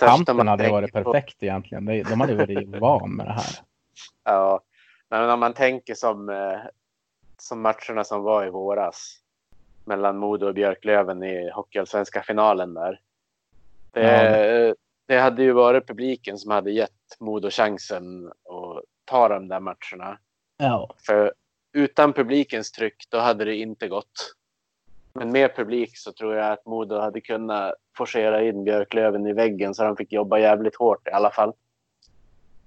Kampen 0.00 0.48
hade 0.48 0.70
varit 0.70 0.92
på- 0.92 1.02
perfekt 1.12 1.42
egentligen. 1.42 1.84
De 1.86 2.02
de 2.02 2.20
hade 2.20 2.34
varit 2.34 2.68
van 2.80 3.16
med 3.16 3.26
det 3.26 3.32
här. 3.32 3.44
Ja, 4.24 4.60
men 5.10 5.30
om 5.30 5.40
man 5.40 5.52
tänker 5.54 5.94
som, 5.94 6.28
eh, 6.28 6.58
som 7.38 7.60
matcherna 7.60 8.04
som 8.04 8.22
var 8.22 8.46
i 8.46 8.50
våras 8.50 9.16
mellan 9.84 10.16
Modo 10.18 10.46
och 10.46 10.54
Björklöven 10.54 11.22
i 11.22 11.50
Hockeyallsvenska 11.50 12.22
finalen 12.22 12.74
där. 12.74 13.00
Det, 13.92 14.74
det 15.08 15.18
hade 15.18 15.42
ju 15.42 15.52
varit 15.52 15.86
publiken 15.86 16.38
som 16.38 16.50
hade 16.50 16.70
gett 16.70 16.90
Modo 17.20 17.50
chansen 17.50 18.26
att 18.26 18.84
ta 19.04 19.28
de 19.28 19.48
där 19.48 19.60
matcherna. 19.60 20.18
Ja, 20.56 20.90
För 21.06 21.32
utan 21.72 22.12
publikens 22.12 22.72
tryck 22.72 23.06
då 23.08 23.18
hade 23.18 23.44
det 23.44 23.56
inte 23.56 23.88
gått. 23.88 24.34
Men 25.12 25.32
med 25.32 25.56
publik 25.56 25.98
så 25.98 26.12
tror 26.12 26.34
jag 26.34 26.52
att 26.52 26.66
Modo 26.66 26.98
hade 26.98 27.20
kunnat 27.20 27.72
forcera 27.96 28.42
in 28.42 28.64
Björklöven 28.64 29.26
i 29.26 29.32
väggen 29.32 29.74
så 29.74 29.82
de 29.84 29.96
fick 29.96 30.12
jobba 30.12 30.38
jävligt 30.38 30.76
hårt 30.76 31.08
i 31.08 31.10
alla 31.10 31.30
fall. 31.30 31.52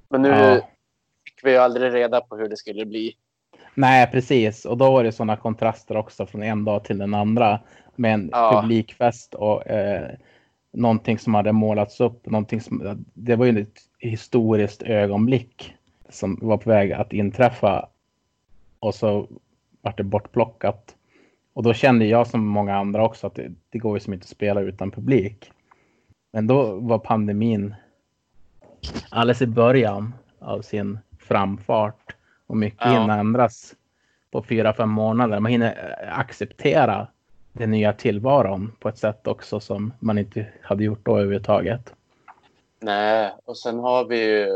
Men 0.09 0.21
nu 0.21 0.29
Ja. 0.29 0.55
fick 1.25 1.39
vi 1.45 1.51
ju 1.51 1.57
aldrig 1.57 1.93
reda 1.93 2.21
på 2.21 2.37
hur 2.37 2.49
det 2.49 2.57
skulle 2.57 2.85
bli. 2.85 3.15
Nej, 3.75 4.11
precis. 4.11 4.65
Och 4.65 4.77
då 4.77 4.91
var 4.91 5.03
det 5.03 5.11
sådana 5.11 5.37
kontraster 5.37 5.97
också 5.97 6.25
från 6.25 6.43
en 6.43 6.65
dag 6.65 6.83
till 6.83 6.97
den 6.97 7.13
andra. 7.13 7.59
Med 7.95 8.13
en 8.13 8.29
Ja. 8.31 8.61
publikfest 8.61 9.33
och 9.33 9.67
eh, 9.67 10.09
någonting 10.71 11.19
som 11.19 11.33
hade 11.33 11.51
målats 11.51 11.99
upp. 12.01 12.25
Någonting 12.25 12.61
som, 12.61 13.05
det 13.13 13.35
var 13.35 13.45
ju 13.45 13.61
ett 13.61 13.79
historiskt 13.99 14.81
ögonblick 14.83 15.73
som 16.09 16.39
var 16.41 16.57
på 16.57 16.69
väg 16.69 16.91
att 16.93 17.13
inträffa. 17.13 17.89
Och 18.83 18.95
så 18.95 19.27
vart 19.81 19.97
det 19.97 20.03
bortplockat. 20.03 20.95
Och 21.53 21.63
då 21.63 21.73
kände 21.73 22.05
jag 22.05 22.27
som 22.27 22.47
många 22.47 22.75
andra 22.75 23.05
också 23.05 23.27
att 23.27 23.35
det, 23.35 23.51
det 23.69 23.77
går 23.77 23.97
ju 23.97 23.99
som 23.99 24.13
inte 24.13 24.23
att 24.23 24.29
spela 24.29 24.61
utan 24.61 24.91
publik. 24.91 25.51
Men 26.31 26.47
då 26.47 26.79
var 26.79 26.99
pandemin 26.99 27.75
alldeles 29.09 29.41
i 29.41 29.47
början 29.47 30.13
av 30.39 30.61
sin 30.61 30.99
framfart. 31.19 32.15
Och 32.47 32.57
mycket 32.57 32.85
Ja. 32.85 33.01
hinner 33.01 33.19
ändras 33.19 33.75
på 34.31 34.43
fyra, 34.43 34.73
fem 34.73 34.89
månader. 34.89 35.39
Man 35.39 35.51
hinner 35.51 35.99
acceptera 36.11 37.07
den 37.51 37.71
nya 37.71 37.93
tillvaron 37.93 38.71
på 38.79 38.89
ett 38.89 38.97
sätt 38.97 39.27
också 39.27 39.59
som 39.59 39.93
man 39.99 40.17
inte 40.17 40.47
hade 40.61 40.83
gjort 40.83 41.05
då 41.05 41.17
överhuvudtaget. 41.17 41.93
Nej, 42.79 43.31
och 43.45 43.57
sen 43.57 43.79
har 43.79 44.05
vi 44.05 44.25
ju, 44.25 44.47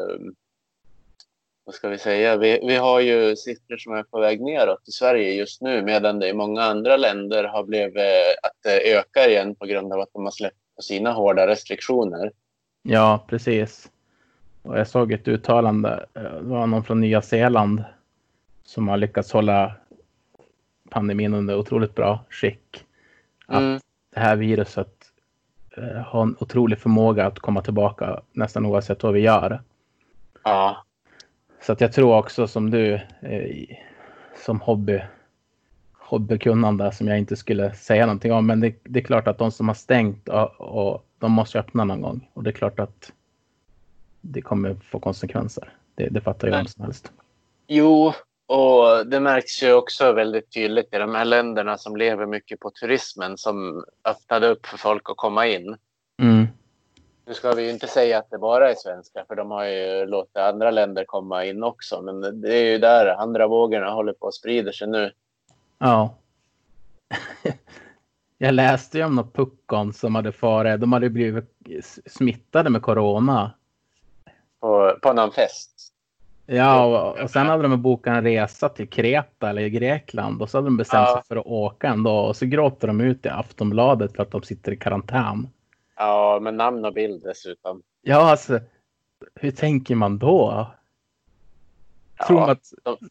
vad 1.67 1.75
ska 1.75 1.89
vi 1.89 1.97
säga, 1.97 2.37
vi, 2.37 2.59
vi 2.67 2.75
har 2.75 2.99
ju 2.99 3.35
siffror 3.35 3.77
som 3.77 3.93
är 3.93 4.03
på 4.03 4.19
väg 4.19 4.41
neråt 4.41 4.87
i 4.87 4.91
Sverige 4.91 5.31
just 5.33 5.61
nu 5.61 5.81
medan 5.81 6.19
det 6.19 6.27
i 6.29 6.33
många 6.33 6.61
andra 6.63 6.97
länder 6.97 7.43
har 7.43 7.63
blivit 7.63 8.03
att 8.43 8.51
det 8.63 8.93
ökar 8.97 9.29
igen 9.29 9.55
på 9.55 9.65
grund 9.65 9.93
av 9.93 9.99
att 9.99 10.09
de 10.13 10.23
har 10.23 10.31
släppt 10.31 10.55
på 10.75 10.81
sina 10.81 11.11
hårda 11.11 11.47
restriktioner. 11.47 12.31
Ja, 12.83 13.25
precis. 13.27 13.91
Och 14.61 14.79
jag 14.79 14.87
såg 14.87 15.11
ett 15.11 15.27
uttalande. 15.27 16.05
eh, 16.13 16.21
Det 16.21 16.39
var 16.41 16.67
någon 16.67 16.83
från 16.83 17.01
Nya 17.01 17.21
Zeeland 17.21 17.83
som 18.63 18.87
har 18.87 18.97
lyckats 18.97 19.31
hålla 19.33 19.75
pandemin 20.89 21.33
under 21.33 21.57
otroligt 21.57 21.95
bra 21.95 22.19
skick. 22.29 22.85
Att 23.47 23.57
Mm. 23.61 23.79
det 24.13 24.19
här 24.19 24.35
viruset 24.35 24.93
eh, 25.77 26.01
har 26.01 26.21
en 26.21 26.35
otrolig 26.39 26.79
förmåga 26.79 27.25
att 27.25 27.39
komma 27.39 27.61
tillbaka 27.61 28.21
nästan 28.31 28.65
oavsett 28.65 29.03
vad 29.03 29.13
vi 29.13 29.19
gör. 29.19 29.61
Ja, 30.43 30.83
Så 31.67 31.73
att 31.73 31.81
jag 31.81 31.93
tror 31.93 32.17
också 32.17 32.47
som 32.47 32.71
du 32.71 32.93
eh, 33.21 33.77
som 34.45 34.61
hobby 34.61 35.01
hobbykunnande 35.93 36.91
som 36.91 37.07
jag 37.07 37.17
inte 37.17 37.35
skulle 37.35 37.73
säga 37.73 38.05
någonting 38.05 38.33
om. 38.33 38.47
Men 38.47 38.59
det, 38.59 38.75
det 38.83 38.99
är 38.99 39.03
klart 39.03 39.27
att 39.27 39.37
de 39.37 39.51
som 39.51 39.67
har 39.67 39.75
stängt 39.75 40.29
och, 40.29 40.61
och 40.61 41.05
de 41.19 41.31
måste 41.31 41.59
öppna 41.59 41.83
någon 41.83 42.01
gång. 42.01 42.29
Och 42.33 42.43
det 42.43 42.49
är 42.49 42.51
klart 42.51 42.79
att 42.79 43.11
det 44.21 44.41
kommer 44.41 44.75
få 44.75 44.99
konsekvenser. 44.99 45.73
Det, 45.95 46.07
det 46.09 46.21
fattar 46.21 46.47
ju 46.47 46.51
vem 46.51 46.67
som 46.67 46.83
helst. 46.83 47.11
Jo, 47.67 48.13
och 48.47 49.07
det 49.07 49.19
märks 49.19 49.63
ju 49.63 49.73
också 49.73 50.11
väldigt 50.11 50.53
tydligt 50.53 50.93
i 50.93 50.97
de 50.97 51.15
här 51.15 51.25
länderna 51.25 51.77
som 51.77 51.97
lever 51.97 52.25
mycket 52.25 52.59
på 52.59 52.69
turismen 52.69 53.37
som 53.37 53.83
öppnade 54.03 54.47
upp 54.47 54.65
för 54.65 54.77
folk 54.77 55.09
att 55.09 55.17
komma 55.17 55.47
in. 55.47 55.77
Mm. 56.21 56.47
Nu 57.27 57.33
ska 57.33 57.51
vi 57.51 57.63
ju 57.63 57.71
inte 57.71 57.87
säga 57.87 58.17
att 58.17 58.29
det 58.29 58.37
bara 58.37 58.71
är 58.71 58.75
svenskar, 58.75 59.25
för 59.27 59.35
de 59.35 59.51
har 59.51 59.65
ju 59.65 60.05
låtit 60.05 60.37
andra 60.37 60.71
länder 60.71 61.05
komma 61.05 61.45
in 61.45 61.63
också. 61.63 62.01
Men 62.01 62.41
det 62.41 62.55
är 62.55 62.71
ju 62.71 62.77
där 62.77 63.07
andra 63.07 63.47
vågorna 63.47 63.89
håller 63.91 64.13
på 64.13 64.27
att 64.27 64.33
sprida 64.33 64.71
sig 64.71 64.87
nu. 64.87 65.11
Ja. 65.77 66.15
jag 68.37 68.53
läste 68.53 68.97
ju 68.97 69.03
om 69.03 69.15
några 69.15 69.29
puckon 69.29 69.93
som 69.93 70.15
hade 70.15 70.31
farit. 70.31 70.81
De 70.81 70.93
hade 70.93 71.09
blivit 71.09 71.55
smittade 72.05 72.69
med 72.69 72.81
corona. 72.81 73.51
På, 74.59 74.97
på 75.01 75.13
någon 75.13 75.31
fest. 75.31 75.93
Ja, 76.45 76.85
och, 76.85 77.19
och 77.19 77.29
sen 77.29 77.47
hade 77.47 77.63
de 77.63 77.81
bokat 77.81 78.11
en 78.11 78.23
resa 78.23 78.69
till 78.69 78.89
Kreta 78.89 79.49
eller 79.49 79.67
Grekland 79.67 80.41
och 80.41 80.49
så 80.49 80.57
hade 80.57 80.67
de 80.67 80.77
bestämt 80.77 81.07
Ja. 81.07 81.13
sig 81.13 81.23
för 81.27 81.35
att 81.35 81.45
åka 81.45 81.87
en 81.87 82.03
dag 82.03 82.27
och 82.27 82.35
så 82.35 82.45
gråter 82.45 82.87
de 82.87 83.01
ut 83.01 83.25
i 83.25 83.29
Aftonbladet 83.29 84.15
för 84.15 84.23
att 84.23 84.31
de 84.31 84.41
sitter 84.41 84.71
i 84.71 84.77
karantän. 84.77 85.47
Ja, 85.97 86.39
med 86.41 86.53
namn 86.53 86.85
och 86.85 86.93
bild 86.93 87.23
dessutom. 87.23 87.83
Ja, 88.01 88.31
alltså, 88.31 88.59
hur 89.35 89.51
tänker 89.51 89.95
man 89.95 90.17
då? 90.17 90.67
Tror 92.27 92.39
man 92.39 92.49
att... 92.49 92.73
de- 92.83 93.09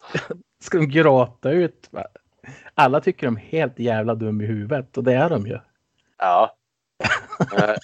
Ska 0.60 0.78
de 0.78 0.86
gråta 0.86 1.50
ut? 1.50 1.90
Alla 2.74 3.00
tycker 3.00 3.26
de 3.26 3.36
är 3.36 3.40
helt 3.40 3.78
jävla 3.78 4.14
dum 4.14 4.40
i 4.40 4.46
huvudet 4.46 4.96
och 4.96 5.04
det 5.04 5.14
är 5.14 5.30
de 5.30 5.46
ju. 5.46 5.58
Ja. 6.18 6.56
Eh, 7.56 7.76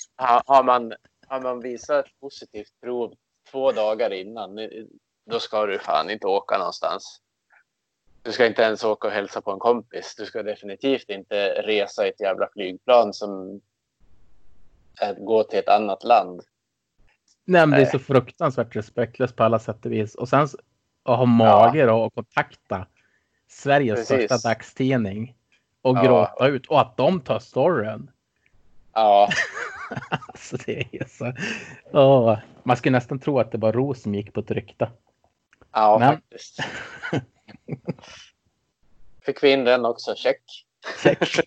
har, 0.47 0.65
man, 0.65 0.95
har 1.27 1.41
man 1.41 1.61
visat 1.61 2.07
ett 2.07 2.20
positivt 2.20 2.81
prov 2.81 3.15
två 3.51 3.73
dagar 3.73 4.12
innan, 4.12 4.59
då 5.31 5.41
ska 5.41 5.66
du 5.66 5.79
fan 5.79 6.11
inte 6.11 6.27
åka 6.27 6.59
någonstans. 6.59 7.20
Du 8.23 8.33
ska 8.33 8.47
inte 8.47 8.62
ens 8.62 8.85
åka 8.85 9.09
och 9.09 9.15
hälsa 9.15 9.41
på 9.41 9.51
en 9.51 9.59
kompis. 9.59 10.15
Du 10.19 10.27
ska 10.27 10.43
definitivt 10.43 11.09
inte 11.09 11.62
resa 11.62 12.07
i 12.07 12.09
ett 12.09 12.20
jävla 12.20 12.49
flygplan 12.53 13.12
som 13.12 13.61
är, 15.01 15.15
går 15.15 15.43
till 15.43 15.59
ett 15.59 15.69
annat 15.69 16.05
land. 16.05 16.43
Nej, 17.45 17.66
men 17.66 17.79
det 17.81 17.87
är 17.87 17.91
så 17.91 17.99
fruktansvärt 17.99 18.77
respektlöst 18.77 19.37
på 19.37 19.45
alla 19.45 19.59
sätt 19.59 19.87
och 19.87 19.93
vis. 19.93 20.15
Och 20.15 20.29
sen 20.29 20.49
att 21.03 21.19
ha 21.19 21.25
mage 21.25 21.87
då 21.87 21.95
och 21.95 22.15
kontakta 22.15 22.87
Sveriges 23.49 24.09
Precis. 24.09 24.25
största 24.27 24.49
dagstidning 24.49 25.35
och 25.83 25.97
Ja. 25.97 26.03
gråta 26.03 26.47
ut 26.47 26.66
och 26.66 26.81
att 26.81 26.97
de 26.97 27.20
tar 27.20 27.39
storyn. 27.39 28.11
Ja, 28.93 29.29
alltså 30.11 30.57
det 30.66 30.81
är 30.93 31.07
så... 31.09 31.33
Åh, 31.93 32.39
man 32.62 32.77
skulle 32.77 32.97
nästan 32.97 33.19
tro 33.19 33.39
att 33.39 33.53
det 33.53 33.59
var 33.59 33.73
Ros 33.73 34.03
som 34.03 34.15
gick 34.15 34.33
på 34.33 34.41
ett 34.41 34.51
rykte. 34.51 34.91
Ja, 35.73 35.97
Men- 35.99 36.15
faktiskt. 36.15 36.59
Fick 39.20 39.43
vi 39.43 39.53
in 39.53 39.65
den 39.65 39.85
också, 39.85 40.15
check. 40.15 40.43
Check. 41.03 41.19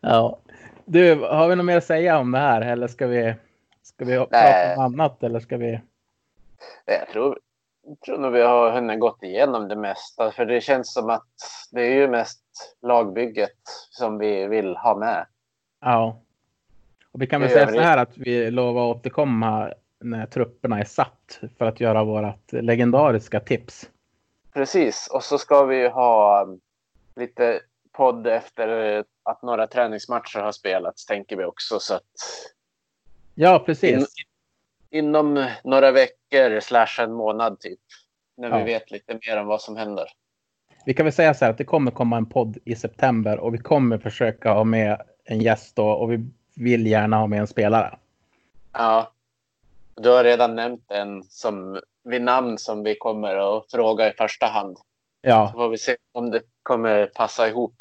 ja. 0.00 0.38
Du, 0.84 1.14
har 1.14 1.48
vi 1.48 1.56
något 1.56 1.66
mer 1.66 1.76
att 1.76 1.84
säga 1.84 2.18
om 2.18 2.32
det 2.32 2.38
här 2.38 2.60
eller 2.60 2.86
ska 2.86 3.06
vi, 3.06 3.34
ska 3.82 4.04
vi 4.04 4.16
prata 4.16 4.74
om 4.76 4.84
annat 4.84 5.22
eller 5.22 5.40
ska 5.40 5.56
vi? 5.56 5.80
Jag 6.84 7.08
tror, 7.08 7.38
jag 7.86 8.00
tror 8.00 8.18
nog 8.18 8.32
vi 8.32 8.42
har 8.42 8.70
hunnit 8.70 9.00
gått 9.00 9.22
igenom 9.22 9.68
det 9.68 9.76
mesta. 9.76 10.30
För 10.30 10.46
det 10.46 10.60
känns 10.60 10.92
som 10.92 11.10
att 11.10 11.28
det 11.72 11.80
är 11.80 11.94
ju 11.94 12.08
mest 12.08 12.42
lagbygget 12.82 13.58
som 13.90 14.18
vi 14.18 14.46
vill 14.46 14.76
ha 14.76 14.96
med. 14.96 15.26
Ja. 15.80 16.20
Och 17.12 17.22
vi 17.22 17.26
kan 17.26 17.40
väl 17.40 17.50
säga 17.50 17.68
så 17.68 17.80
här 17.80 17.98
att 17.98 18.18
vi 18.18 18.50
lovar 18.50 18.90
att 18.90 18.96
återkomma 18.96 19.72
när 20.00 20.26
trupperna 20.26 20.80
är 20.80 20.84
satt 20.84 21.40
för 21.58 21.64
att 21.64 21.80
göra 21.80 22.04
vårat 22.04 22.42
legendariska 22.52 23.40
tips. 23.40 23.90
Precis, 24.52 25.08
och 25.12 25.22
så 25.22 25.38
ska 25.38 25.64
vi 25.64 25.88
ha 25.88 26.46
lite 27.16 27.60
podd 27.94 28.26
efter 28.26 28.98
att 29.22 29.42
några 29.42 29.66
träningsmatcher 29.66 30.38
har 30.40 30.52
spelats, 30.52 31.06
tänker 31.06 31.36
vi 31.36 31.44
också. 31.44 31.80
Så 31.80 31.94
att 31.94 32.02
Ja, 33.34 33.62
precis. 33.66 33.92
In- 33.92 34.06
inom 35.04 35.46
några 35.64 35.90
veckor 35.90 36.60
slash 36.60 36.96
en 37.00 37.12
månad 37.12 37.60
typ. 37.60 37.80
När 38.36 38.50
vi 38.50 38.58
Ja. 38.58 38.64
vet 38.64 38.90
lite 38.90 39.18
mer 39.26 39.36
om 39.40 39.46
vad 39.46 39.60
som 39.62 39.76
händer. 39.76 40.04
Vi 40.86 40.94
kan 40.94 41.06
väl 41.06 41.12
säga 41.12 41.34
så 41.34 41.44
här 41.44 41.52
att 41.52 41.58
det 41.58 41.64
kommer 41.64 41.90
komma 41.90 42.16
en 42.16 42.26
podd 42.26 42.58
i 42.64 42.76
september 42.76 43.38
och 43.38 43.54
vi 43.54 43.58
kommer 43.58 43.98
försöka 43.98 44.52
ha 44.52 44.64
med 44.64 45.02
en 45.24 45.40
gäst 45.40 45.76
då 45.76 45.88
och 45.88 46.12
vi 46.12 46.26
vill 46.56 46.86
gärna 46.86 47.16
ha 47.16 47.26
med 47.26 47.40
en 47.40 47.46
spelare. 47.46 47.98
Ja. 48.72 49.12
Du 49.94 50.08
har 50.10 50.24
redan 50.24 50.54
nämnt 50.54 50.90
en 50.90 51.22
som 51.22 51.80
vid 52.04 52.22
namn 52.22 52.58
som 52.58 52.82
vi 52.82 52.94
kommer 52.94 53.56
att 53.58 53.70
fråga 53.70 54.08
i 54.08 54.12
första 54.12 54.46
hand. 54.46 54.78
Ja, 55.24 55.48
Så 55.52 55.58
får 55.58 55.68
vi 55.68 55.78
se 55.78 55.96
om 56.12 56.30
det 56.30 56.42
kommer 56.62 57.06
passa 57.06 57.48
ihop. 57.48 57.74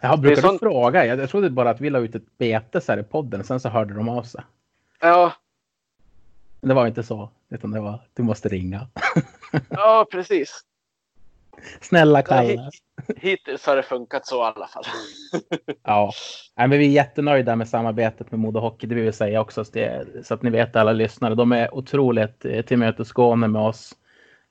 jag 0.00 0.20
brukar 0.20 0.36
du 0.36 0.42
sånt- 0.48 0.60
fråga? 0.60 1.06
Jag, 1.06 1.18
jag 1.18 1.30
trodde 1.30 1.50
bara 1.50 1.70
att 1.70 1.80
vi 1.80 1.90
la 1.90 1.98
ut 1.98 2.14
ett 2.14 2.38
bete 2.38 2.80
så 2.80 2.92
här 2.92 2.98
i 2.98 3.02
podden, 3.02 3.44
sen 3.44 3.60
så 3.60 3.68
hörde 3.68 3.94
de 3.94 4.08
av 4.08 4.22
sig. 4.22 4.40
Ja, 5.00 5.32
Men 6.60 6.68
det 6.68 6.74
var 6.74 6.86
inte 6.86 7.02
så, 7.02 7.30
utan 7.50 7.70
det 7.70 7.80
var 7.80 8.00
du 8.14 8.22
måste 8.22 8.48
ringa. 8.48 8.88
ja 9.70 10.06
precis. 10.10 10.60
Snälla 11.80 12.22
Kalle. 12.22 12.48
hit- 12.48 12.70
Hittills 13.16 13.66
har 13.66 13.76
det 13.76 13.82
funkat 13.82 14.26
så 14.26 14.36
i 14.36 14.52
alla 14.56 14.66
fall. 14.66 14.84
Ja, 15.82 16.12
Nej, 16.56 16.68
men 16.68 16.78
vi 16.78 16.86
är 16.86 16.90
jättenöjda 16.90 17.56
med 17.56 17.68
samarbetet 17.68 18.30
med 18.30 18.40
Modo 18.40 18.60
Hockey. 18.60 18.86
Det 18.86 18.94
vill 18.94 19.04
vi 19.04 19.12
säga 19.12 19.40
också 19.40 19.64
så, 19.64 19.72
det, 19.72 20.06
så 20.26 20.34
att 20.34 20.42
ni 20.42 20.50
vet 20.50 20.76
alla 20.76 20.92
lyssnare. 20.92 21.34
De 21.34 21.52
är 21.52 21.74
otroligt 21.74 22.44
eh, 22.44 22.62
tillmötesgående 22.64 23.48
med 23.48 23.62
oss. 23.62 23.94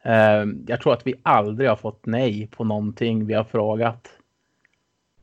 Eh, 0.03 0.45
Jag 0.67 0.81
tror 0.81 0.93
att 0.93 1.07
vi 1.07 1.13
aldrig 1.23 1.69
har 1.69 1.75
fått 1.75 2.05
nej 2.05 2.47
på 2.47 2.63
någonting 2.63 3.25
vi 3.25 3.33
har 3.33 3.43
frågat. 3.43 4.07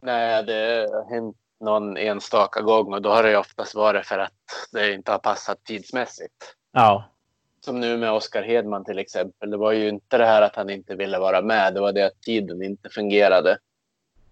Nej, 0.00 0.44
det 0.44 0.88
har 0.92 1.14
hänt 1.14 1.36
någon 1.60 1.96
enstaka 1.96 2.60
gång 2.60 2.94
och 2.94 3.02
då 3.02 3.10
har 3.10 3.22
det 3.22 3.36
oftast 3.36 3.74
varit 3.74 4.06
för 4.06 4.18
att 4.18 4.32
det 4.72 4.94
inte 4.94 5.12
har 5.12 5.18
passat 5.18 5.64
tidsmässigt. 5.64 6.56
Ja, 6.72 7.04
Som 7.64 7.80
nu 7.80 7.96
med 7.96 8.12
Oskar 8.12 8.42
Hedman 8.42 8.84
till 8.84 8.98
exempel. 8.98 9.50
Det 9.50 9.56
var 9.56 9.72
ju 9.72 9.88
inte 9.88 10.18
det 10.18 10.26
här 10.26 10.42
att 10.42 10.56
han 10.56 10.70
inte 10.70 10.94
ville 10.94 11.18
vara 11.18 11.42
med. 11.42 11.74
Det 11.74 11.80
var 11.80 11.92
det 11.92 12.06
att 12.06 12.20
tiden 12.22 12.62
inte 12.62 12.88
fungerade. 12.88 13.58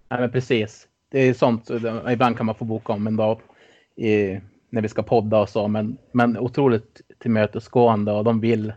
Nej, 0.09 0.21
men 0.21 0.33
precis. 0.33 0.89
Det 1.11 1.19
är 1.19 1.35
sånt. 1.35 1.71
Ibland 2.11 2.37
kan 2.37 2.47
man 2.47 2.55
få 2.55 2.65
boka 2.65 2.93
om 2.93 3.07
en 3.07 3.17
dag 3.17 3.41
i, 3.97 4.41
när 4.71 4.83
vi 4.83 4.89
ska 4.89 5.03
podda 5.03 5.41
och 5.41 5.49
så. 5.49 5.69
Men, 5.69 5.99
men 6.13 6.39
otroligt 6.39 7.01
tillmötesgående 7.19 8.13
och 8.13 8.25
de 8.25 8.41
vill. 8.41 8.73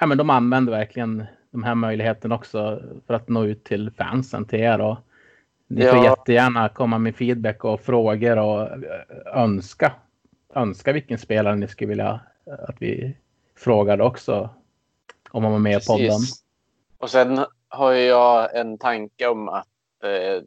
Ja, 0.00 0.06
men 0.06 0.18
de 0.18 0.30
använder 0.30 0.72
verkligen 0.72 1.24
de 1.50 1.62
här 1.62 1.74
möjligheterna 1.74 2.34
också 2.34 2.82
för 3.06 3.14
att 3.14 3.28
nå 3.28 3.44
ut 3.44 3.64
till 3.64 3.90
fansen, 3.90 4.44
till 4.44 4.60
er. 4.60 4.80
Och 4.80 4.96
ni 5.66 5.82
får 5.82 5.96
Ja. 5.96 6.04
jättegärna 6.04 6.68
komma 6.68 6.98
med 6.98 7.16
feedback 7.16 7.64
och 7.64 7.80
frågor 7.80 8.38
och 8.38 8.62
eh, 8.62 9.42
önska. 9.42 9.92
Önska 10.54 10.92
vilken 10.92 11.18
spelare 11.18 11.56
ni 11.56 11.68
skulle 11.68 11.88
vilja 11.88 12.20
att 12.68 12.76
vi 12.78 13.16
frågade 13.56 14.04
också. 14.04 14.50
Om 15.30 15.42
man 15.42 15.52
var 15.52 15.58
med 15.58 15.82
i 15.82 15.86
podden. 15.86 16.20
Och 16.98 17.10
sen 17.10 17.40
har 17.68 17.92
jag 17.92 18.56
en 18.56 18.78
tanke 18.78 19.28
om 19.28 19.48
att 19.48 19.66
eh, 20.02 20.42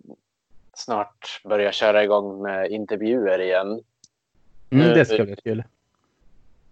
snart 0.74 1.42
börja 1.44 1.72
köra 1.72 2.04
igång 2.04 2.42
med 2.42 2.72
intervjuer 2.72 3.42
igen. 3.42 3.82
Mm, 4.70 4.94
det 4.94 5.06
ska 5.06 5.24
bli 5.24 5.36
kul. 5.36 5.64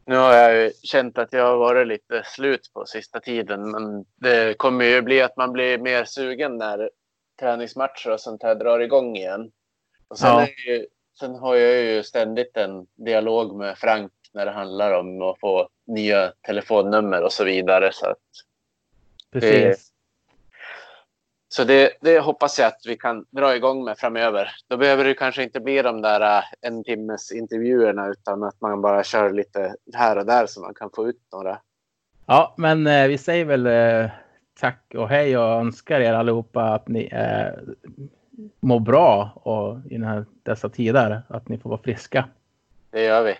Nu 0.08 0.16
har 0.16 0.34
jag 0.34 0.56
ju 0.56 0.72
känt 0.84 1.18
att 1.18 1.34
jag 1.34 1.44
har 1.44 1.58
varit 1.58 1.88
lite 1.88 2.24
slut 2.26 2.72
på 2.74 2.86
sista 2.86 3.20
tiden, 3.20 3.72
men 3.72 4.06
det 4.16 4.58
kommer 4.58 4.86
ju 4.86 5.02
bli 5.02 5.22
att 5.22 5.38
man 5.38 5.52
blir 5.52 5.78
mer 5.78 6.06
sugen 6.06 6.58
när 6.58 6.90
träningsmatcher 7.40 8.12
och 8.12 8.20
sånt 8.20 8.44
här 8.44 8.56
drar 8.56 8.80
igång 8.80 9.18
igen. 9.18 9.52
Och 10.08 10.20
sen, 10.20 10.30
Ja. 10.30 10.48
ju, 10.68 10.86
sen 11.20 11.36
har 11.36 11.56
jag 11.56 11.84
ju 11.84 12.04
ständigt 12.04 12.58
en 12.58 12.88
dialog 12.96 13.56
med 13.58 13.78
Frank 13.78 14.12
när 14.34 14.46
det 14.46 14.52
handlar 14.52 14.92
om 14.92 15.22
att 15.22 15.40
få 15.40 15.70
nya 15.88 16.34
telefonnummer 16.42 17.24
och 17.24 17.34
så 17.34 17.44
vidare. 17.44 17.90
Så, 17.94 18.06
att, 18.06 18.18
Precis. 19.32 19.87
Så 21.49 21.64
det, 21.64 21.91
det 22.02 22.19
hoppas 22.19 22.60
jag 22.60 22.68
att 22.68 22.82
vi 22.86 22.98
kan 22.98 23.26
dra 23.30 23.56
igång 23.56 23.84
med 23.84 23.98
framöver. 23.98 24.52
Då 24.68 24.78
behöver 24.78 25.03
det 25.03 25.14
kanske 25.14 25.44
inte 25.44 25.60
bli 25.60 25.82
de 25.82 26.02
där 26.02 26.38
äh, 26.38 26.44
en 26.61 26.84
timmes 26.84 27.32
intervjuerna 27.32 28.07
utan 28.07 28.44
att 28.44 28.61
man 28.61 28.82
bara 28.82 29.03
kör 29.03 29.34
lite 29.34 29.76
här 29.94 30.18
och 30.18 30.26
där 30.26 30.45
så 30.45 30.61
man 30.61 30.74
kan 30.74 30.90
få 30.95 31.10
ut 31.10 31.22
några 31.32 31.60
Ja, 32.30 32.53
men 32.57 32.88
eh, 32.88 33.07
vi 33.07 33.18
säger 33.18 33.45
väl 33.45 33.68
eh, 33.68 34.11
tack 34.60 34.95
och 34.95 35.10
hej 35.10 35.38
och 35.38 35.44
önskar 35.44 35.99
er 35.99 36.14
allihopa 36.14 36.64
att 36.64 36.88
ni 36.88 37.10
eh, 37.11 37.52
mår 38.60 38.80
bra 38.80 39.32
och 39.36 39.91
i 39.91 39.98
här, 39.98 40.26
dessa 40.44 40.69
tider 40.69 41.22
att 41.28 41.49
ni 41.49 41.57
får 41.57 41.69
vara 41.69 41.82
friska. 41.82 42.30
Det 42.91 43.03
gör 43.03 43.24
vi. 43.24 43.36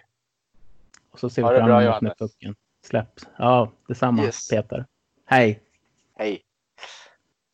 Och 1.12 1.20
så 1.20 1.30
ser 1.30 1.42
Ha 1.42 1.52
vi 1.52 1.58
fram 1.58 1.70
emot 1.70 2.02
när 2.02 2.16
pucken 2.20 2.56
släpps. 2.86 3.28
Ja, 3.38 3.72
detsamma 3.88 4.24
Yes. 4.24 4.50
Peter. 4.50 4.86
Hej! 5.26 5.62
Hej! 6.16 6.47